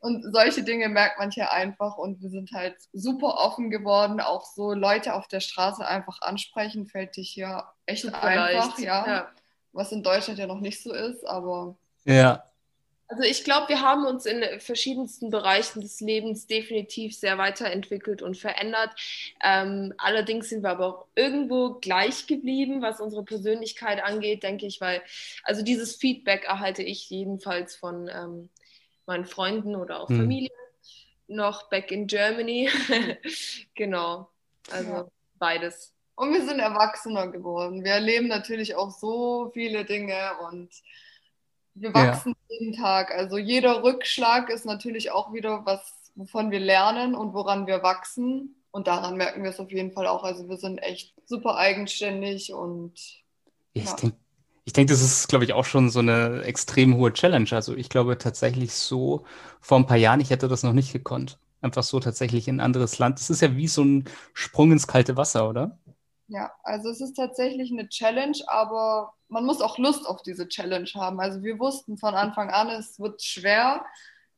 Und 0.00 0.32
solche 0.32 0.62
Dinge 0.62 0.88
merkt 0.88 1.18
man 1.18 1.30
hier 1.30 1.50
einfach 1.50 1.98
und 1.98 2.22
wir 2.22 2.30
sind 2.30 2.52
halt 2.52 2.76
super 2.92 3.38
offen 3.38 3.70
geworden. 3.70 4.20
Auch 4.20 4.44
so 4.44 4.72
Leute 4.72 5.14
auf 5.14 5.26
der 5.28 5.40
Straße 5.40 5.86
einfach 5.86 6.20
ansprechen, 6.22 6.86
fällt 6.86 7.16
dich 7.16 7.30
hier 7.30 7.64
echt 7.86 8.02
super 8.02 8.22
einfach, 8.22 8.78
ja. 8.78 9.06
ja. 9.06 9.28
Was 9.72 9.92
in 9.92 10.02
Deutschland 10.02 10.38
ja 10.38 10.46
noch 10.46 10.60
nicht 10.60 10.82
so 10.82 10.92
ist, 10.92 11.24
aber. 11.26 11.76
Ja, 12.04 12.44
also 13.10 13.22
ich 13.22 13.42
glaube, 13.42 13.70
wir 13.70 13.80
haben 13.80 14.04
uns 14.04 14.26
in 14.26 14.44
verschiedensten 14.60 15.30
Bereichen 15.30 15.80
des 15.80 15.98
Lebens 16.00 16.46
definitiv 16.46 17.16
sehr 17.16 17.38
weiterentwickelt 17.38 18.20
und 18.20 18.36
verändert. 18.36 18.90
Ähm, 19.42 19.94
allerdings 19.96 20.50
sind 20.50 20.62
wir 20.62 20.70
aber 20.70 20.86
auch 20.86 21.06
irgendwo 21.14 21.78
gleich 21.80 22.26
geblieben, 22.26 22.82
was 22.82 23.00
unsere 23.00 23.24
Persönlichkeit 23.24 24.02
angeht, 24.02 24.42
denke 24.42 24.66
ich, 24.66 24.82
weil 24.82 25.00
also 25.42 25.62
dieses 25.62 25.96
Feedback 25.96 26.44
erhalte 26.44 26.82
ich 26.82 27.08
jedenfalls 27.08 27.76
von 27.76 28.10
ähm, 28.12 28.50
meinen 29.08 29.24
Freunden 29.24 29.74
oder 29.74 30.00
auch 30.00 30.08
hm. 30.08 30.20
Familie 30.20 30.50
noch 31.26 31.68
back 31.68 31.90
in 31.90 32.06
Germany. 32.06 32.70
genau, 33.74 34.30
also 34.70 34.90
ja. 34.90 35.08
beides. 35.38 35.94
Und 36.14 36.32
wir 36.32 36.44
sind 36.44 36.58
erwachsener 36.58 37.28
geworden. 37.28 37.84
Wir 37.84 37.92
erleben 37.92 38.28
natürlich 38.28 38.74
auch 38.74 38.90
so 38.90 39.50
viele 39.54 39.84
Dinge 39.84 40.16
und 40.48 40.70
wir 41.74 41.94
wachsen 41.94 42.34
ja. 42.48 42.56
jeden 42.56 42.72
Tag. 42.76 43.14
Also 43.14 43.38
jeder 43.38 43.84
Rückschlag 43.84 44.50
ist 44.50 44.64
natürlich 44.64 45.12
auch 45.12 45.32
wieder 45.32 45.64
was, 45.64 46.10
wovon 46.16 46.50
wir 46.50 46.60
lernen 46.60 47.14
und 47.14 47.34
woran 47.34 47.66
wir 47.66 47.82
wachsen. 47.82 48.56
Und 48.70 48.86
daran 48.88 49.16
merken 49.16 49.42
wir 49.44 49.50
es 49.50 49.60
auf 49.60 49.70
jeden 49.70 49.92
Fall 49.92 50.06
auch. 50.06 50.24
Also 50.24 50.48
wir 50.48 50.56
sind 50.56 50.78
echt 50.78 51.14
super 51.24 51.56
eigenständig 51.56 52.52
und. 52.52 52.94
Ich 53.72 53.84
ja. 53.84 53.94
denke, 53.94 54.16
ich 54.68 54.74
denke, 54.74 54.92
das 54.92 55.00
ist, 55.00 55.28
glaube 55.28 55.46
ich, 55.46 55.54
auch 55.54 55.64
schon 55.64 55.88
so 55.88 56.00
eine 56.00 56.42
extrem 56.42 56.96
hohe 56.96 57.10
Challenge. 57.10 57.48
Also 57.52 57.74
ich 57.74 57.88
glaube 57.88 58.18
tatsächlich 58.18 58.74
so 58.74 59.24
vor 59.62 59.78
ein 59.78 59.86
paar 59.86 59.96
Jahren, 59.96 60.20
ich 60.20 60.28
hätte 60.28 60.46
das 60.46 60.62
noch 60.62 60.74
nicht 60.74 60.92
gekonnt. 60.92 61.38
Einfach 61.62 61.82
so 61.82 62.00
tatsächlich 62.00 62.48
in 62.48 62.56
ein 62.56 62.60
anderes 62.60 62.98
Land. 62.98 63.18
Das 63.18 63.30
ist 63.30 63.40
ja 63.40 63.56
wie 63.56 63.66
so 63.66 63.82
ein 63.82 64.04
Sprung 64.34 64.70
ins 64.70 64.86
kalte 64.86 65.16
Wasser, 65.16 65.48
oder? 65.48 65.78
Ja, 66.26 66.52
also 66.64 66.90
es 66.90 67.00
ist 67.00 67.14
tatsächlich 67.14 67.72
eine 67.72 67.88
Challenge, 67.88 68.36
aber 68.46 69.14
man 69.30 69.46
muss 69.46 69.62
auch 69.62 69.78
Lust 69.78 70.06
auf 70.06 70.20
diese 70.20 70.46
Challenge 70.46 70.90
haben. 70.96 71.18
Also 71.18 71.42
wir 71.42 71.58
wussten 71.58 71.96
von 71.96 72.14
Anfang 72.14 72.50
an, 72.50 72.68
es 72.68 73.00
wird 73.00 73.22
schwer. 73.22 73.86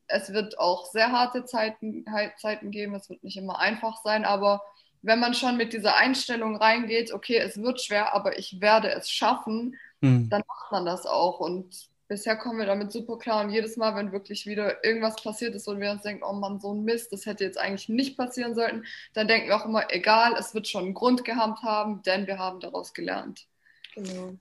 Es 0.07 0.33
wird 0.33 0.61
auch 0.61 0.87
sehr 0.93 1.11
harte 1.11 1.45
Zeiten, 1.45 2.05
Zeiten 2.37 2.71
geben. 2.71 2.95
Es 2.95 3.11
wird 3.11 3.25
nicht 3.25 3.37
immer 3.37 3.59
einfach 3.59 4.01
sein, 4.05 4.25
aber 4.25 4.63
wenn 5.03 5.19
man 5.19 5.35
schon 5.35 5.57
mit 5.57 5.73
dieser 5.73 5.97
Einstellung 5.97 6.55
reingeht, 6.55 7.13
okay, 7.13 7.39
es 7.39 7.61
wird 7.61 7.81
schwer, 7.81 8.15
aber 8.15 8.39
ich 8.39 8.61
werde 8.61 8.93
es 8.93 9.11
schaffen, 9.11 9.75
hm. 10.01 10.29
dann 10.29 10.43
macht 10.47 10.73
man 10.73 10.85
das 10.85 11.07
auch. 11.07 11.41
Und 11.41 11.89
bisher 12.09 12.37
kommen 12.37 12.59
wir 12.59 12.67
damit 12.67 12.93
super 12.93 13.19
klar. 13.19 13.45
Und 13.45 13.51
jedes 13.51 13.77
Mal, 13.77 13.95
wenn 13.95 14.13
wirklich 14.13 14.47
wieder 14.47 14.85
irgendwas 14.85 15.17
passiert 15.17 15.55
ist 15.55 15.69
und 15.69 15.81
wir 15.81 15.91
uns 15.91 16.03
denken, 16.03 16.25
oh 16.29 16.33
Mann, 16.33 16.61
so 16.61 16.75
ein 16.75 16.85
Mist, 16.85 17.13
das 17.13 17.27
hätte 17.27 17.45
jetzt 17.45 17.59
eigentlich 17.59 17.89
nicht 17.89 18.17
passieren 18.17 18.55
sollten, 18.55 18.85
dann 19.15 19.29
denken 19.29 19.49
wir 19.49 19.57
auch 19.57 19.67
immer, 19.67 19.93
egal, 19.93 20.35
es 20.39 20.55
wird 20.55 20.69
schon 20.69 20.85
einen 20.85 20.95
Grund 20.95 21.25
gehabt 21.25 21.63
haben, 21.63 22.03
denn 22.03 22.27
wir 22.27 22.39
haben 22.39 22.61
daraus 22.61 22.95
gelernt. 22.95 23.47
Genau. 23.95 24.35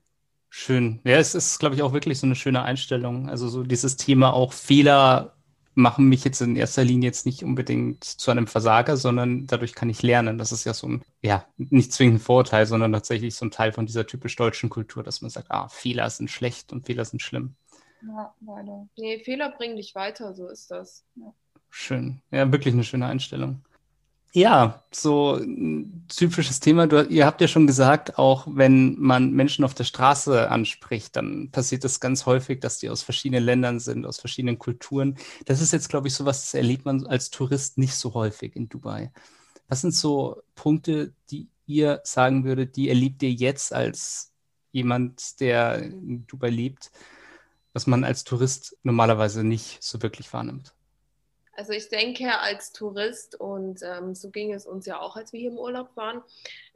Schön. 0.49 0.99
Ja, 1.03 1.17
es 1.17 1.35
ist, 1.35 1.59
glaube 1.59 1.75
ich, 1.75 1.83
auch 1.83 1.93
wirklich 1.93 2.19
so 2.19 2.25
eine 2.25 2.35
schöne 2.35 2.63
Einstellung. 2.63 3.29
Also 3.29 3.47
so 3.47 3.63
dieses 3.63 3.97
Thema 3.97 4.33
auch 4.33 4.51
Fehler 4.51 5.35
machen 5.79 6.07
mich 6.07 6.23
jetzt 6.23 6.41
in 6.41 6.55
erster 6.55 6.83
Linie 6.83 7.09
jetzt 7.09 7.25
nicht 7.25 7.43
unbedingt 7.43 8.03
zu 8.03 8.31
einem 8.31 8.47
Versager, 8.47 8.97
sondern 8.97 9.47
dadurch 9.47 9.73
kann 9.73 9.89
ich 9.89 10.03
lernen. 10.03 10.37
Das 10.37 10.51
ist 10.51 10.65
ja 10.65 10.73
so 10.73 10.87
ein, 10.87 11.03
ja, 11.21 11.45
nicht 11.57 11.93
zwingend 11.93 12.17
ein 12.17 12.19
Vorteil, 12.19 12.65
sondern 12.65 12.91
tatsächlich 12.91 13.35
so 13.35 13.45
ein 13.45 13.51
Teil 13.51 13.71
von 13.71 13.85
dieser 13.85 14.05
typisch 14.05 14.35
deutschen 14.35 14.69
Kultur, 14.69 15.03
dass 15.03 15.21
man 15.21 15.31
sagt, 15.31 15.49
ah, 15.51 15.67
Fehler 15.69 16.09
sind 16.09 16.29
schlecht 16.29 16.71
und 16.71 16.85
Fehler 16.85 17.05
sind 17.05 17.21
schlimm. 17.21 17.55
Ja, 18.01 18.33
leider. 18.45 18.87
Nee, 18.97 19.19
Fehler 19.19 19.51
bringen 19.51 19.75
dich 19.75 19.95
weiter, 19.95 20.33
so 20.33 20.47
ist 20.47 20.71
das. 20.71 21.03
Ja. 21.15 21.33
Schön. 21.69 22.21
Ja, 22.31 22.51
wirklich 22.51 22.73
eine 22.73 22.83
schöne 22.83 23.05
Einstellung. 23.05 23.63
Ja, 24.31 24.83
so 24.91 25.35
ein 25.35 26.05
typisches 26.07 26.59
Thema. 26.59 26.85
Du, 26.85 27.03
ihr 27.03 27.25
habt 27.25 27.41
ja 27.41 27.47
schon 27.47 27.65
gesagt, 27.65 28.19
auch 28.19 28.45
wenn 28.49 28.95
man 28.99 29.31
Menschen 29.31 29.65
auf 29.65 29.73
der 29.73 29.85
Straße 29.85 30.51
anspricht, 30.51 31.15
dann 31.15 31.49
passiert 31.51 31.83
es 31.83 31.99
ganz 31.99 32.27
häufig, 32.27 32.59
dass 32.59 32.77
die 32.77 32.89
aus 32.89 33.01
verschiedenen 33.01 33.43
Ländern 33.43 33.79
sind, 33.79 34.05
aus 34.05 34.19
verschiedenen 34.19 34.59
Kulturen. 34.59 35.17
Das 35.45 35.61
ist 35.61 35.73
jetzt, 35.73 35.89
glaube 35.89 36.07
ich, 36.09 36.13
so 36.13 36.25
was, 36.25 36.41
das 36.41 36.53
erlebt 36.53 36.85
man 36.85 37.07
als 37.07 37.31
Tourist 37.31 37.79
nicht 37.79 37.95
so 37.95 38.13
häufig 38.13 38.55
in 38.55 38.69
Dubai. 38.69 39.11
Was 39.67 39.81
sind 39.81 39.95
so 39.95 40.43
Punkte, 40.53 41.13
die 41.31 41.47
ihr 41.65 42.01
sagen 42.03 42.43
würdet, 42.45 42.75
die 42.75 42.89
erlebt 42.89 43.23
ihr 43.23 43.31
jetzt 43.31 43.73
als 43.73 44.31
jemand, 44.71 45.39
der 45.39 45.81
in 45.81 46.27
Dubai 46.27 46.51
lebt, 46.51 46.91
was 47.73 47.87
man 47.87 48.03
als 48.03 48.23
Tourist 48.25 48.77
normalerweise 48.83 49.43
nicht 49.43 49.81
so 49.81 50.03
wirklich 50.03 50.31
wahrnimmt? 50.33 50.75
Also 51.59 51.73
ich 51.73 51.89
denke, 51.89 52.39
als 52.39 52.71
Tourist, 52.71 53.37
und 53.37 53.81
ähm, 53.83 54.15
so 54.15 54.29
ging 54.29 54.53
es 54.53 54.65
uns 54.65 54.85
ja 54.85 55.01
auch, 55.01 55.17
als 55.17 55.33
wir 55.33 55.41
hier 55.41 55.51
im 55.51 55.57
Urlaub 55.57 55.89
waren, 55.97 56.21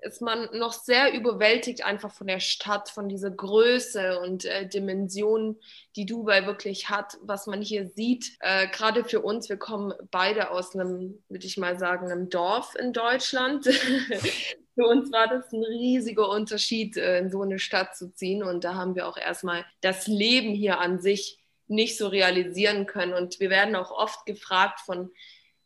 ist 0.02 0.22
man 0.22 0.50
noch 0.52 0.74
sehr 0.74 1.14
überwältigt 1.14 1.86
einfach 1.86 2.12
von 2.12 2.28
der 2.28 2.42
Stadt, 2.42 2.90
von 2.90 3.08
dieser 3.08 3.32
Größe 3.32 4.20
und 4.20 4.44
äh, 4.44 4.68
Dimension, 4.68 5.58
die 5.96 6.06
Dubai 6.06 6.46
wirklich 6.48 6.90
hat, 6.90 7.18
was 7.22 7.48
man 7.48 7.62
hier 7.62 7.88
sieht. 7.88 8.36
Äh, 8.42 8.68
Gerade 8.68 9.06
für 9.06 9.22
uns, 9.22 9.48
wir 9.48 9.56
kommen 9.56 9.94
beide 10.12 10.52
aus 10.52 10.76
einem, 10.76 11.24
würde 11.30 11.48
ich 11.48 11.56
mal 11.56 11.80
sagen, 11.80 12.12
einem 12.12 12.30
Dorf 12.30 12.76
in 12.78 12.92
Deutschland. 12.92 13.64
für 14.76 14.86
uns 14.86 15.14
war 15.14 15.30
das 15.30 15.50
ein 15.54 15.64
riesiger 15.64 16.28
Unterschied, 16.28 16.98
äh, 16.98 17.20
in 17.20 17.32
so 17.32 17.42
eine 17.42 17.58
Stadt 17.58 17.96
zu 17.96 18.14
ziehen. 18.14 18.44
Und 18.44 18.66
da 18.66 18.76
haben 18.76 18.96
wir 18.96 19.08
auch 19.08 19.16
erstmal 19.16 19.64
das 19.80 20.08
Leben 20.08 20.54
hier 20.54 20.82
an 20.82 21.00
sich 21.00 21.40
nicht 21.74 21.98
so 21.98 22.08
realisieren 22.08 22.86
können. 22.86 23.14
Und 23.14 23.40
wir 23.40 23.50
werden 23.50 23.76
auch 23.76 23.92
oft 23.92 24.26
gefragt 24.26 24.80
von 24.82 25.12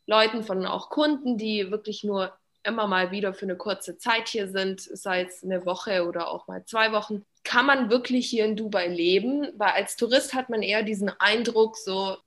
Leuten, 0.06 0.44
von 0.44 0.66
auch 0.66 0.90
Kunden, 0.90 1.38
die 1.38 1.70
wirklich 1.72 2.04
nur 2.04 2.34
immer 2.64 2.88
mal 2.88 3.12
wieder 3.12 3.34
für 3.34 3.46
eine 3.46 3.56
kurze 3.56 3.98
Zeit 3.98 4.28
hier 4.28 4.50
sind, 4.50 4.82
sei 4.82 5.22
es 5.22 5.44
eine 5.44 5.66
Woche 5.66 6.06
oder 6.08 6.30
auch 6.30 6.48
mal 6.48 6.66
zwei 6.66 6.92
Wochen. 6.92 7.26
Kann 7.44 7.66
man 7.66 7.90
wirklich 7.90 8.30
hier 8.30 8.46
in 8.46 8.58
Dubai 8.58 8.88
leben? 8.88 9.48
Weil 9.56 9.72
als 9.72 9.96
Tourist 9.96 10.34
hat 10.34 10.50
man 10.50 10.62
eher 10.62 10.84
diesen 10.84 11.10
Eindruck, 11.20 11.78
so 11.78 12.18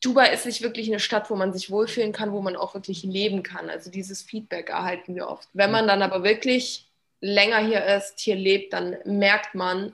Dubai 0.00 0.32
ist 0.32 0.46
nicht 0.46 0.62
wirklich 0.62 0.88
eine 0.88 1.00
Stadt, 1.00 1.28
wo 1.28 1.36
man 1.36 1.52
sich 1.52 1.70
wohlfühlen 1.70 2.12
kann, 2.12 2.32
wo 2.32 2.40
man 2.40 2.56
auch 2.56 2.74
wirklich 2.74 3.02
leben 3.02 3.42
kann. 3.42 3.68
Also 3.68 3.90
dieses 3.90 4.22
Feedback 4.22 4.70
erhalten 4.70 5.14
wir 5.16 5.28
oft. 5.28 5.48
Wenn 5.52 5.72
man 5.72 5.88
dann 5.88 6.02
aber 6.02 6.22
wirklich 6.22 6.88
länger 7.20 7.58
hier 7.58 7.84
ist, 7.84 8.20
hier 8.20 8.36
lebt, 8.36 8.72
dann 8.72 8.96
merkt 9.04 9.54
man, 9.54 9.92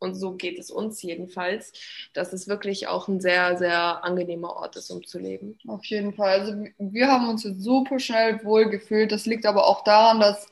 und 0.00 0.14
so 0.14 0.32
geht 0.32 0.58
es 0.58 0.70
uns 0.70 1.02
jedenfalls, 1.02 1.72
dass 2.14 2.32
es 2.32 2.48
wirklich 2.48 2.88
auch 2.88 3.06
ein 3.06 3.20
sehr, 3.20 3.56
sehr 3.58 4.02
angenehmer 4.02 4.56
Ort 4.56 4.76
ist, 4.76 4.90
um 4.90 5.06
zu 5.06 5.18
leben. 5.18 5.58
Auf 5.68 5.84
jeden 5.84 6.14
Fall. 6.14 6.40
Also 6.40 6.54
wir 6.78 7.08
haben 7.08 7.28
uns 7.28 7.44
jetzt 7.44 7.62
super 7.62 7.98
schnell 7.98 8.42
wohl 8.42 8.70
gefühlt. 8.70 9.12
Das 9.12 9.26
liegt 9.26 9.46
aber 9.46 9.66
auch 9.66 9.84
daran, 9.84 10.18
dass 10.18 10.48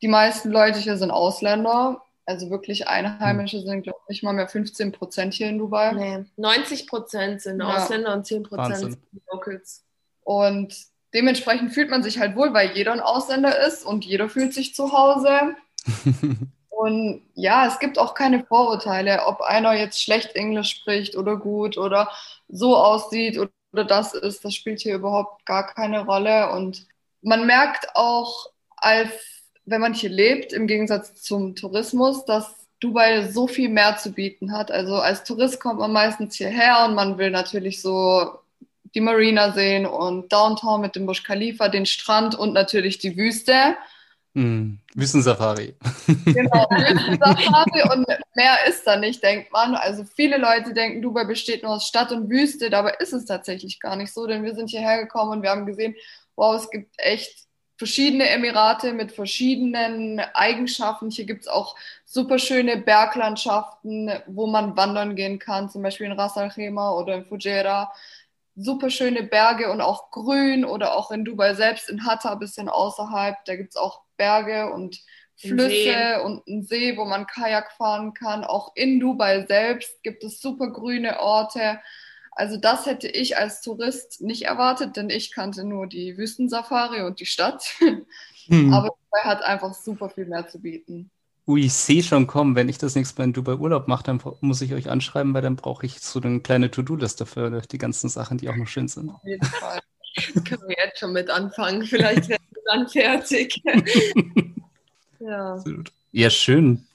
die 0.00 0.08
meisten 0.08 0.50
Leute 0.50 0.78
hier 0.78 0.96
sind 0.96 1.10
Ausländer. 1.10 2.02
Also 2.24 2.48
wirklich 2.48 2.88
Einheimische 2.88 3.58
hm. 3.58 3.66
sind, 3.66 3.82
glaube 3.82 3.98
ich, 4.04 4.08
nicht 4.08 4.22
mal 4.22 4.32
mehr 4.32 4.48
15 4.48 4.92
Prozent 4.92 5.34
hier 5.34 5.48
in 5.48 5.58
Dubai. 5.58 5.92
Nee, 5.92 6.24
90 6.36 6.86
Prozent 6.86 7.42
sind 7.42 7.60
ja. 7.60 7.76
Ausländer 7.76 8.14
und 8.14 8.26
10 8.26 8.44
Prozent 8.44 8.78
sind 8.78 8.98
Locals. 9.30 9.84
Und 10.22 10.74
dementsprechend 11.12 11.74
fühlt 11.74 11.90
man 11.90 12.02
sich 12.02 12.18
halt 12.18 12.34
wohl, 12.34 12.54
weil 12.54 12.70
jeder 12.72 12.92
ein 12.92 13.00
Ausländer 13.00 13.66
ist 13.66 13.84
und 13.84 14.06
jeder 14.06 14.30
fühlt 14.30 14.54
sich 14.54 14.74
zu 14.74 14.92
Hause. 14.92 15.54
Und 16.80 17.20
ja, 17.34 17.66
es 17.66 17.78
gibt 17.78 17.98
auch 17.98 18.14
keine 18.14 18.42
Vorurteile, 18.42 19.26
ob 19.26 19.42
einer 19.42 19.74
jetzt 19.74 20.02
schlecht 20.02 20.34
Englisch 20.34 20.70
spricht 20.70 21.14
oder 21.14 21.36
gut 21.36 21.76
oder 21.76 22.10
so 22.48 22.74
aussieht 22.74 23.36
oder 23.38 23.84
das 23.84 24.14
ist. 24.14 24.46
Das 24.46 24.54
spielt 24.54 24.80
hier 24.80 24.94
überhaupt 24.94 25.44
gar 25.44 25.66
keine 25.66 26.06
Rolle. 26.06 26.50
Und 26.52 26.86
man 27.20 27.46
merkt 27.46 27.94
auch, 27.94 28.46
als 28.78 29.10
wenn 29.66 29.82
man 29.82 29.92
hier 29.92 30.08
lebt, 30.08 30.54
im 30.54 30.66
Gegensatz 30.66 31.20
zum 31.20 31.54
Tourismus, 31.54 32.24
dass 32.24 32.66
Dubai 32.80 33.28
so 33.28 33.46
viel 33.46 33.68
mehr 33.68 33.98
zu 33.98 34.12
bieten 34.12 34.52
hat. 34.52 34.70
Also 34.70 34.94
als 34.94 35.22
Tourist 35.24 35.60
kommt 35.60 35.80
man 35.80 35.92
meistens 35.92 36.36
hierher 36.36 36.86
und 36.88 36.94
man 36.94 37.18
will 37.18 37.30
natürlich 37.30 37.82
so 37.82 38.38
die 38.94 39.02
Marina 39.02 39.52
sehen 39.52 39.84
und 39.84 40.32
Downtown 40.32 40.80
mit 40.80 40.96
dem 40.96 41.04
Busch 41.04 41.24
Khalifa, 41.24 41.68
den 41.68 41.84
Strand 41.84 42.34
und 42.34 42.54
natürlich 42.54 42.96
die 42.96 43.18
Wüste. 43.18 43.76
Mm, 44.34 44.74
Wüstensafari. 44.94 45.74
Genau, 46.24 46.68
Wüstensafari 46.70 47.82
und 47.92 48.06
mehr 48.34 48.58
ist 48.68 48.86
da 48.86 48.96
nicht, 48.96 49.22
denkt 49.22 49.52
man. 49.52 49.74
Also 49.74 50.04
viele 50.04 50.38
Leute 50.38 50.72
denken, 50.72 51.02
Dubai 51.02 51.24
besteht 51.24 51.62
nur 51.62 51.72
aus 51.72 51.86
Stadt 51.86 52.12
und 52.12 52.30
Wüste, 52.30 52.70
dabei 52.70 52.94
ist 53.00 53.12
es 53.12 53.24
tatsächlich 53.24 53.80
gar 53.80 53.96
nicht 53.96 54.12
so, 54.12 54.26
denn 54.26 54.44
wir 54.44 54.54
sind 54.54 54.70
hierher 54.70 54.98
gekommen 54.98 55.32
und 55.32 55.42
wir 55.42 55.50
haben 55.50 55.66
gesehen, 55.66 55.96
wow, 56.36 56.54
es 56.54 56.70
gibt 56.70 56.94
echt 56.98 57.48
verschiedene 57.80 58.28
Emirate 58.28 58.92
mit 58.92 59.10
verschiedenen 59.10 60.20
Eigenschaften. 60.20 61.10
Hier 61.10 61.24
gibt 61.24 61.42
es 61.42 61.48
auch 61.48 61.76
super 62.04 62.38
schöne 62.38 62.76
Berglandschaften, 62.76 64.12
wo 64.26 64.46
man 64.46 64.76
wandern 64.76 65.16
gehen 65.16 65.38
kann, 65.38 65.70
zum 65.70 65.82
Beispiel 65.82 66.04
in 66.04 66.12
Ras 66.12 66.36
Al 66.36 66.50
Khaimah 66.50 66.92
oder 66.92 67.14
in 67.14 67.24
Fujairah. 67.24 67.90
Super 68.54 68.90
schöne 68.90 69.22
Berge 69.22 69.70
und 69.72 69.80
auch 69.80 70.10
grün 70.10 70.66
oder 70.66 70.94
auch 70.94 71.10
in 71.10 71.24
Dubai 71.24 71.54
selbst, 71.54 71.88
in 71.88 72.04
Hatta, 72.04 72.32
ein 72.32 72.38
bisschen 72.38 72.68
außerhalb. 72.68 73.36
Da 73.46 73.56
gibt 73.56 73.70
es 73.70 73.76
auch 73.76 74.02
Berge 74.20 74.70
und 74.70 75.00
Flüsse 75.36 76.22
und 76.22 76.46
einen 76.46 76.64
See, 76.64 76.98
wo 76.98 77.06
man 77.06 77.26
Kajak 77.26 77.72
fahren 77.72 78.12
kann. 78.12 78.44
Auch 78.44 78.72
in 78.74 79.00
Dubai 79.00 79.46
selbst 79.46 80.02
gibt 80.02 80.22
es 80.22 80.42
super 80.42 80.70
grüne 80.70 81.20
Orte. 81.20 81.80
Also 82.32 82.58
das 82.58 82.84
hätte 82.84 83.08
ich 83.08 83.38
als 83.38 83.62
Tourist 83.62 84.20
nicht 84.20 84.42
erwartet, 84.42 84.96
denn 84.96 85.08
ich 85.08 85.32
kannte 85.32 85.64
nur 85.64 85.86
die 85.86 86.18
Wüstensafari 86.18 87.02
und 87.02 87.20
die 87.20 87.26
Stadt. 87.26 87.64
Hm. 88.46 88.72
Aber 88.72 88.88
Dubai 88.88 89.22
hat 89.22 89.44
einfach 89.44 89.74
super 89.74 90.08
viel 90.08 90.24
mehr 90.24 90.48
zu 90.48 90.60
bieten. 90.60 91.10
Ui, 91.46 91.66
ich 91.66 91.72
sehe 91.72 92.02
schon 92.02 92.26
kommen. 92.26 92.56
Wenn 92.56 92.68
ich 92.68 92.78
das 92.78 92.96
nächste 92.96 93.20
Mal 93.20 93.24
in 93.26 93.32
Dubai 93.32 93.54
Urlaub 93.54 93.86
mache, 93.86 94.02
dann 94.02 94.20
muss 94.40 94.60
ich 94.60 94.72
euch 94.74 94.88
anschreiben, 94.88 95.34
weil 95.34 95.42
dann 95.42 95.56
brauche 95.56 95.86
ich 95.86 96.00
so 96.00 96.20
eine 96.20 96.40
kleine 96.40 96.70
To-Do-Liste 96.70 97.26
für 97.26 97.60
die 97.60 97.78
ganzen 97.78 98.08
Sachen, 98.08 98.38
die 98.38 98.48
auch 98.48 98.56
noch 98.56 98.66
schön 98.66 98.88
sind. 98.88 99.10
Auf 99.10 99.22
jeden 99.24 99.46
Fall. 99.46 99.78
Können 100.48 100.62
wir 100.66 100.76
jetzt 100.84 100.98
schon 100.98 101.12
mit 101.12 101.30
anfangen. 101.30 101.84
Vielleicht 101.84 102.28
werden 102.28 102.42
wir 102.49 102.49
dann 102.70 102.88
fertig. 102.88 103.62
ja. 105.20 105.62
Ja, 106.12 106.30
schön. 106.30 106.86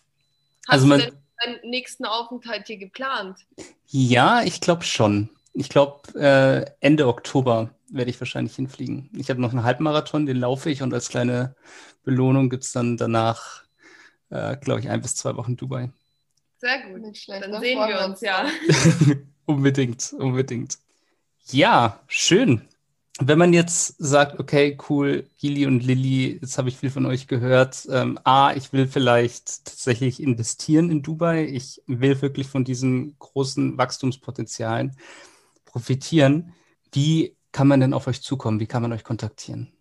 Hast 0.67 0.73
also 0.73 0.87
man, 0.87 0.99
deinen 0.99 1.69
nächsten 1.69 2.05
Aufenthalt 2.05 2.67
hier 2.67 2.77
geplant? 2.77 3.39
Ja, 3.87 4.43
ich 4.43 4.61
glaube 4.61 4.83
schon. 4.83 5.29
Ich 5.53 5.69
glaube, 5.69 6.19
äh, 6.19 6.65
Ende 6.79 7.07
Oktober 7.07 7.69
werde 7.89 8.09
ich 8.09 8.19
wahrscheinlich 8.19 8.55
hinfliegen. 8.55 9.09
Ich 9.15 9.29
habe 9.29 9.41
noch 9.41 9.51
einen 9.51 9.63
Halbmarathon, 9.63 10.25
den 10.25 10.37
laufe 10.37 10.69
ich 10.69 10.81
und 10.81 10.93
als 10.93 11.09
kleine 11.09 11.55
Belohnung 12.03 12.49
gibt 12.49 12.63
es 12.63 12.71
dann 12.71 12.97
danach, 12.97 13.63
äh, 14.29 14.57
glaube 14.57 14.81
ich, 14.81 14.89
ein 14.89 15.01
bis 15.01 15.15
zwei 15.15 15.35
Wochen 15.37 15.55
Dubai. 15.55 15.91
Sehr 16.57 16.89
gut. 16.89 17.01
Nicht 17.01 17.23
schlecht. 17.23 17.43
Dann, 17.43 17.51
dann 17.51 17.61
sehen 17.61 17.79
wir 17.79 18.05
uns, 18.05 18.21
ja. 18.21 18.47
unbedingt, 19.45 20.13
unbedingt. 20.17 20.77
Ja, 21.51 21.99
schön 22.07 22.67
wenn 23.19 23.39
man 23.39 23.53
jetzt 23.53 23.95
sagt, 23.97 24.39
okay, 24.39 24.77
cool, 24.89 25.29
Gili 25.39 25.65
und 25.65 25.81
Lilly, 25.81 26.37
jetzt 26.41 26.57
habe 26.57 26.67
ich 26.67 26.77
viel 26.77 26.89
von 26.89 27.05
euch 27.05 27.27
gehört. 27.27 27.87
Ähm, 27.89 28.19
A, 28.25 28.53
ich 28.53 28.73
will 28.73 28.87
vielleicht 28.87 29.65
tatsächlich 29.65 30.21
investieren 30.21 30.91
in 30.91 31.01
Dubai. 31.01 31.45
Ich 31.45 31.81
will 31.87 32.21
wirklich 32.21 32.47
von 32.47 32.65
diesen 32.65 33.17
großen 33.19 33.77
Wachstumspotenzialen 33.77 34.97
profitieren. 35.63 36.53
Wie 36.91 37.37
kann 37.53 37.69
man 37.69 37.79
denn 37.79 37.93
auf 37.93 38.07
euch 38.07 38.21
zukommen? 38.21 38.59
Wie 38.59 38.67
kann 38.67 38.81
man 38.81 38.91
euch 38.91 39.05
kontaktieren? 39.05 39.71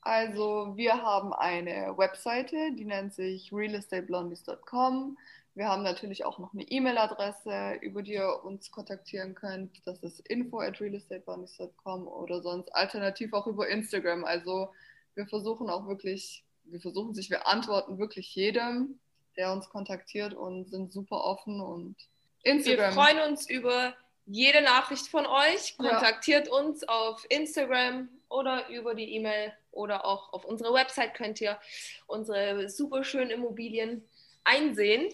Also, 0.00 0.72
wir 0.76 1.02
haben 1.02 1.34
eine 1.34 1.94
Webseite, 1.98 2.72
die 2.74 2.86
nennt 2.86 3.12
sich 3.12 3.52
realestateblondies.com. 3.52 5.18
Wir 5.60 5.68
haben 5.68 5.82
natürlich 5.82 6.24
auch 6.24 6.38
noch 6.38 6.54
eine 6.54 6.62
E-Mail-Adresse, 6.62 7.74
über 7.82 8.00
die 8.00 8.14
ihr 8.14 8.44
uns 8.44 8.70
kontaktieren 8.70 9.34
könnt. 9.34 9.86
Das 9.86 10.02
ist 10.02 10.20
info 10.20 10.60
at 10.60 10.80
realestatebunnies.com 10.80 12.08
oder 12.08 12.40
sonst 12.40 12.74
alternativ 12.74 13.34
auch 13.34 13.46
über 13.46 13.68
Instagram. 13.68 14.24
Also 14.24 14.72
wir 15.14 15.26
versuchen 15.26 15.68
auch 15.68 15.86
wirklich, 15.86 16.44
wir 16.64 16.80
versuchen 16.80 17.12
sich, 17.14 17.28
wir 17.28 17.46
antworten 17.46 17.98
wirklich 17.98 18.34
jedem, 18.34 18.98
der 19.36 19.52
uns 19.52 19.68
kontaktiert 19.68 20.32
und 20.32 20.70
sind 20.70 20.94
super 20.94 21.24
offen 21.24 21.60
und 21.60 21.94
Instagram. 22.42 22.94
Wir 22.96 23.02
freuen 23.02 23.30
uns 23.30 23.50
über 23.50 23.92
jede 24.24 24.62
Nachricht 24.62 25.08
von 25.08 25.26
euch. 25.26 25.76
Kontaktiert 25.76 26.46
ja. 26.46 26.54
uns 26.54 26.88
auf 26.88 27.26
Instagram 27.28 28.08
oder 28.30 28.66
über 28.70 28.94
die 28.94 29.14
E-Mail 29.14 29.52
oder 29.72 30.06
auch 30.06 30.32
auf 30.32 30.46
unserer 30.46 30.72
Website 30.72 31.12
könnt 31.12 31.38
ihr 31.42 31.58
unsere 32.06 32.70
super 32.70 33.04
schönen 33.04 33.30
Immobilien 33.30 34.08
einsehen. 34.50 35.08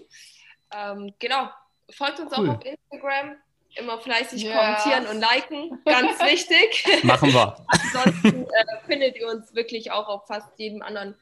Ähm, 0.72 1.12
genau, 1.18 1.50
folgt 1.90 2.20
uns 2.20 2.32
cool. 2.36 2.50
auch 2.50 2.56
auf 2.56 2.64
Instagram. 2.64 3.36
Immer 3.78 4.00
fleißig 4.00 4.42
ja. 4.42 4.56
kommentieren 4.56 5.06
und 5.14 5.20
liken, 5.20 5.82
ganz 5.84 6.18
wichtig. 6.22 7.04
Machen 7.04 7.34
wir. 7.34 7.62
Ansonsten 7.68 8.44
äh, 8.44 8.86
findet 8.86 9.16
ihr 9.16 9.28
uns 9.28 9.54
wirklich 9.54 9.90
auch 9.90 10.08
auf 10.08 10.26
fast 10.26 10.48
jedem 10.58 10.80
anderen 10.80 11.14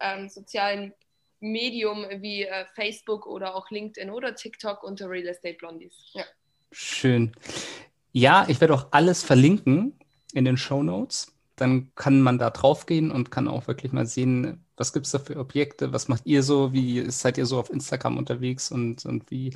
ähm, 0.00 0.28
sozialen 0.28 0.92
Medium 1.38 2.04
wie 2.16 2.44
äh, 2.44 2.64
Facebook 2.74 3.26
oder 3.26 3.54
auch 3.54 3.70
LinkedIn 3.70 4.10
oder 4.10 4.34
TikTok 4.34 4.82
unter 4.82 5.08
Real 5.08 5.28
Estate 5.28 5.54
Blondies. 5.54 6.10
Ja. 6.12 6.24
Schön. 6.72 7.32
Ja, 8.12 8.44
ich 8.48 8.60
werde 8.60 8.74
auch 8.74 8.88
alles 8.90 9.22
verlinken 9.22 9.98
in 10.34 10.44
den 10.44 10.56
Show 10.56 10.82
Notes. 10.82 11.32
Dann 11.60 11.92
kann 11.94 12.22
man 12.22 12.38
da 12.38 12.50
drauf 12.50 12.86
gehen 12.86 13.10
und 13.10 13.30
kann 13.30 13.48
auch 13.48 13.66
wirklich 13.66 13.92
mal 13.92 14.06
sehen, 14.06 14.64
was 14.76 14.94
gibt 14.94 15.06
es 15.06 15.12
da 15.12 15.18
für 15.18 15.36
Objekte? 15.38 15.92
Was 15.92 16.08
macht 16.08 16.24
ihr 16.24 16.42
so? 16.42 16.72
Wie 16.72 17.10
seid 17.10 17.36
ihr 17.36 17.44
so 17.44 17.58
auf 17.58 17.68
Instagram 17.68 18.16
unterwegs 18.16 18.70
und, 18.70 19.04
und 19.04 19.30
wie 19.30 19.54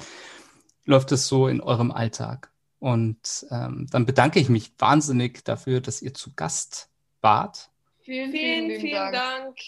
läuft 0.85 1.13
es 1.13 1.27
so 1.27 1.49
in 1.49 1.63
eurem 1.63 1.91
Alltag? 1.91 2.53
Und 2.79 3.47
ähm, 3.51 3.87
dann 3.91 4.05
bedanke 4.05 4.39
ich 4.39 4.51
mich 4.51 4.73
wahnsinnig 4.79 5.43
dafür, 5.45 5.81
dass 5.81 6.03
ihr 6.03 6.13
zu 6.13 6.35
Gast 6.35 6.91
wart. 7.23 7.71
Vielen, 8.01 8.31
vielen, 8.31 8.69
vielen, 8.69 8.81
vielen 8.81 9.13
Dank. 9.13 9.15
Dank 9.15 9.59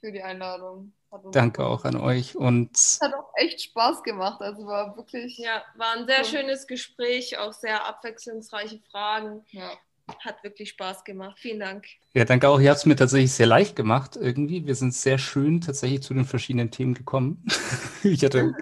für 0.00 0.12
die 0.12 0.22
Einladung. 0.22 0.92
Danke 1.32 1.64
auch 1.64 1.84
an 1.84 1.96
euch 1.96 2.36
und 2.36 2.76
hat 3.00 3.14
auch 3.14 3.32
echt 3.36 3.62
Spaß 3.62 4.02
gemacht. 4.02 4.42
Also 4.42 4.66
war 4.66 4.94
wirklich. 4.94 5.38
Ja, 5.38 5.62
war 5.76 5.96
ein 5.96 6.06
sehr 6.06 6.22
schönes 6.24 6.66
Gespräch, 6.66 7.38
auch 7.38 7.54
sehr 7.54 7.86
abwechslungsreiche 7.86 8.78
Fragen. 8.90 9.42
Ja. 9.52 9.70
Hat 10.20 10.42
wirklich 10.42 10.70
Spaß 10.70 11.04
gemacht. 11.04 11.38
Vielen 11.38 11.60
Dank. 11.60 11.86
Ja, 12.14 12.24
danke 12.24 12.48
auch. 12.48 12.60
Ihr 12.60 12.70
habt 12.70 12.78
es 12.78 12.86
mir 12.86 12.96
tatsächlich 12.96 13.32
sehr 13.32 13.46
leicht 13.46 13.76
gemacht 13.76 14.16
irgendwie. 14.20 14.66
Wir 14.66 14.74
sind 14.74 14.94
sehr 14.94 15.18
schön 15.18 15.60
tatsächlich 15.60 16.02
zu 16.02 16.14
den 16.14 16.24
verschiedenen 16.24 16.70
Themen 16.70 16.94
gekommen. 16.94 17.44
ich 18.02 18.24
hatte 18.24 18.54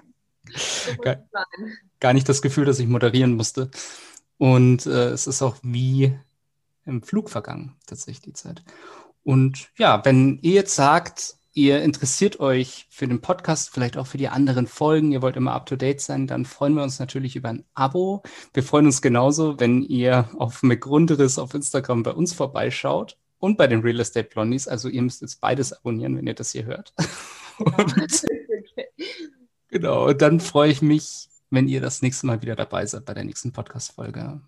gar, 1.01 1.17
gar, 1.99 2.13
nicht 2.13 2.27
das 2.29 2.41
Gefühl, 2.41 2.65
dass 2.65 2.79
ich 2.79 2.87
moderieren 2.87 3.35
musste. 3.35 3.69
Und 4.37 4.85
äh, 4.85 5.09
es 5.09 5.27
ist 5.27 5.41
auch 5.41 5.57
wie 5.63 6.17
im 6.85 7.01
Flug 7.01 7.29
vergangen, 7.29 7.75
tatsächlich 7.85 8.21
die 8.21 8.33
Zeit. 8.33 8.63
Und 9.23 9.69
ja, 9.77 10.03
wenn 10.05 10.39
ihr 10.41 10.53
jetzt 10.53 10.75
sagt, 10.75 11.36
ihr 11.57 11.81
interessiert 11.81 12.39
euch 12.39 12.85
für 12.91 13.07
den 13.07 13.19
Podcast, 13.19 13.71
vielleicht 13.73 13.97
auch 13.97 14.05
für 14.05 14.19
die 14.19 14.29
anderen 14.29 14.67
Folgen, 14.67 15.11
ihr 15.11 15.23
wollt 15.23 15.35
immer 15.35 15.53
up-to-date 15.53 15.99
sein, 15.99 16.27
dann 16.27 16.45
freuen 16.45 16.75
wir 16.75 16.83
uns 16.83 16.99
natürlich 16.99 17.35
über 17.35 17.49
ein 17.49 17.65
Abo. 17.73 18.21
Wir 18.53 18.61
freuen 18.61 18.85
uns 18.85 19.01
genauso, 19.01 19.59
wenn 19.59 19.81
ihr 19.81 20.29
auf 20.37 20.61
McGrunderis 20.61 21.39
auf 21.39 21.55
Instagram 21.55 22.03
bei 22.03 22.11
uns 22.11 22.33
vorbeischaut 22.33 23.17
und 23.39 23.57
bei 23.57 23.65
den 23.65 23.81
Real 23.81 23.99
Estate 23.99 24.29
Blondies. 24.29 24.67
Also 24.67 24.87
ihr 24.87 25.01
müsst 25.01 25.21
jetzt 25.21 25.41
beides 25.41 25.73
abonnieren, 25.73 26.15
wenn 26.15 26.27
ihr 26.27 26.35
das 26.35 26.51
hier 26.51 26.65
hört. 26.65 26.93
und, 27.57 28.25
genau, 29.69 30.09
und 30.09 30.21
dann 30.21 30.39
freue 30.39 30.69
ich 30.69 30.83
mich, 30.83 31.27
wenn 31.49 31.67
ihr 31.67 31.81
das 31.81 32.03
nächste 32.03 32.27
Mal 32.27 32.43
wieder 32.43 32.55
dabei 32.55 32.85
seid 32.85 33.05
bei 33.05 33.15
der 33.15 33.23
nächsten 33.23 33.51
Podcast-Folge. 33.51 34.41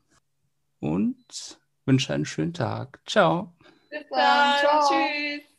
Und 0.79 1.59
wünsche 1.85 2.13
einen 2.13 2.25
schönen 2.25 2.53
Tag. 2.53 2.99
Ciao. 3.07 3.55
Bis 3.89 4.01
dann. 4.11 4.59
Ciao. 4.59 4.87
Tschüss. 4.87 5.58